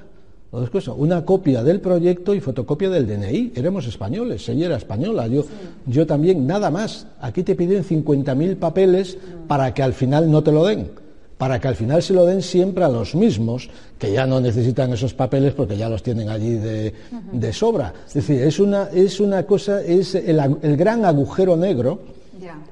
dos 0.59 0.69
cosas, 0.69 0.95
una 0.97 1.23
copia 1.23 1.63
del 1.63 1.79
proyecto 1.79 2.33
y 2.35 2.41
fotocopia 2.41 2.89
del 2.89 3.07
DNI. 3.07 3.53
Éramos 3.55 3.87
españoles, 3.87 4.47
ella 4.49 4.65
era 4.65 4.75
española, 4.75 5.27
yo, 5.27 5.45
yo 5.85 6.05
también, 6.05 6.45
nada 6.45 6.69
más. 6.69 7.07
Aquí 7.21 7.43
te 7.43 7.55
piden 7.55 7.83
50.000 7.83 8.57
papeles 8.57 9.17
para 9.47 9.73
que 9.73 9.81
al 9.81 9.93
final 9.93 10.29
no 10.29 10.43
te 10.43 10.51
lo 10.51 10.65
den, 10.65 10.91
para 11.37 11.59
que 11.59 11.69
al 11.69 11.75
final 11.75 12.03
se 12.03 12.13
lo 12.13 12.25
den 12.25 12.41
siempre 12.41 12.83
a 12.83 12.89
los 12.89 13.15
mismos, 13.15 13.69
que 13.97 14.11
ya 14.11 14.25
no 14.25 14.41
necesitan 14.41 14.91
esos 14.91 15.13
papeles 15.13 15.53
porque 15.53 15.77
ya 15.77 15.87
los 15.87 16.03
tienen 16.03 16.29
allí 16.29 16.55
de, 16.55 16.93
de 17.31 17.53
sobra. 17.53 17.93
Es 18.07 18.15
decir, 18.15 18.41
es 18.41 18.59
una, 18.59 18.89
es 18.93 19.21
una 19.21 19.43
cosa, 19.43 19.81
es 19.81 20.15
el, 20.15 20.39
el 20.61 20.75
gran 20.75 21.05
agujero 21.05 21.55
negro 21.55 22.20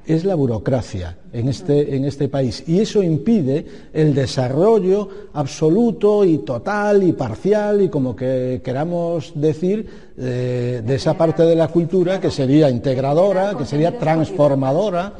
es 0.05 0.25
la 0.25 0.35
burocracia 0.35 1.17
en 1.31 1.49
este, 1.49 1.95
en 1.95 2.05
este 2.05 2.27
país. 2.27 2.63
Y 2.67 2.79
eso 2.79 3.03
impide 3.03 3.65
el 3.93 4.13
desarrollo 4.13 5.09
absoluto 5.33 6.25
y 6.25 6.39
total 6.39 7.03
y 7.03 7.13
parcial 7.13 7.81
y 7.81 7.89
como 7.89 8.15
que 8.15 8.61
queramos 8.63 9.33
decir 9.35 9.87
eh, 10.17 10.81
de 10.85 10.95
esa 10.95 11.15
parte 11.15 11.43
de 11.43 11.55
la 11.55 11.67
cultura 11.67 12.19
que 12.19 12.31
sería 12.31 12.69
integradora, 12.69 13.55
que 13.57 13.65
sería 13.65 13.97
transformadora. 13.97 15.13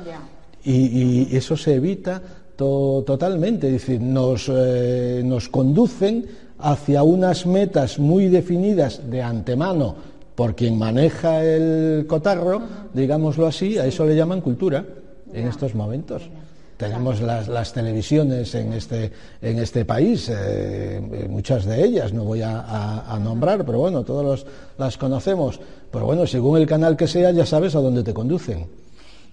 y, 0.64 1.36
eso 1.36 1.56
se 1.56 1.76
evita 1.76 2.22
totalmente, 2.56 3.68
es 3.68 3.74
decir, 3.74 4.02
nos, 4.02 4.52
eh, 4.54 5.22
nos 5.24 5.48
conducen 5.48 6.26
hacia 6.60 7.04
unas 7.04 7.46
metas 7.46 8.00
muy 8.00 8.28
definidas 8.28 9.10
de 9.10 9.22
antemano 9.22 9.96
por 10.40 10.56
quien 10.56 10.78
maneja 10.78 11.44
el 11.44 12.06
cotarro, 12.08 12.62
digámoslo 12.94 13.46
así, 13.46 13.78
a 13.78 13.86
eso 13.86 14.06
le 14.06 14.16
llaman 14.16 14.40
cultura 14.40 14.86
en 15.34 15.48
estos 15.50 15.76
momentos. 15.76 16.30
Tenemos 16.78 17.20
las, 17.20 17.74
televisiones 17.74 18.56
en 18.56 18.72
este, 18.72 19.12
en 19.42 19.60
este 19.60 19.84
país, 19.84 20.32
eh, 20.34 21.28
muchas 21.30 21.66
de 21.66 21.84
ellas, 21.84 22.14
no 22.14 22.24
voy 22.24 22.42
a, 22.42 23.20
nombrar, 23.22 23.66
pero 23.66 23.80
bueno, 23.80 24.06
todos 24.06 24.46
las 24.78 24.98
conocemos. 24.98 25.60
Pero 25.92 26.06
bueno, 26.06 26.26
según 26.26 26.58
el 26.58 26.66
canal 26.66 26.96
que 26.96 27.08
sea, 27.08 27.32
ya 27.32 27.46
sabes 27.46 27.76
a 27.76 27.82
dónde 27.82 28.02
te 28.02 28.14
conducen. 28.14 28.66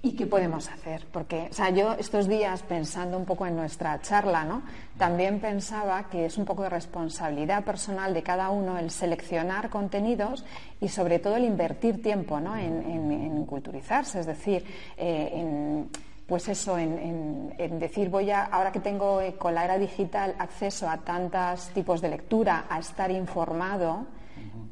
¿Y 0.03 0.13
qué 0.13 0.27
podemos 0.27 0.69
hacer? 0.69 1.07
Porque, 1.11 1.49
o 1.51 1.55
sea, 1.55 1.71
yo 1.71 1.93
estos 1.95 2.29
días 2.29 2.63
pensando 2.63 3.17
un 3.19 3.25
poco 3.25 3.47
en 3.47 3.57
nuestra 3.57 4.01
charla, 4.01 4.45
¿no? 4.45 4.63
También 4.99 5.41
pensaba 5.41 6.09
que 6.09 6.27
es 6.27 6.39
un 6.39 6.45
poco 6.45 6.63
de 6.63 6.71
responsabilidad 6.71 7.65
personal 7.65 8.15
de 8.15 8.23
cada 8.23 8.51
uno 8.51 8.79
el 8.79 8.91
seleccionar 8.91 9.69
contenidos 9.69 10.45
y 10.81 10.89
sobre 10.89 11.19
todo 11.19 11.37
el 11.37 11.45
invertir 11.45 12.03
tiempo, 12.03 12.41
¿no? 12.41 12.57
En, 12.57 13.45
culturizarse, 13.47 14.21
es 14.21 14.27
decir, 14.27 14.65
eh, 14.97 15.31
en 15.35 15.89
pues 16.27 16.49
eso, 16.49 16.77
en, 16.77 17.79
decir 17.79 18.09
voy 18.09 18.31
a, 18.31 18.45
ahora 18.45 18.73
que 18.73 18.81
tengo 18.81 19.21
eh, 19.21 19.35
con 19.35 19.55
la 19.55 19.65
era 19.65 19.79
digital 19.79 20.35
acceso 20.39 20.89
a 20.89 20.99
tantos 20.99 21.69
tipos 21.69 22.01
de 22.01 22.09
lectura, 22.09 22.67
a 22.69 22.81
estar 22.81 23.13
informado, 23.13 24.07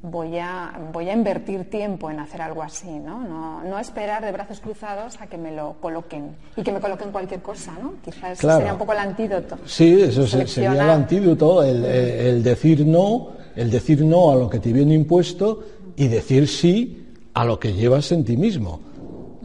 voy 0.05 0.37
a, 0.39 0.79
voy 0.93 1.09
a 1.09 1.15
invertir 1.15 1.71
tiempo 1.71 2.11
en 2.11 2.21
hacer 2.21 2.43
algo 2.43 2.63
así, 2.63 2.91
¿no? 2.91 3.63
¿no? 3.65 3.79
esperar 3.79 4.25
de 4.25 4.33
brazos 4.33 4.61
cruzados 4.61 5.21
a 5.21 5.27
que 5.27 5.39
me 5.39 5.51
lo 5.51 5.77
coloquen 5.81 6.37
y 6.57 6.63
que 6.63 6.73
me 6.73 6.81
coloquen 6.81 7.11
cualquier 7.11 7.41
cosa, 7.41 7.73
¿no? 7.83 7.95
Quizás 8.05 8.39
sería 8.39 8.73
un 8.73 8.79
poco 8.79 8.93
el 8.93 8.99
antídoto. 8.99 9.59
Sí, 9.65 10.03
eso 10.03 10.27
sería 10.27 10.73
el 10.73 10.81
antídoto, 10.81 11.63
el, 11.63 12.43
decir 12.43 12.87
no, 12.87 13.31
el 13.57 13.71
decir 13.71 14.05
no 14.05 14.31
a 14.31 14.37
lo 14.37 14.49
que 14.49 14.59
te 14.59 14.73
viene 14.73 14.95
impuesto 14.95 15.65
y 15.97 16.07
decir 16.09 16.49
sí 16.49 17.07
a 17.33 17.45
lo 17.45 17.59
que 17.59 17.73
llevas 17.73 18.13
en 18.13 18.25
ti 18.25 18.37
mismo 18.37 18.81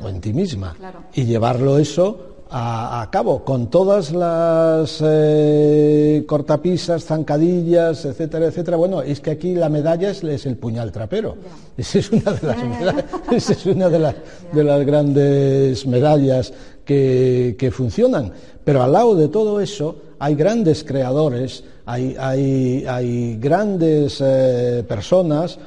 o 0.02 0.10
en 0.10 0.20
ti 0.20 0.34
misma. 0.34 0.76
Y 1.14 1.24
llevarlo 1.24 1.78
eso 1.78 2.29
a, 2.52 3.08
cabo 3.12 3.44
con 3.44 3.70
todas 3.70 4.12
las 4.12 5.04
eh, 5.06 6.24
cortapisas, 6.26 7.06
zancadillas, 7.06 8.06
etcétera, 8.06 8.48
etcétera. 8.48 8.78
Bueno, 8.78 9.02
es 9.02 9.20
que 9.20 9.32
aquí 9.32 9.54
la 9.54 9.70
medalla 9.70 10.10
es, 10.10 10.46
el 10.46 10.58
puñal 10.58 10.92
trapero. 10.92 11.36
Esa 11.78 12.00
es 12.00 12.12
una 12.12 12.32
de 12.32 12.48
las, 12.86 13.50
es 13.50 13.66
una 13.66 13.90
de, 13.90 14.16
de 14.52 14.64
las 14.64 14.86
grandes 14.86 15.86
medallas 15.86 16.52
que, 16.84 17.56
que, 17.58 17.70
funcionan. 17.72 18.34
Pero 18.64 18.82
al 18.82 18.94
lado 18.94 19.16
de 19.16 19.28
todo 19.28 19.60
eso 19.60 19.96
hay 20.18 20.36
grandes 20.36 20.84
creadores, 20.84 21.64
hay, 21.86 22.16
hay, 22.20 22.86
hay 22.88 23.38
grandes 23.38 24.18
eh, 24.22 24.84
personas 24.88 25.60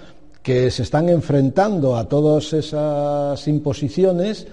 que 0.43 0.71
se 0.73 0.83
están 0.83 1.09
enfrentando 1.09 1.97
a 1.97 2.09
todas 2.09 2.53
esas 2.53 3.47
imposiciones 3.47 4.49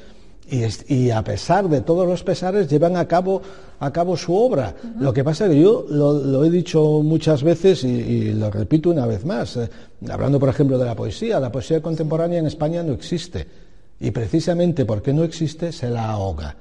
y, 0.49 1.11
a 1.11 1.23
pesar 1.23 1.69
de 1.69 1.81
todos 1.81 2.07
los 2.07 2.23
pesares 2.23 2.67
llevan 2.67 2.97
a 2.97 3.07
cabo, 3.07 3.41
a 3.79 3.91
cabo 3.91 4.17
su 4.17 4.35
obra. 4.35 4.75
Lo 4.99 5.13
que 5.13 5.23
pasa 5.23 5.45
es 5.45 5.51
que 5.51 5.61
yo 5.61 5.85
lo, 5.89 6.43
he 6.43 6.49
dicho 6.49 7.01
muchas 7.03 7.43
veces 7.43 7.83
y, 7.83 8.33
lo 8.33 8.49
repito 8.49 8.89
una 8.89 9.05
vez 9.05 9.25
más, 9.25 9.57
eh, 9.57 9.69
hablando 10.09 10.39
por 10.39 10.49
ejemplo 10.49 10.77
de 10.77 10.85
la 10.85 10.95
poesía, 10.95 11.39
la 11.39 11.51
poesía 11.51 11.81
contemporánea 11.81 12.39
en 12.39 12.47
España 12.47 12.83
no 12.83 12.93
existe 12.93 13.45
y 13.99 14.11
precisamente 14.11 14.85
porque 14.85 15.13
no 15.13 15.23
existe 15.23 15.71
se 15.71 15.89
la 15.89 16.09
ahoga. 16.09 16.55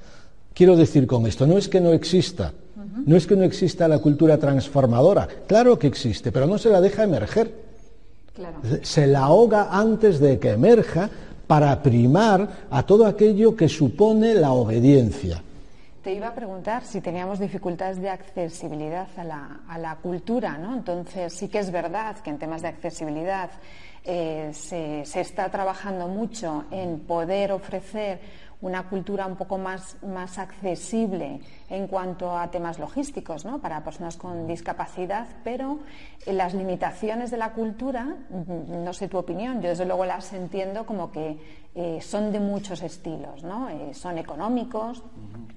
Quiero 0.53 0.76
decir 0.76 1.07
con 1.07 1.26
esto, 1.26 1.47
no 1.47 1.57
es 1.57 1.68
que 1.68 1.80
no 1.80 1.93
exista, 1.93 2.53
no 3.07 3.16
es 3.16 3.26
que 3.26 3.36
no 3.36 3.45
exista 3.45 3.86
la 3.86 4.01
cultura 4.01 4.39
transformadora, 4.39 5.28
claro 5.47 5.78
que 5.78 5.86
existe, 5.86 6.32
pero 6.32 6.47
no 6.47 6.59
se 6.59 6.70
la 6.70 6.80
deja 6.80 7.05
emerger. 7.05 7.68
Se 8.82 9.07
la 9.07 9.24
ahoga 9.24 9.68
antes 9.70 10.20
de 10.20 10.39
que 10.39 10.51
emerja 10.51 11.11
para 11.49 11.82
primar 11.82 12.68
a 12.70 12.84
todo 12.84 13.07
aquello 13.07 13.57
que 13.57 13.68
supone 13.68 14.34
la 14.34 14.53
obediencia. 14.53 15.42
Te 16.05 16.12
iba 16.12 16.28
a 16.28 16.34
preguntar 16.34 16.84
si 16.84 17.01
teníamos 17.01 17.40
dificultades 17.40 18.01
de 18.01 18.11
accesibilidad 18.11 19.09
a 19.16 19.24
la, 19.24 19.61
a 19.66 19.78
la 19.78 19.96
cultura, 19.96 20.57
¿no? 20.57 20.74
Entonces 20.74 21.32
sí 21.32 21.49
que 21.49 21.59
es 21.59 21.72
verdad 21.72 22.16
que 22.18 22.30
en 22.30 22.38
temas 22.38 22.62
de 22.62 22.68
accesibilidad 22.68 23.51
eh, 24.05 24.51
se, 24.53 25.05
se 25.05 25.20
está 25.20 25.51
trabajando 25.51 26.07
mucho 26.07 26.64
en 26.70 27.01
poder 27.01 27.51
ofrecer 27.53 28.20
una 28.61 28.88
cultura 28.88 29.26
un 29.26 29.36
poco 29.36 29.56
más, 29.56 29.96
más 30.02 30.38
accesible 30.38 31.40
en 31.68 31.86
cuanto 31.86 32.36
a 32.36 32.50
temas 32.50 32.78
logísticos 32.78 33.44
¿no? 33.44 33.61
para 33.61 33.84
personas 33.84 34.16
con 34.16 34.46
discapacidad, 34.46 35.28
pero 35.44 35.78
las 36.26 36.54
limitaciones 36.54 37.30
de 37.30 37.36
la 37.36 37.52
cultura, 37.52 38.04
mm, 38.04 38.84
no 38.84 38.92
sé 38.92 39.09
tu 39.09 39.18
opinión, 39.18 39.62
yo 39.62 39.68
desde 39.68 39.84
luego 39.84 40.04
las 40.04 40.32
entiendo 40.32 40.86
como 40.86 41.12
que 41.12 41.38
eh, 41.74 42.00
son 42.00 42.32
de 42.32 42.40
muchos 42.40 42.82
estilos, 42.82 43.44
¿no? 43.44 43.68
Eh, 43.68 43.94
son 43.94 44.18
económicos, 44.18 45.02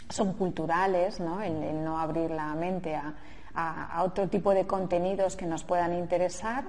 son 0.09 0.33
culturales, 0.33 1.19
¿no? 1.19 1.41
el 1.41 1.83
no 1.83 1.97
abrir 1.97 2.29
la 2.29 2.53
mente 2.53 2.95
a 2.95 3.15
a, 3.55 4.03
otro 4.03 4.27
tipo 4.27 4.53
de 4.53 4.65
contenidos 4.65 5.35
que 5.35 5.45
nos 5.45 5.63
puedan 5.63 5.93
interesar 5.93 6.65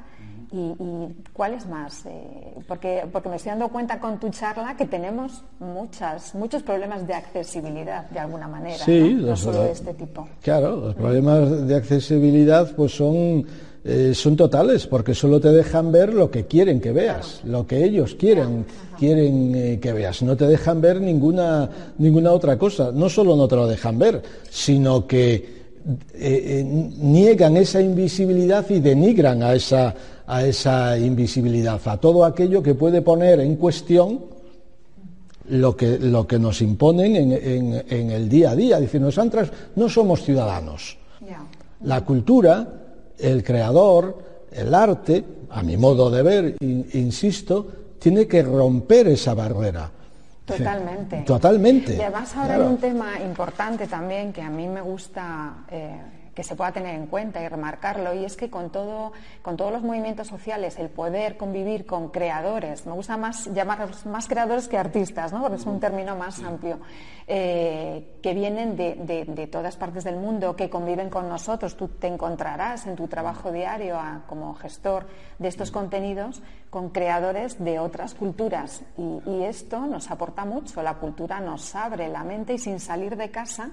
y, 0.53 0.75
y 0.79 1.17
cuáles 1.33 1.67
más. 1.67 2.05
Eh, 2.07 2.55
porque, 2.69 3.05
porque 3.11 3.29
me 3.29 3.37
estoy 3.37 3.51
dando 3.51 3.69
cuenta 3.69 3.99
con 3.99 4.19
tu 4.19 4.29
charla 4.31 4.77
que 4.77 4.87
tenemos 4.87 5.45
muchas, 5.59 6.35
muchos 6.35 6.63
problemas 6.63 7.07
de 7.07 7.15
accesibilidad 7.15 8.09
de 8.11 8.19
alguna 8.19 8.49
manera, 8.49 8.85
sí, 8.85 9.15
¿no? 9.15 9.37
solo 9.37 9.63
de 9.63 9.73
este 9.73 9.95
tipo. 9.95 10.29
Claro, 10.43 10.77
los 10.77 10.95
problemas 10.95 11.67
de 11.67 11.75
accesibilidad 11.75 12.71
pues 12.75 12.95
son 12.95 13.47
eh, 13.85 14.13
son 14.15 14.37
totales 14.37 14.87
porque 14.87 15.13
solo 15.13 15.41
te 15.41 15.49
dejan 15.49 15.91
ver 15.91 16.15
lo 16.15 16.31
que 16.31 16.47
quieren 16.47 16.81
que 16.81 16.93
veas, 16.93 17.41
lo 17.45 17.67
que 17.67 17.83
ellos 17.83 18.15
quieren 18.15 18.65
quieren 18.97 19.53
eh, 19.57 19.81
que 19.81 19.93
veas. 19.93 20.23
No 20.23 20.37
te 20.37 20.47
dejan 20.47 20.81
ver 20.81 21.01
ninguna 21.01 21.69
ninguna 21.99 22.31
otra 22.31 22.57
cosa. 22.57 22.93
No 22.93 23.09
solo 23.09 23.35
no 23.35 23.49
te 23.49 23.57
lo 23.57 23.67
dejan 23.67 23.99
ver, 23.99 24.23
sino 24.51 25.07
que 25.09 25.62
eh, 26.15 26.61
eh, 26.61 26.65
niegan 26.65 27.57
esa 27.57 27.81
invisibilidad 27.81 28.69
y 28.71 28.81
denigran 28.81 29.43
a 29.43 29.55
esa, 29.55 29.95
a 30.27 30.45
esa 30.45 30.97
invisibilidad, 30.97 31.81
a 31.85 31.97
todo 31.97 32.25
aquello 32.25 32.63
que 32.63 32.75
puede 32.75 33.03
poner 33.03 33.41
en 33.41 33.57
cuestión 33.57 34.21
lo 35.49 35.77
que, 35.77 35.99
lo 35.99 36.27
que 36.27 36.39
nos 36.39 36.63
imponen 36.63 37.17
en, 37.17 37.83
en, 37.89 38.11
el 38.11 38.29
día 38.29 38.53
a 38.53 38.57
día. 38.57 38.79
Dicen, 38.79 39.03
no 39.77 39.89
somos 39.89 40.23
ciudadanos. 40.23 40.99
La 41.85 42.05
cultura, 42.05 42.69
el 43.19 43.43
creador, 43.43 44.19
el 44.53 44.73
arte, 44.73 45.25
a 45.51 45.63
mi 45.63 45.77
modo 45.77 46.11
de 46.11 46.23
ver, 46.23 46.57
insisto, 46.61 47.67
tiene 47.99 48.27
que 48.27 48.43
romper 48.43 49.09
esa 49.09 49.35
barrera. 49.35 49.91
Totalmente. 50.45 51.19
Totalmente. 51.23 51.95
Y 51.95 52.01
además 52.01 52.37
ahora 52.37 52.55
hay 52.55 52.61
un 52.61 52.79
tema 52.79 53.21
importante 53.21 53.87
también 53.87 54.33
que 54.33 54.43
a 54.43 54.51
mí 54.51 54.67
me 54.69 54.81
gusta 54.81 55.65
eh, 55.71 56.01
que 56.35 56.43
se 56.43 56.57
pueda 56.57 56.73
tener 56.73 56.95
en 56.95 57.07
cuenta 57.07 57.43
y 57.43 57.49
remarcarlo, 57.49 58.15
y 58.15 58.25
es 58.25 58.37
que 58.37 58.49
con, 58.49 58.71
todo, 58.71 59.13
con 59.43 59.57
todos 59.57 59.73
los 59.73 59.83
movimientos 59.83 60.29
sociales, 60.29 60.79
el 60.79 60.89
poder 60.89 61.37
convivir 61.37 61.85
con 61.85 62.09
creadores, 62.09 62.87
me 62.87 62.93
gusta 62.93 63.17
más 63.17 63.53
llamarlos 63.53 64.07
más 64.07 64.29
creadores 64.29 64.69
que 64.69 64.79
artistas, 64.79 65.33
¿no? 65.33 65.43
porque 65.43 65.57
es 65.57 65.67
un 65.67 65.79
término 65.79 66.17
más 66.17 66.43
amplio, 66.43 66.79
eh, 67.27 68.19
que 68.23 68.35
vienen 68.35 68.77
de, 68.77 69.49
todas 69.51 69.77
partes 69.77 70.05
del 70.05 70.17
mundo, 70.17 70.57
que 70.57 70.71
conviven 70.71 71.11
con 71.11 71.29
nosotros. 71.29 71.77
Tú 71.77 71.89
te 71.89 72.07
encontrarás 72.07 72.87
en 72.87 72.97
tu 72.97 73.09
trabajo 73.09 73.53
diario 73.53 73.99
como 74.27 74.55
gestor 74.55 75.07
de 75.39 75.49
estos 75.49 75.71
contenidos 75.71 76.43
con 76.71 76.91
creadores 76.91 77.63
de 77.63 77.79
otras 77.79 78.15
culturas, 78.15 78.83
y, 78.97 79.21
y 79.31 79.45
esto 79.45 79.81
nos 79.81 80.11
aporta 80.11 80.47
mucho, 80.47 80.83
la 80.83 80.95
cultura 80.95 81.41
nos 81.41 81.75
abre 81.75 82.09
la 82.09 82.25
mente 82.25 82.55
y 82.55 82.59
sin 82.59 82.81
salir 82.81 83.17
de 83.17 83.31
casa, 83.31 83.71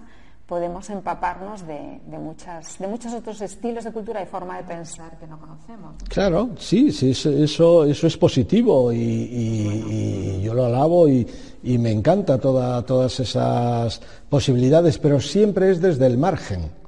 podemos 0.50 0.89
empaparnos 0.89 1.66
de, 1.68 2.00
muchas, 2.18 2.80
de 2.80 2.88
muchos 2.88 3.14
otros 3.14 3.39
estilos 3.39 3.84
de 3.84 3.91
cultura 3.91 4.24
y 4.24 4.26
forma 4.26 4.58
de 4.58 4.64
pensar 4.64 5.16
que 5.20 5.28
no 5.28 5.39
conocemos. 5.39 5.93
Claro, 6.10 6.50
sí, 6.58 6.91
sí 6.91 7.12
eso, 7.12 7.86
eso 7.86 8.08
es 8.08 8.18
positivo 8.18 8.91
y, 8.91 10.41
yo 10.41 10.56
lo 10.56 10.66
alabo 10.66 11.08
y, 11.08 11.28
me 11.64 11.91
encanta 11.91 12.39
toda, 12.39 12.82
todas 12.84 13.20
esas 13.20 14.02
posibilidades, 14.28 14.97
pero 14.97 15.22
siempre 15.22 15.70
es 15.70 15.80
desde 15.80 16.08
el 16.08 16.18
margen. 16.18 16.79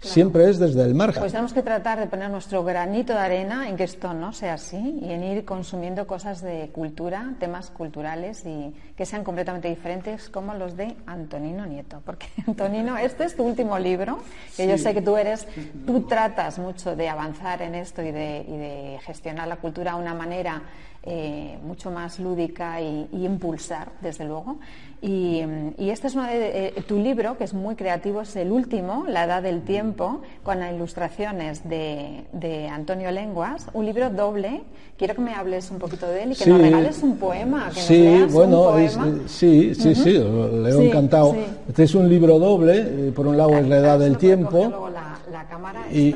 Siempre 0.00 0.48
es 0.48 0.58
desde 0.58 0.82
el 0.82 0.94
margen. 0.94 1.20
Pues 1.20 1.32
tenemos 1.32 1.52
que 1.52 1.62
tratar 1.62 2.00
de 2.00 2.06
poner 2.06 2.30
nuestro 2.30 2.64
granito 2.64 3.12
de 3.12 3.18
arena 3.18 3.68
en 3.68 3.76
que 3.76 3.84
esto 3.84 4.14
no 4.14 4.32
sea 4.32 4.54
así 4.54 4.98
y 5.02 5.12
en 5.12 5.22
ir 5.22 5.44
consumiendo 5.44 6.06
cosas 6.06 6.40
de 6.40 6.70
cultura, 6.72 7.34
temas 7.38 7.70
culturales 7.70 8.46
y 8.46 8.74
que 8.96 9.04
sean 9.04 9.24
completamente 9.24 9.68
diferentes 9.68 10.30
como 10.30 10.54
los 10.54 10.74
de 10.74 10.96
Antonino 11.06 11.66
Nieto. 11.66 12.00
Porque 12.04 12.28
Antonino, 12.46 12.96
este 12.96 13.24
es 13.24 13.36
tu 13.36 13.44
último 13.44 13.78
libro, 13.78 14.20
que 14.56 14.66
yo 14.66 14.78
sé 14.78 14.94
que 14.94 15.02
tú 15.02 15.18
eres, 15.18 15.46
tú 15.86 16.02
tratas 16.02 16.58
mucho 16.58 16.96
de 16.96 17.08
avanzar 17.08 17.60
en 17.60 17.74
esto 17.74 18.02
y 18.02 18.10
de, 18.10 18.44
y 18.48 18.56
de 18.56 18.98
gestionar 19.04 19.48
la 19.48 19.56
cultura 19.56 19.92
de 19.92 19.98
una 19.98 20.14
manera 20.14 20.62
eh, 21.02 21.56
mucho 21.64 21.90
más 21.90 22.18
lúdica 22.18 22.78
y, 22.82 23.08
impulsar, 23.12 23.88
desde 24.02 24.26
luego. 24.26 24.58
Y, 25.00 25.40
este 25.78 26.08
es 26.08 26.16
eh, 26.18 26.74
tu 26.86 26.98
libro, 26.98 27.38
que 27.38 27.44
es 27.44 27.54
muy 27.54 27.74
creativo, 27.74 28.20
es 28.20 28.36
el 28.36 28.52
último, 28.52 29.06
La 29.08 29.24
Edad 29.24 29.42
del 29.42 29.62
Tiempo, 29.62 30.20
con 30.42 30.58
ilustraciones 30.62 31.66
de, 31.66 32.68
Antonio 32.70 33.10
Lenguas, 33.12 33.68
un 33.72 33.86
libro 33.86 34.10
doble. 34.10 34.60
Quiero 34.98 35.14
que 35.14 35.22
me 35.22 35.32
hables 35.32 35.70
un 35.70 35.78
poquito 35.78 36.06
de 36.06 36.24
él 36.24 36.32
y 36.32 36.34
que 36.34 36.50
nos 36.50 36.60
regales 36.60 37.02
un 37.02 37.16
poema. 37.16 37.70
Que 37.72 37.80
sí, 37.80 38.18
nos 38.20 38.32
bueno, 38.34 38.60
un 38.60 38.72
poema. 38.72 39.08
Eh, 39.08 39.22
sí, 39.26 39.74
sí, 39.74 39.94
sí, 39.94 40.12
le 40.12 40.68
he 40.68 40.86
encantado. 40.86 41.34
Este 41.66 41.84
es 41.84 41.94
un 41.94 42.10
libro 42.10 42.38
doble, 42.38 43.10
por 43.16 43.26
un 43.26 43.38
lado 43.38 43.56
es 43.56 43.66
La 43.66 43.78
Edad 43.78 43.98
del 43.98 44.18
Tiempo. 44.18 44.90
y, 45.90 46.14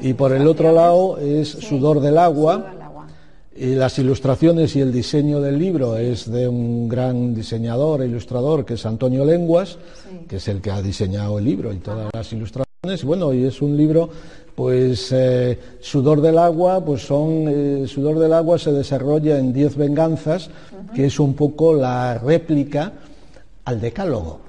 y 0.00 0.14
por 0.14 0.32
el 0.32 0.44
otro 0.48 0.72
lado 0.72 1.18
es 1.18 1.48
Sudor 1.50 2.00
del 2.00 2.18
Agua 2.18 2.77
y 3.60 3.74
las 3.74 3.98
ilustraciones 3.98 4.76
y 4.76 4.80
el 4.80 4.92
diseño 4.92 5.40
del 5.40 5.58
libro 5.58 5.96
es 5.96 6.30
de 6.30 6.46
un 6.46 6.88
gran 6.88 7.34
diseñador 7.34 8.02
e 8.02 8.06
ilustrador 8.06 8.64
que 8.64 8.74
es 8.74 8.86
Antonio 8.86 9.24
Lenguas, 9.24 9.78
que 10.28 10.36
es 10.36 10.46
el 10.46 10.60
que 10.60 10.70
ha 10.70 10.80
diseñado 10.80 11.38
el 11.38 11.44
libro 11.44 11.72
y 11.72 11.78
todas 11.78 12.08
las 12.14 12.32
ilustraciones. 12.32 13.02
Bueno, 13.02 13.34
y 13.34 13.44
es 13.44 13.60
un 13.60 13.76
libro, 13.76 14.08
pues 14.54 15.10
eh, 15.10 15.58
Sudor 15.80 16.20
del 16.20 16.38
Agua, 16.38 16.84
pues 16.84 17.02
son, 17.02 17.46
eh, 17.48 17.84
Sudor 17.88 18.20
del 18.20 18.32
Agua 18.32 18.58
se 18.58 18.70
desarrolla 18.70 19.38
en 19.38 19.52
Diez 19.52 19.76
Venganzas, 19.76 20.50
que 20.94 21.06
es 21.06 21.18
un 21.18 21.34
poco 21.34 21.74
la 21.74 22.18
réplica 22.18 22.92
al 23.64 23.80
decálogo 23.80 24.47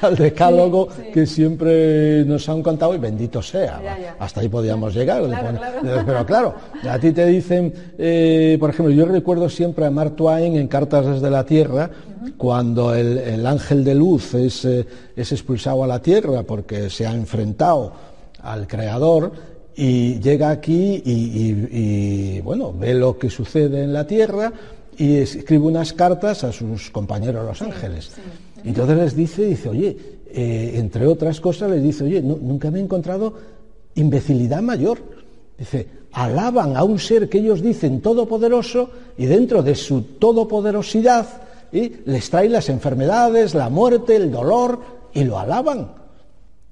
al 0.00 0.16
decálogo, 0.16 0.88
que 1.12 1.26
siempre 1.26 2.24
nos 2.24 2.48
han 2.48 2.62
contado 2.62 2.94
y 2.94 2.98
bendito 2.98 3.42
sea. 3.42 3.80
Hasta 4.18 4.40
ahí 4.40 4.48
podíamos 4.48 4.94
llegar. 4.94 5.22
Pero 5.82 6.26
claro, 6.26 6.54
a 6.88 6.98
ti 6.98 7.12
te 7.12 7.26
dicen, 7.26 7.72
eh, 7.98 8.56
por 8.58 8.70
ejemplo, 8.70 8.92
yo 8.94 9.06
recuerdo 9.06 9.48
siempre 9.48 9.86
a 9.86 9.90
Mark 9.90 10.16
Twain 10.16 10.56
en 10.56 10.68
Cartas 10.68 11.06
desde 11.06 11.30
la 11.30 11.44
Tierra, 11.44 11.90
cuando 12.36 12.94
el, 12.94 13.46
ángel 13.46 13.84
de 13.84 13.94
luz 13.94 14.34
es, 14.34 14.64
eh, 14.64 14.86
es 15.16 15.32
expulsado 15.32 15.84
a 15.84 15.86
la 15.86 16.00
Tierra 16.00 16.42
porque 16.42 16.90
se 16.90 17.06
ha 17.06 17.12
enfrentado 17.12 17.92
al 18.42 18.66
Creador 18.66 19.32
y 19.74 20.20
llega 20.20 20.50
aquí 20.50 21.02
y, 21.04 22.40
bueno, 22.42 22.72
ve 22.72 22.94
lo 22.94 23.18
que 23.18 23.30
sucede 23.30 23.84
en 23.84 23.92
la 23.92 24.06
Tierra 24.06 24.52
y 24.96 25.16
escribe 25.16 25.64
unas 25.64 25.92
cartas 25.92 26.44
a 26.44 26.52
sus 26.52 26.90
compañeros 26.90 27.46
los 27.46 27.62
ángeles. 27.62 28.12
Y 28.64 28.68
entonces 28.68 28.96
les 28.96 29.16
dice, 29.16 29.44
dice, 29.44 29.68
oye, 29.68 29.96
eh, 30.26 30.72
entre 30.76 31.06
otras 31.06 31.40
cosas, 31.40 31.70
les 31.70 31.82
dice, 31.82 32.04
oye, 32.04 32.22
nunca 32.22 32.70
me 32.70 32.78
he 32.78 32.82
encontrado 32.82 33.34
imbecilidad 33.94 34.62
mayor. 34.62 34.98
Dice, 35.58 35.86
alaban 36.12 36.76
a 36.76 36.84
un 36.84 36.98
ser 36.98 37.28
que 37.28 37.38
ellos 37.38 37.62
dicen 37.62 38.00
todopoderoso 38.00 38.90
y 39.16 39.26
dentro 39.26 39.62
de 39.62 39.74
su 39.74 40.02
todopoderosidad 40.02 41.26
les 41.72 42.28
traen 42.28 42.52
las 42.52 42.68
enfermedades, 42.68 43.54
la 43.54 43.70
muerte, 43.70 44.16
el 44.16 44.30
dolor 44.30 44.80
y 45.14 45.24
lo 45.24 45.38
alaban. 45.38 46.01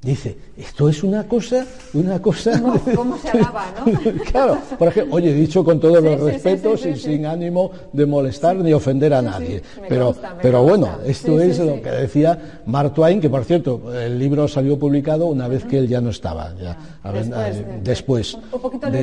Dice, 0.03 0.35
esto 0.57 0.89
es 0.89 1.03
una 1.05 1.29
cosa, 1.29 1.67
una 1.93 2.23
cosa... 2.23 2.59
¿Cómo 2.95 3.19
se 3.23 3.29
alaba, 3.29 3.67
no? 3.85 4.25
claro, 4.31 4.59
por 4.79 4.89
ejemplo, 4.89 5.17
oye, 5.17 5.35
dicho 5.35 5.63
con 5.63 5.79
todos 5.79 6.03
los 6.03 6.19
respetos 6.19 6.87
y 6.87 6.97
sin 6.97 7.27
ánimo 7.27 7.71
de 7.93 8.07
molestar 8.07 8.57
ni 8.57 8.73
ofender 8.73 9.13
a 9.13 9.21
nadie. 9.21 9.61
pero, 9.91 10.17
pero 10.41 10.63
bueno, 10.63 10.89
esto 11.05 11.39
es 11.39 11.59
lo 11.59 11.83
que 11.83 11.91
decía 11.91 12.63
Mark 12.65 12.95
Twain, 12.95 13.21
que 13.21 13.29
por 13.29 13.45
cierto, 13.45 13.93
el 13.93 14.19
libro 14.19 14.49
salió 14.49 14.79
publicado 14.79 15.27
una 15.27 15.49
vez 15.49 15.67
que 15.67 15.77
él 15.77 15.87
ya 15.87 16.01
no 16.01 16.09
estaba, 16.09 16.55
ya, 16.59 16.79
después. 17.83 18.39
Un 18.53 18.59
poquito 18.59 18.91
de, 18.91 19.03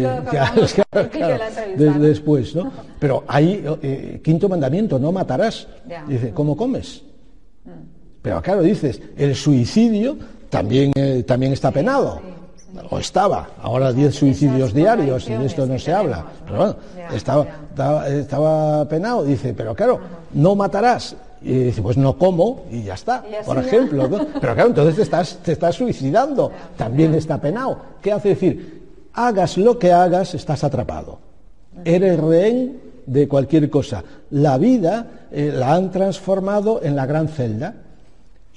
después, 1.99 2.55
¿no? 2.55 2.71
Pero 2.97 3.23
hay, 3.27 3.63
eh, 3.83 4.19
quinto 4.23 4.49
mandamiento, 4.49 4.97
no 4.97 5.11
matarás. 5.11 5.67
Dice, 6.07 6.31
¿cómo 6.31 6.57
comes? 6.57 7.03
Mm. 7.65 7.69
Pero 8.23 8.41
claro, 8.41 8.61
dices, 8.63 8.99
el 9.15 9.35
suicidio 9.35 10.17
también, 10.49 10.91
eh, 10.95 11.23
también 11.25 11.53
está 11.53 11.71
penado. 11.71 12.19
O 12.89 12.99
estaba. 12.99 13.49
Ahora 13.61 13.91
10 13.91 14.13
suicidios 14.13 14.73
diarios 14.73 15.27
y 15.29 15.33
de 15.33 15.45
esto 15.45 15.65
no 15.65 15.79
se 15.79 15.93
habla. 15.93 16.25
Pero 16.45 16.57
bueno, 16.57 16.75
estaba, 17.13 17.47
estaba, 18.07 18.85
penado. 18.87 19.23
Dice, 19.23 19.53
pero 19.53 19.73
claro, 19.73 19.99
no 20.33 20.55
matarás. 20.55 21.15
Y 21.41 21.53
dice, 21.53 21.81
pues 21.81 21.97
no 21.97 22.17
como 22.17 22.65
y 22.71 22.83
ya 22.83 22.95
está, 22.95 23.23
por 23.45 23.57
ejemplo. 23.59 24.09
Pero 24.41 24.53
claro, 24.55 24.69
entonces 24.69 24.95
te 24.95 25.01
estás, 25.03 25.37
te 25.43 25.51
estás 25.51 25.75
suicidando. 25.75 26.51
También 26.75 27.13
está 27.13 27.39
penado. 27.39 27.77
¿Qué 28.01 28.11
hace 28.11 28.29
decir? 28.29 28.87
Hagas 29.13 29.55
lo 29.57 29.77
que 29.77 29.91
hagas, 29.91 30.33
estás 30.33 30.63
atrapado. 30.63 31.19
Eres 31.85 32.19
rehén 32.19 32.79
de 33.05 33.27
cualquier 33.27 33.69
cosa. 33.69 34.03
La 34.31 34.57
vida 34.57 35.05
eh, 35.31 35.51
la 35.53 35.73
han 35.73 35.91
transformado 35.91 36.81
en 36.83 36.95
la 36.95 37.05
gran 37.05 37.27
celda 37.27 37.73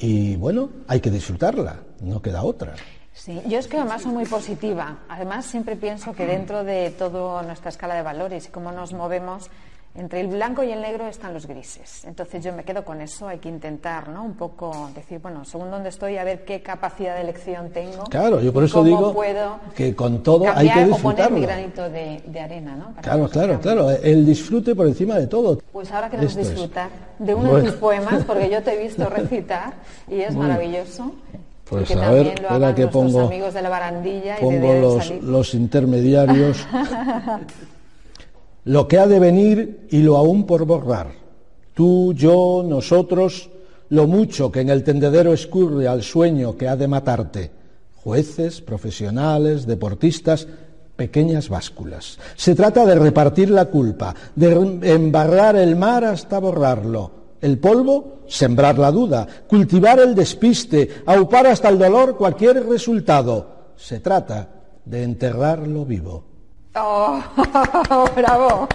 y 0.01 0.36
bueno, 0.36 0.70
hay 0.88 1.01
que 1.01 1.11
disfrutarla, 1.11 1.80
no 2.01 2.20
queda 2.22 2.42
otra. 2.42 2.74
Sí, 3.12 3.40
yo 3.46 3.59
es 3.59 3.68
que 3.68 3.76
además 3.76 4.03
soy 4.03 4.12
muy 4.12 4.24
positiva. 4.24 5.01
Además, 5.09 5.44
siempre 5.44 5.76
pienso 5.76 6.14
que 6.14 6.24
dentro 6.24 6.64
de 6.64 6.90
toda 6.90 7.42
nuestra 7.42 7.68
escala 7.68 7.94
de 7.94 8.03
valores 8.03 8.46
y 8.46 8.51
cómo 8.51 8.72
nos 8.72 8.94
movemos, 8.94 9.51
entre 9.95 10.20
el 10.20 10.28
blanco 10.28 10.62
y 10.62 10.70
el 10.70 10.80
negro 10.80 11.07
están 11.07 11.34
los 11.34 11.47
grises. 11.47 12.05
Entonces 12.05 12.45
yo 12.45 12.53
me 12.53 12.62
quedo 12.62 12.84
con 12.84 13.01
eso, 13.01 13.26
hay 13.26 13.38
que 13.38 13.49
intentar, 13.49 14.09
¿no? 14.09 14.24
Un 14.24 14.34
poco 14.34 14.91
decir, 14.95 15.18
bueno, 15.20 15.45
según 15.45 15.70
dónde 15.70 15.88
estoy, 15.88 16.16
a 16.16 16.24
ver 16.24 16.45
qué 16.45 16.62
capacidad 16.62 17.16
de 17.16 17.22
elección 17.22 17.70
tengo. 17.70 18.05
Claro, 18.05 18.41
yo 18.41 18.53
por 18.53 18.64
eso 18.64 18.84
digo 18.84 19.14
que 19.74 19.95
con 19.97 20.22
todo 20.22 20.45
hay 20.55 20.70
que 20.70 20.84
disfrutarlo. 20.84 21.01
poner 21.01 21.32
mi 21.32 21.41
granito 21.41 21.91
de, 21.91 22.41
arena, 22.41 22.76
¿no? 22.76 22.95
claro, 23.03 23.28
claro, 23.28 23.61
claro, 23.61 23.91
el 23.91 24.24
disfrute 24.24 24.74
por 24.74 24.86
encima 24.86 25.16
de 25.16 25.26
todo. 25.26 25.61
Pues 25.72 25.91
ahora 25.91 26.09
queremos 26.09 26.36
disfrutar 26.36 26.91
de 27.18 27.34
uno 27.34 27.57
de 27.57 27.64
tus 27.64 27.74
poemas, 27.74 28.24
porque 28.24 28.49
yo 28.49 28.62
te 28.62 28.74
he 28.74 28.82
visto 28.82 29.05
recitar 29.09 29.74
y 30.09 30.20
es 30.20 30.34
maravilloso. 30.34 31.12
Pues 31.68 31.95
a 31.95 32.11
ver, 32.11 32.34
que 32.74 32.88
pongo, 32.88 33.26
amigos 33.26 33.55
de 33.55 33.62
la 33.62 33.68
barandilla 33.68 34.38
pongo 34.41 34.74
los, 34.74 35.11
los 35.22 35.55
intermediarios. 35.55 36.66
lo 38.64 38.88
que 38.88 38.98
ha 38.98 39.06
de 39.06 39.18
venir 39.18 39.86
y 39.90 40.02
lo 40.02 40.16
aún 40.16 40.46
por 40.46 40.64
borrar. 40.64 41.12
Tú, 41.74 42.12
yo, 42.14 42.64
nosotros, 42.66 43.50
lo 43.88 44.06
mucho 44.06 44.52
que 44.52 44.61
en 44.61 44.68
el 44.68 44.84
tendedero 44.84 45.32
escurre 45.32 45.88
al 45.88 46.02
sueño 46.02 46.56
que 46.56 46.68
ha 46.68 46.76
de 46.76 46.88
matarte. 46.88 47.50
Jueces, 47.96 48.61
profesionales, 48.61 49.66
deportistas, 49.66 50.46
pequeñas 50.96 51.48
básculas. 51.48 52.18
Se 52.36 52.54
trata 52.54 52.84
de 52.84 52.94
repartir 52.94 53.50
la 53.50 53.66
culpa, 53.66 54.14
de 54.34 54.52
embarrar 54.92 55.56
el 55.56 55.76
mar 55.76 56.04
hasta 56.04 56.38
borrarlo. 56.38 57.12
El 57.40 57.58
polvo, 57.58 58.20
sembrar 58.26 58.78
la 58.78 58.90
duda, 58.90 59.26
cultivar 59.48 59.98
el 59.98 60.14
despiste, 60.14 61.02
aupar 61.06 61.46
hasta 61.46 61.70
el 61.70 61.78
dolor 61.78 62.16
cualquier 62.16 62.66
resultado. 62.66 63.72
Se 63.76 64.00
trata 64.00 64.48
de 64.84 65.02
enterrarlo 65.02 65.86
vivo. 65.86 66.30
Oh, 66.75 67.21
bravo. 68.16 68.68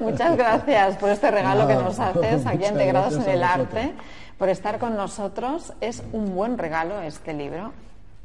Muchas 0.00 0.36
gracias 0.36 0.96
por 0.98 1.10
este 1.10 1.30
regalo 1.30 1.66
que 1.66 1.74
nos 1.74 1.98
haces 1.98 2.46
aquí 2.46 2.66
Integrados 2.66 3.14
en 3.14 3.28
el 3.28 3.42
Arte, 3.42 3.94
por 4.36 4.48
estar 4.48 4.78
con 4.78 4.96
nosotros. 4.96 5.72
Es 5.80 6.02
un 6.12 6.34
buen 6.34 6.58
regalo 6.58 7.00
este 7.00 7.32
libro 7.32 7.72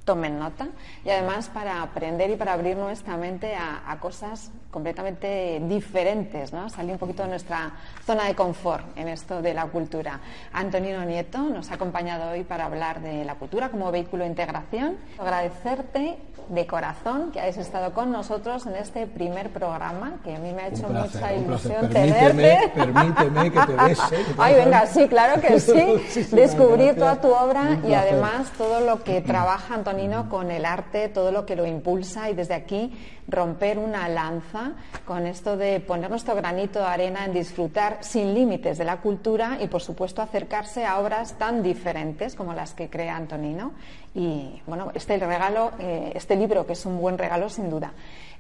tomen 0.04 0.38
nota 0.38 0.68
y 1.06 1.10
además 1.10 1.50
para 1.50 1.82
aprender 1.82 2.30
y 2.30 2.36
para 2.36 2.54
abrir 2.54 2.78
nuestra 2.78 3.18
mente 3.18 3.56
a, 3.56 3.98
cosas 4.00 4.52
completamente 4.74 5.62
diferentes, 5.70 6.52
¿no? 6.52 6.70
salir 6.70 6.92
un 6.94 6.98
poquito 6.98 7.24
de 7.24 7.30
nuestra 7.30 7.72
zona 8.06 8.26
de 8.26 8.36
confort 8.36 8.86
en 8.98 9.08
esto 9.08 9.42
de 9.42 9.54
la 9.54 9.68
cultura. 9.68 10.20
Antonino 10.52 11.06
Nieto 11.06 11.38
nos 11.38 11.72
ha 11.72 11.76
acompañado 11.76 12.32
hoy 12.32 12.44
para 12.44 12.66
hablar 12.66 13.02
de 13.02 13.24
la 13.24 13.36
cultura 13.36 13.70
como 13.70 13.92
vehículo 13.92 14.24
de 14.24 14.32
integración. 14.32 14.98
Agradecerte 15.20 16.18
de 16.50 16.68
corazón 16.68 17.32
que 17.32 17.40
hayas 17.40 17.58
estado 17.58 17.94
con 17.94 18.12
nosotros 18.12 18.66
en 18.66 18.76
este 18.76 19.08
primer 19.08 19.50
programa, 19.52 20.20
que 20.24 20.36
a 20.36 20.40
mí 20.40 20.52
me 20.52 20.64
ha 20.64 20.68
hecho 20.68 20.90
mucha 20.90 21.34
ilusión 21.34 21.90
tenerte. 21.90 22.72
Permíteme 22.76 23.52
que 23.52 23.60
te 23.60 23.74
bese. 23.74 24.26
Ay, 24.38 24.56
venga, 24.56 24.86
sí, 24.88 25.08
claro 25.08 25.42
que 25.42 25.60
sí. 25.60 26.32
Descubrir 26.36 26.96
toda 26.96 27.22
tu 27.22 27.30
obra 27.30 27.80
y 27.88 27.94
además 27.94 28.52
todo 28.58 28.82
lo 28.82 29.04
que 29.04 29.22
trabaja 29.34 29.76
Antonino 29.76 30.30
con 30.30 30.52
el 30.52 30.66
arte, 30.66 31.08
todo 31.10 31.32
lo 31.32 31.46
que 31.46 31.56
lo 31.56 31.66
impulsa 31.66 32.30
y 32.30 32.34
desde 32.34 32.56
aquí 32.56 32.92
romper 33.28 33.78
una 33.78 34.08
lanza 34.08 34.74
con 35.06 35.26
esto 35.26 35.58
de 35.58 35.80
poner 35.80 36.10
nuestro 36.10 36.36
granito 36.36 36.80
de 36.80 36.86
arena 36.86 37.26
en 37.26 37.34
disfrutar 37.34 38.00
sin 38.02 38.34
límites 38.34 38.78
de 38.78 38.86
la 38.86 38.98
cultura 38.98 39.58
y, 39.62 39.68
por 39.68 39.82
supuesto, 39.82 40.22
acercarse 40.22 40.86
a 40.86 41.00
obras 41.00 41.38
tan 41.38 41.64
diferentes 41.64 42.36
como 42.36 42.54
las 42.54 42.74
que 42.74 42.90
crea 42.90 43.16
Antonino. 43.16 43.74
Y, 44.14 44.62
bueno, 44.68 44.92
este 44.94 45.18
regalo, 45.18 45.72
eh, 45.80 46.12
este 46.16 46.36
libro, 46.36 46.66
que 46.66 46.74
es 46.74 46.86
un 46.86 47.00
buen 47.00 47.18
regalo, 47.18 47.50
sin 47.50 47.70
duda. 47.70 47.94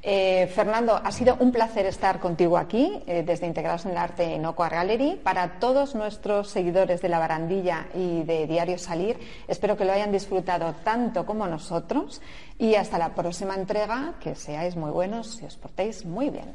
Eh, 0.05 0.51
Fernando, 0.53 0.99
ha 1.01 1.11
sido 1.13 1.37
un 1.39 1.53
placer 1.53 1.85
estar 1.85 2.19
contigo 2.19 2.57
aquí, 2.57 2.91
eh, 3.07 3.23
desde 3.25 3.47
Integrados 3.47 3.85
en 3.85 3.91
el 3.91 3.97
Arte 3.97 4.35
en 4.35 4.45
Ocoa 4.45 4.67
Gallery. 4.67 5.17
Para 5.23 5.59
todos 5.59 5.95
nuestros 5.95 6.49
seguidores 6.49 7.01
de 7.01 7.07
La 7.07 7.19
Barandilla 7.19 7.87
y 7.95 8.23
de 8.23 8.45
Diario 8.45 8.77
Salir, 8.77 9.17
espero 9.47 9.77
que 9.77 9.85
lo 9.85 9.93
hayan 9.93 10.11
disfrutado 10.11 10.75
tanto 10.83 11.25
como 11.25 11.47
nosotros. 11.47 12.21
Y 12.59 12.75
hasta 12.75 12.97
la 12.97 13.15
próxima 13.15 13.55
entrega, 13.55 14.15
que 14.21 14.35
seáis 14.35 14.75
muy 14.75 14.91
buenos 14.91 15.41
y 15.41 15.45
os 15.45 15.55
portéis 15.55 16.03
muy 16.03 16.29
bien. 16.29 16.51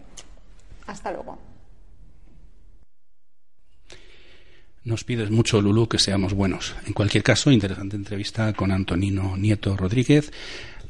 Hasta 0.86 1.10
luego. 1.10 1.38
Nos 4.84 5.04
pides 5.04 5.30
mucho, 5.30 5.62
Lulú, 5.62 5.88
que 5.88 5.98
seamos 5.98 6.34
buenos. 6.34 6.76
En 6.86 6.92
cualquier 6.92 7.22
caso, 7.22 7.50
interesante 7.50 7.96
entrevista 7.96 8.52
con 8.52 8.72
Antonino 8.72 9.38
Nieto 9.38 9.74
Rodríguez, 9.74 10.32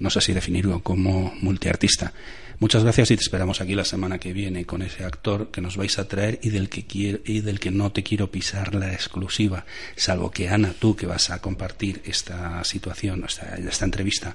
no 0.00 0.10
sé 0.10 0.20
si 0.20 0.32
definirlo 0.32 0.80
como 0.82 1.32
multiartista. 1.40 2.12
Muchas 2.60 2.82
gracias 2.82 3.12
y 3.12 3.16
te 3.16 3.22
esperamos 3.22 3.60
aquí 3.60 3.76
la 3.76 3.84
semana 3.84 4.18
que 4.18 4.32
viene 4.32 4.66
con 4.66 4.82
ese 4.82 5.04
actor 5.04 5.52
que 5.52 5.60
nos 5.60 5.76
vais 5.76 5.96
a 6.00 6.08
traer 6.08 6.40
y 6.42 6.50
del 6.50 6.68
que 6.68 6.84
y 7.24 7.40
del 7.40 7.60
que 7.60 7.70
no 7.70 7.92
te 7.92 8.02
quiero 8.02 8.32
pisar 8.32 8.74
la 8.74 8.92
exclusiva, 8.92 9.64
salvo 9.94 10.32
que 10.32 10.48
Ana, 10.48 10.74
tú 10.76 10.96
que 10.96 11.06
vas 11.06 11.30
a 11.30 11.40
compartir 11.40 12.02
esta 12.04 12.64
situación, 12.64 13.24
esta, 13.24 13.54
esta 13.54 13.84
entrevista 13.84 14.34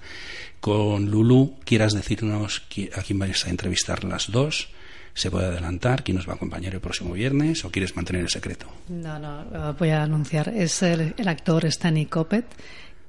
con 0.61 1.11
Lulu, 1.11 1.55
quieras 1.65 1.91
decirnos 1.91 2.63
a 2.95 3.01
quién 3.01 3.19
vais 3.19 3.45
a 3.45 3.49
entrevistar 3.49 4.05
las 4.05 4.31
dos. 4.31 4.69
¿Se 5.15 5.29
puede 5.29 5.47
adelantar 5.47 6.03
quién 6.03 6.15
nos 6.17 6.27
va 6.27 6.31
a 6.31 6.35
acompañar 6.37 6.73
el 6.73 6.79
próximo 6.79 7.13
viernes 7.13 7.65
o 7.65 7.71
quieres 7.71 7.95
mantener 7.95 8.23
el 8.23 8.29
secreto? 8.29 8.67
No, 8.87 9.19
no, 9.19 9.73
voy 9.77 9.89
a 9.89 10.01
anunciar. 10.01 10.49
Es 10.49 10.81
el, 10.81 11.13
el 11.17 11.27
actor 11.27 11.65
Stanley 11.65 12.05
Coppet, 12.05 12.45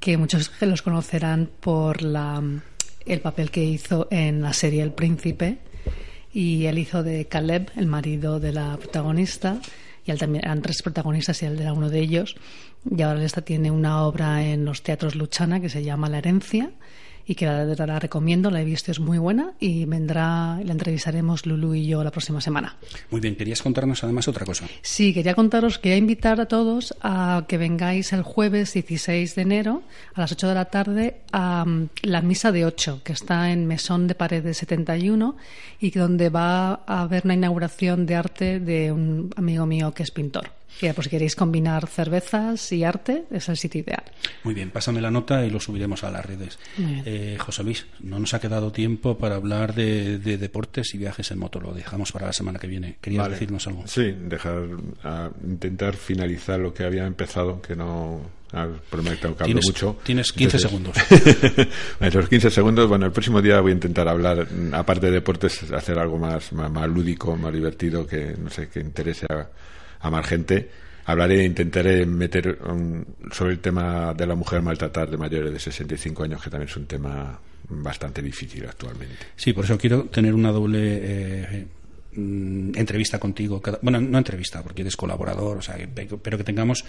que 0.01 0.19
muchos 0.19 0.51
los 0.61 0.83
conocerán 0.83 1.49
por 1.61 2.03
la 2.03 2.43
el 3.07 3.21
papel 3.21 3.51
que 3.51 3.65
hizo 3.65 4.09
en 4.11 4.43
la 4.43 4.53
serie 4.53 4.83
El 4.83 4.93
Príncipe 4.93 5.59
y 6.33 6.67
él 6.67 6.79
hizo 6.79 7.03
de 7.03 7.27
Caleb, 7.27 7.71
el 7.77 7.87
marido 7.87 8.41
de 8.41 8.53
la 8.53 8.77
protagonista, 8.77 9.61
y 10.05 10.11
él 10.11 10.19
también 10.19 10.45
eran 10.45 10.63
tres 10.63 10.83
protagonistas 10.83 11.43
y 11.43 11.47
él 11.47 11.61
era 11.61 11.73
uno 11.73 11.89
de 11.89 12.01
ellos. 12.01 12.37
Y 12.91 13.01
ahora 13.03 13.25
esta 13.25 13.43
tiene 13.43 13.71
una 13.71 14.03
obra 14.03 14.45
en 14.45 14.65
los 14.65 14.83
teatros 14.83 15.15
Luchana 15.15 15.61
que 15.61 15.71
se 15.71 15.85
llama 15.85 16.09
La 16.09 16.19
herencia 16.19 16.71
y 17.27 17.35
que 17.35 17.47
la, 17.47 17.65
la, 17.65 17.99
recomiendo, 17.99 18.51
la 18.51 18.61
he 18.61 18.65
visto, 18.65 18.91
es 18.91 19.01
muy 19.01 19.19
buena 19.19 19.53
y 19.59 19.85
vendrá, 19.87 20.61
la 20.63 20.73
entrevistaremos 20.73 21.47
Lulu 21.47 21.75
y 21.75 21.87
yo 21.87 22.05
la 22.05 22.11
próxima 22.11 22.41
semana. 22.41 22.77
Muy 23.11 23.21
bien, 23.21 23.37
querías 23.37 23.63
contarnos 23.63 24.05
además 24.05 24.29
otra 24.29 24.45
cosa. 24.45 24.67
Sí, 24.83 25.15
quería 25.15 25.35
contaros, 25.35 25.79
quería 25.79 25.97
invitar 25.97 26.41
a 26.41 26.47
todos 26.47 26.95
a 27.01 27.45
que 27.49 27.59
vengáis 27.59 28.13
el 28.13 28.23
jueves 28.23 28.75
16 28.75 29.35
de 29.35 29.43
enero 29.43 29.83
a 30.15 30.21
las 30.21 30.33
8 30.33 30.49
de 30.49 30.55
la 30.55 30.67
tarde 30.67 31.21
a 31.33 31.65
mm, 31.65 31.89
la 32.03 32.21
misa 32.21 32.53
de 32.53 32.67
8, 32.67 33.01
que 33.05 33.13
está 33.13 33.51
en 33.51 33.67
Mesón 33.67 34.07
de 34.07 34.15
Paredes 34.15 34.59
71 34.59 35.37
y 35.81 35.91
donde 35.91 36.29
va 36.29 36.81
a 36.87 37.03
haber 37.03 37.25
una 37.25 37.35
inauguración 37.35 38.07
de 38.07 38.15
arte 38.15 38.61
de 38.61 38.93
un 38.93 39.31
amigo 39.37 39.67
mío 39.67 39.93
que 39.93 40.03
es 40.03 40.11
pintor. 40.11 40.51
Y 40.81 40.93
pues 40.93 41.05
si 41.05 41.11
queréis 41.11 41.37
combinar 41.37 41.87
cervezas 41.87 42.73
y 42.73 42.85
arte, 42.85 43.25
es 43.31 43.49
el 43.49 43.57
sitio 43.57 43.81
ideal. 43.81 44.03
Muy 44.43 44.55
bien, 44.55 44.71
pásame 44.71 45.01
la 45.01 45.11
nota 45.11 45.45
y 45.45 45.51
lo 45.51 45.61
subiremos 45.61 46.05
a 46.05 46.11
las 46.11 46.25
redes. 46.25 46.59
Eh, 46.79 47.37
José 47.39 47.63
Luis, 47.63 47.87
no 48.01 48.19
nos 48.19 48.35
ha 48.35 48.41
quedado 48.41 48.73
tiempo 48.73 49.17
para 49.17 49.37
hablar 49.37 49.75
de, 49.75 50.19
deportes 50.19 50.95
y 50.95 50.99
viajes 50.99 51.31
en 51.31 51.39
moto. 51.39 51.61
Lo 51.61 51.73
dejamos 51.73 52.13
para 52.13 52.27
la 52.27 52.33
semana 52.33 52.59
que 52.59 52.67
viene. 52.67 52.97
¿Querías 53.01 53.31
decirnos 53.31 53.67
algo? 53.67 53.87
Sí, 53.87 54.15
dejar, 54.19 54.69
intentar 55.45 55.95
finalizar 55.95 56.59
lo 56.59 56.75
que 56.75 56.85
había 56.85 57.07
empezado, 57.07 57.63
que 57.63 57.77
no 57.77 58.21
prometo 58.91 59.37
que 59.37 59.45
hablo 59.45 59.61
mucho. 59.63 59.97
Tienes 60.05 60.33
15 60.33 60.59
segundos. 60.59 60.97
en 62.01 62.13
los 62.13 62.29
15 62.29 62.51
segundos, 62.51 62.89
bueno, 62.89 63.07
el 63.07 63.13
próximo 63.13 63.43
día 63.43 63.61
voy 63.61 63.73
a 63.73 63.75
intentar 63.75 64.09
hablar, 64.09 64.47
aparte 64.73 65.07
de 65.07 65.13
deportes, 65.13 65.71
hacer 65.73 65.99
algo 65.99 66.19
más, 66.19 66.53
más, 66.53 66.89
lúdico, 66.89 67.37
más 67.37 67.53
divertido, 67.53 68.07
que 68.07 68.37
no 68.39 68.51
sé, 68.51 68.69
que 68.69 68.81
interese 68.81 69.27
a 69.31 69.49
a 70.05 70.11
más 70.11 70.27
gente. 70.27 70.69
Hablaré 71.07 71.41
e 71.41 71.45
intentaré 71.45 72.07
meter 72.07 72.59
um, 72.65 73.05
sobre 73.33 73.53
el 73.53 73.59
tema 73.59 74.15
de 74.15 74.27
la 74.27 74.35
mujer 74.35 74.63
maltratada 74.63 75.07
de 75.07 75.17
mayores 75.17 75.53
de 75.53 75.59
65 75.59 76.25
años, 76.25 76.43
que 76.43 76.51
también 76.51 76.69
es 76.69 76.77
un 76.77 76.87
tema 76.87 77.39
bastante 77.69 78.23
difícil 78.23 78.67
actualmente. 78.67 79.17
Sí, 79.37 79.53
por 79.53 79.65
eso 79.65 79.77
quiero 79.77 80.05
tener 80.05 80.35
una 80.35 80.53
doble 80.53 81.01
eh, 81.03 81.67
mm, 82.17 82.73
entrevista 82.77 83.19
contigo. 83.19 83.63
bueno, 83.83 84.01
no 84.01 84.19
entrevista, 84.19 84.63
porque 84.63 84.83
eres 84.83 84.97
colaborador, 84.97 85.59
o 85.59 85.63
sea, 85.63 85.77
pero 85.95 86.39
que 86.39 86.45
tengamos 86.45 86.85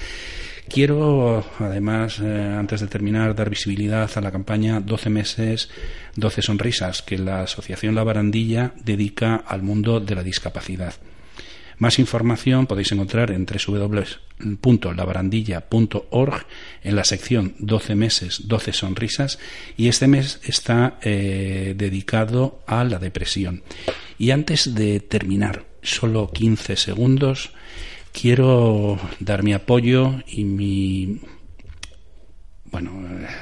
Quiero, 0.69 1.45
además, 1.59 2.19
eh, 2.21 2.57
antes 2.59 2.81
de 2.81 2.89
terminar, 2.89 3.35
dar 3.35 3.49
visibilidad 3.49 4.11
a 4.15 4.21
la 4.21 4.31
campaña 4.33 4.81
12 4.81 5.11
meses, 5.11 5.71
12 6.17 6.43
sonrisas 6.43 7.03
que 7.03 7.19
la 7.19 7.43
Asociación 7.43 7.95
La 7.95 8.03
Barandilla 8.05 8.73
dedica 8.85 9.37
al 9.37 9.63
mundo 9.63 10.01
de 10.01 10.17
la 10.17 10.25
discapacidad. 10.25 10.95
Más 11.79 11.99
información 11.99 12.67
podéis 12.67 12.93
encontrar 12.93 13.31
en 13.31 13.47
www.labarandilla.org 13.47 16.47
en 16.83 16.97
la 16.97 17.05
sección 17.05 17.55
12 17.59 17.95
meses, 17.95 18.49
12 18.49 18.73
sonrisas 18.73 19.39
y 19.77 19.89
este 19.89 20.07
mes 20.07 20.41
está 20.45 20.99
eh, 21.03 21.75
dedicado 21.77 22.63
a 22.67 22.85
la 22.85 22.99
depresión. 22.99 23.63
Y 24.19 24.31
antes 24.31 24.75
de 24.75 25.01
terminar, 25.01 25.67
solo 25.83 26.31
15 26.33 26.77
segundos, 26.77 27.51
quiero 28.13 28.99
dar 29.21 29.43
mi 29.43 29.53
apoyo 29.53 30.23
y 30.27 30.45
mi 30.45 31.21
bueno, 32.71 32.91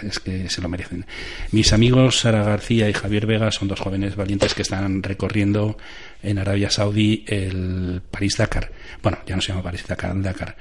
es 0.03 0.20
que 0.20 0.49
se 0.49 0.61
lo 0.61 0.68
merecen. 0.68 1.07
Mis 1.51 1.72
amigos 1.72 2.20
Sara 2.20 2.45
García 2.45 2.89
y 2.89 2.93
Javier 2.93 3.26
Vega 3.26 3.51
son 3.51 3.68
dos 3.68 3.80
jóvenes 3.80 4.16
valientes 4.16 4.55
que 4.55 4.62
están 4.62 5.03
recorriendo 5.03 5.76
en 6.25 6.39
Arabia 6.39 6.70
Saudí 6.70 7.25
el 7.27 8.01
París-Dakar. 8.11 8.70
Bueno, 9.03 9.18
ya 9.27 9.37
no 9.37 9.43
se 9.43 9.49
llama 9.49 9.62
París-Dakar, 9.62 10.22
Dakar. 10.22 10.57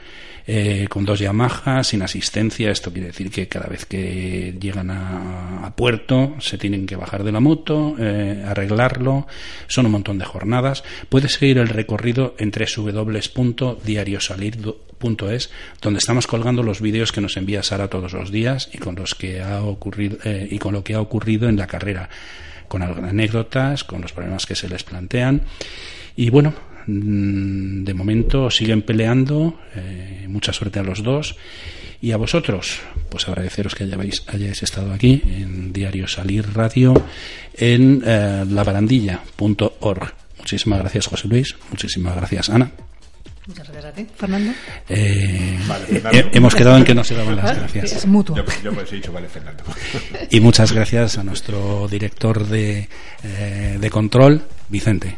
Eh, 0.46 0.88
con 0.90 1.06
dos 1.06 1.20
Yamaha, 1.20 1.86
sin 1.86 2.02
asistencia. 2.02 2.70
Esto 2.70 2.92
quiere 2.92 3.08
decir 3.08 3.32
que 3.32 3.48
cada 3.48 3.68
vez 3.68 3.86
que 3.86 4.54
llegan 4.60 4.92
a, 4.92 5.72
puerto 5.76 6.36
se 6.40 6.58
tienen 6.58 6.86
que 6.86 6.98
bajar 6.98 7.24
de 7.24 7.32
la 7.32 7.40
moto, 7.40 7.96
eh, 7.98 8.44
arreglarlo. 8.46 9.26
Son 9.68 9.86
un 9.86 9.94
montón 9.94 10.20
de 10.20 10.26
jornadas. 10.26 10.84
Puedes 11.10 11.32
seguir 11.34 11.60
el 11.60 11.70
recorrido 11.70 12.36
en 12.38 12.52
www.diariosalir.es, 12.52 15.50
donde 15.82 16.00
estamos 16.00 16.28
colgando 16.28 16.62
los 16.62 16.82
vídeos 16.82 17.14
que 17.14 17.22
nos 17.22 17.38
envía 17.38 17.64
Sara 17.64 17.88
todos 17.88 18.12
los 18.14 18.30
días 18.30 18.70
y 18.74 18.80
con 18.80 18.96
los 18.96 19.16
que 19.16 19.42
ha 19.42 19.64
ocurrido 19.64 20.18
eh, 20.26 20.50
y 20.52 20.60
con 20.60 20.74
lo 20.74 20.84
que 20.84 20.96
ha 20.96 21.02
ocurrido 21.02 21.48
en 21.48 21.56
la 21.56 21.68
carrera 21.68 22.10
con 22.74 22.82
anécdotas, 22.82 23.84
con 23.84 24.02
los 24.02 24.14
problemas 24.14 24.48
que 24.48 24.56
se 24.56 24.68
les 24.68 24.84
plantean. 24.84 25.44
Y 26.16 26.32
bueno, 26.32 26.56
mm, 26.88 27.84
de 27.84 27.94
momento 27.94 28.50
siguen 28.50 28.82
peleando. 28.82 29.60
Eh, 29.76 30.26
mucha 30.28 30.54
suerte 30.54 30.80
a 30.80 30.84
los 30.84 31.04
dos. 31.04 31.36
Y 32.02 32.14
a 32.14 32.18
vosotros, 32.18 32.80
pues 33.10 33.28
agradeceros 33.28 33.76
que 33.76 33.84
hayáis, 33.84 34.64
estado 34.64 34.92
aquí 34.92 35.22
en 35.24 35.72
Diario 35.72 36.08
Salir 36.08 36.52
Radio 36.52 36.96
en 37.54 38.02
eh. 38.04 38.44
Muchísimas 40.40 40.80
gracias, 40.80 41.06
José 41.06 41.28
Luis. 41.28 41.56
Muchísimas 41.70 42.16
gracias, 42.16 42.50
Ana. 42.50 42.72
Muchas 43.46 43.68
gracias 43.68 43.86
a 43.86 43.96
ti, 43.96 44.08
Fernando. 44.16 44.54
Eh, 44.88 45.60
hemos 46.32 46.56
quedado 46.56 46.78
en 46.78 46.86
que 46.86 46.96
no 46.96 47.04
se 47.04 47.14
daban 47.14 47.36
las 47.36 47.58
gracias. 47.58 47.92
Es 47.92 48.06
mutuo. 48.06 48.38
Yo, 48.64 48.74
pues 48.74 48.92
he 48.92 48.96
dicho, 48.96 49.12
vale, 49.12 49.28
Fernando. 49.28 49.64
Y 50.30 50.40
muchas 50.40 50.72
gracias 50.72 51.18
a 51.18 51.24
nuestro 51.24 51.88
director 51.90 52.48
de, 52.48 52.88
eh, 53.24 53.78
de 53.80 53.90
control, 53.90 54.42
Vicente. 54.70 55.18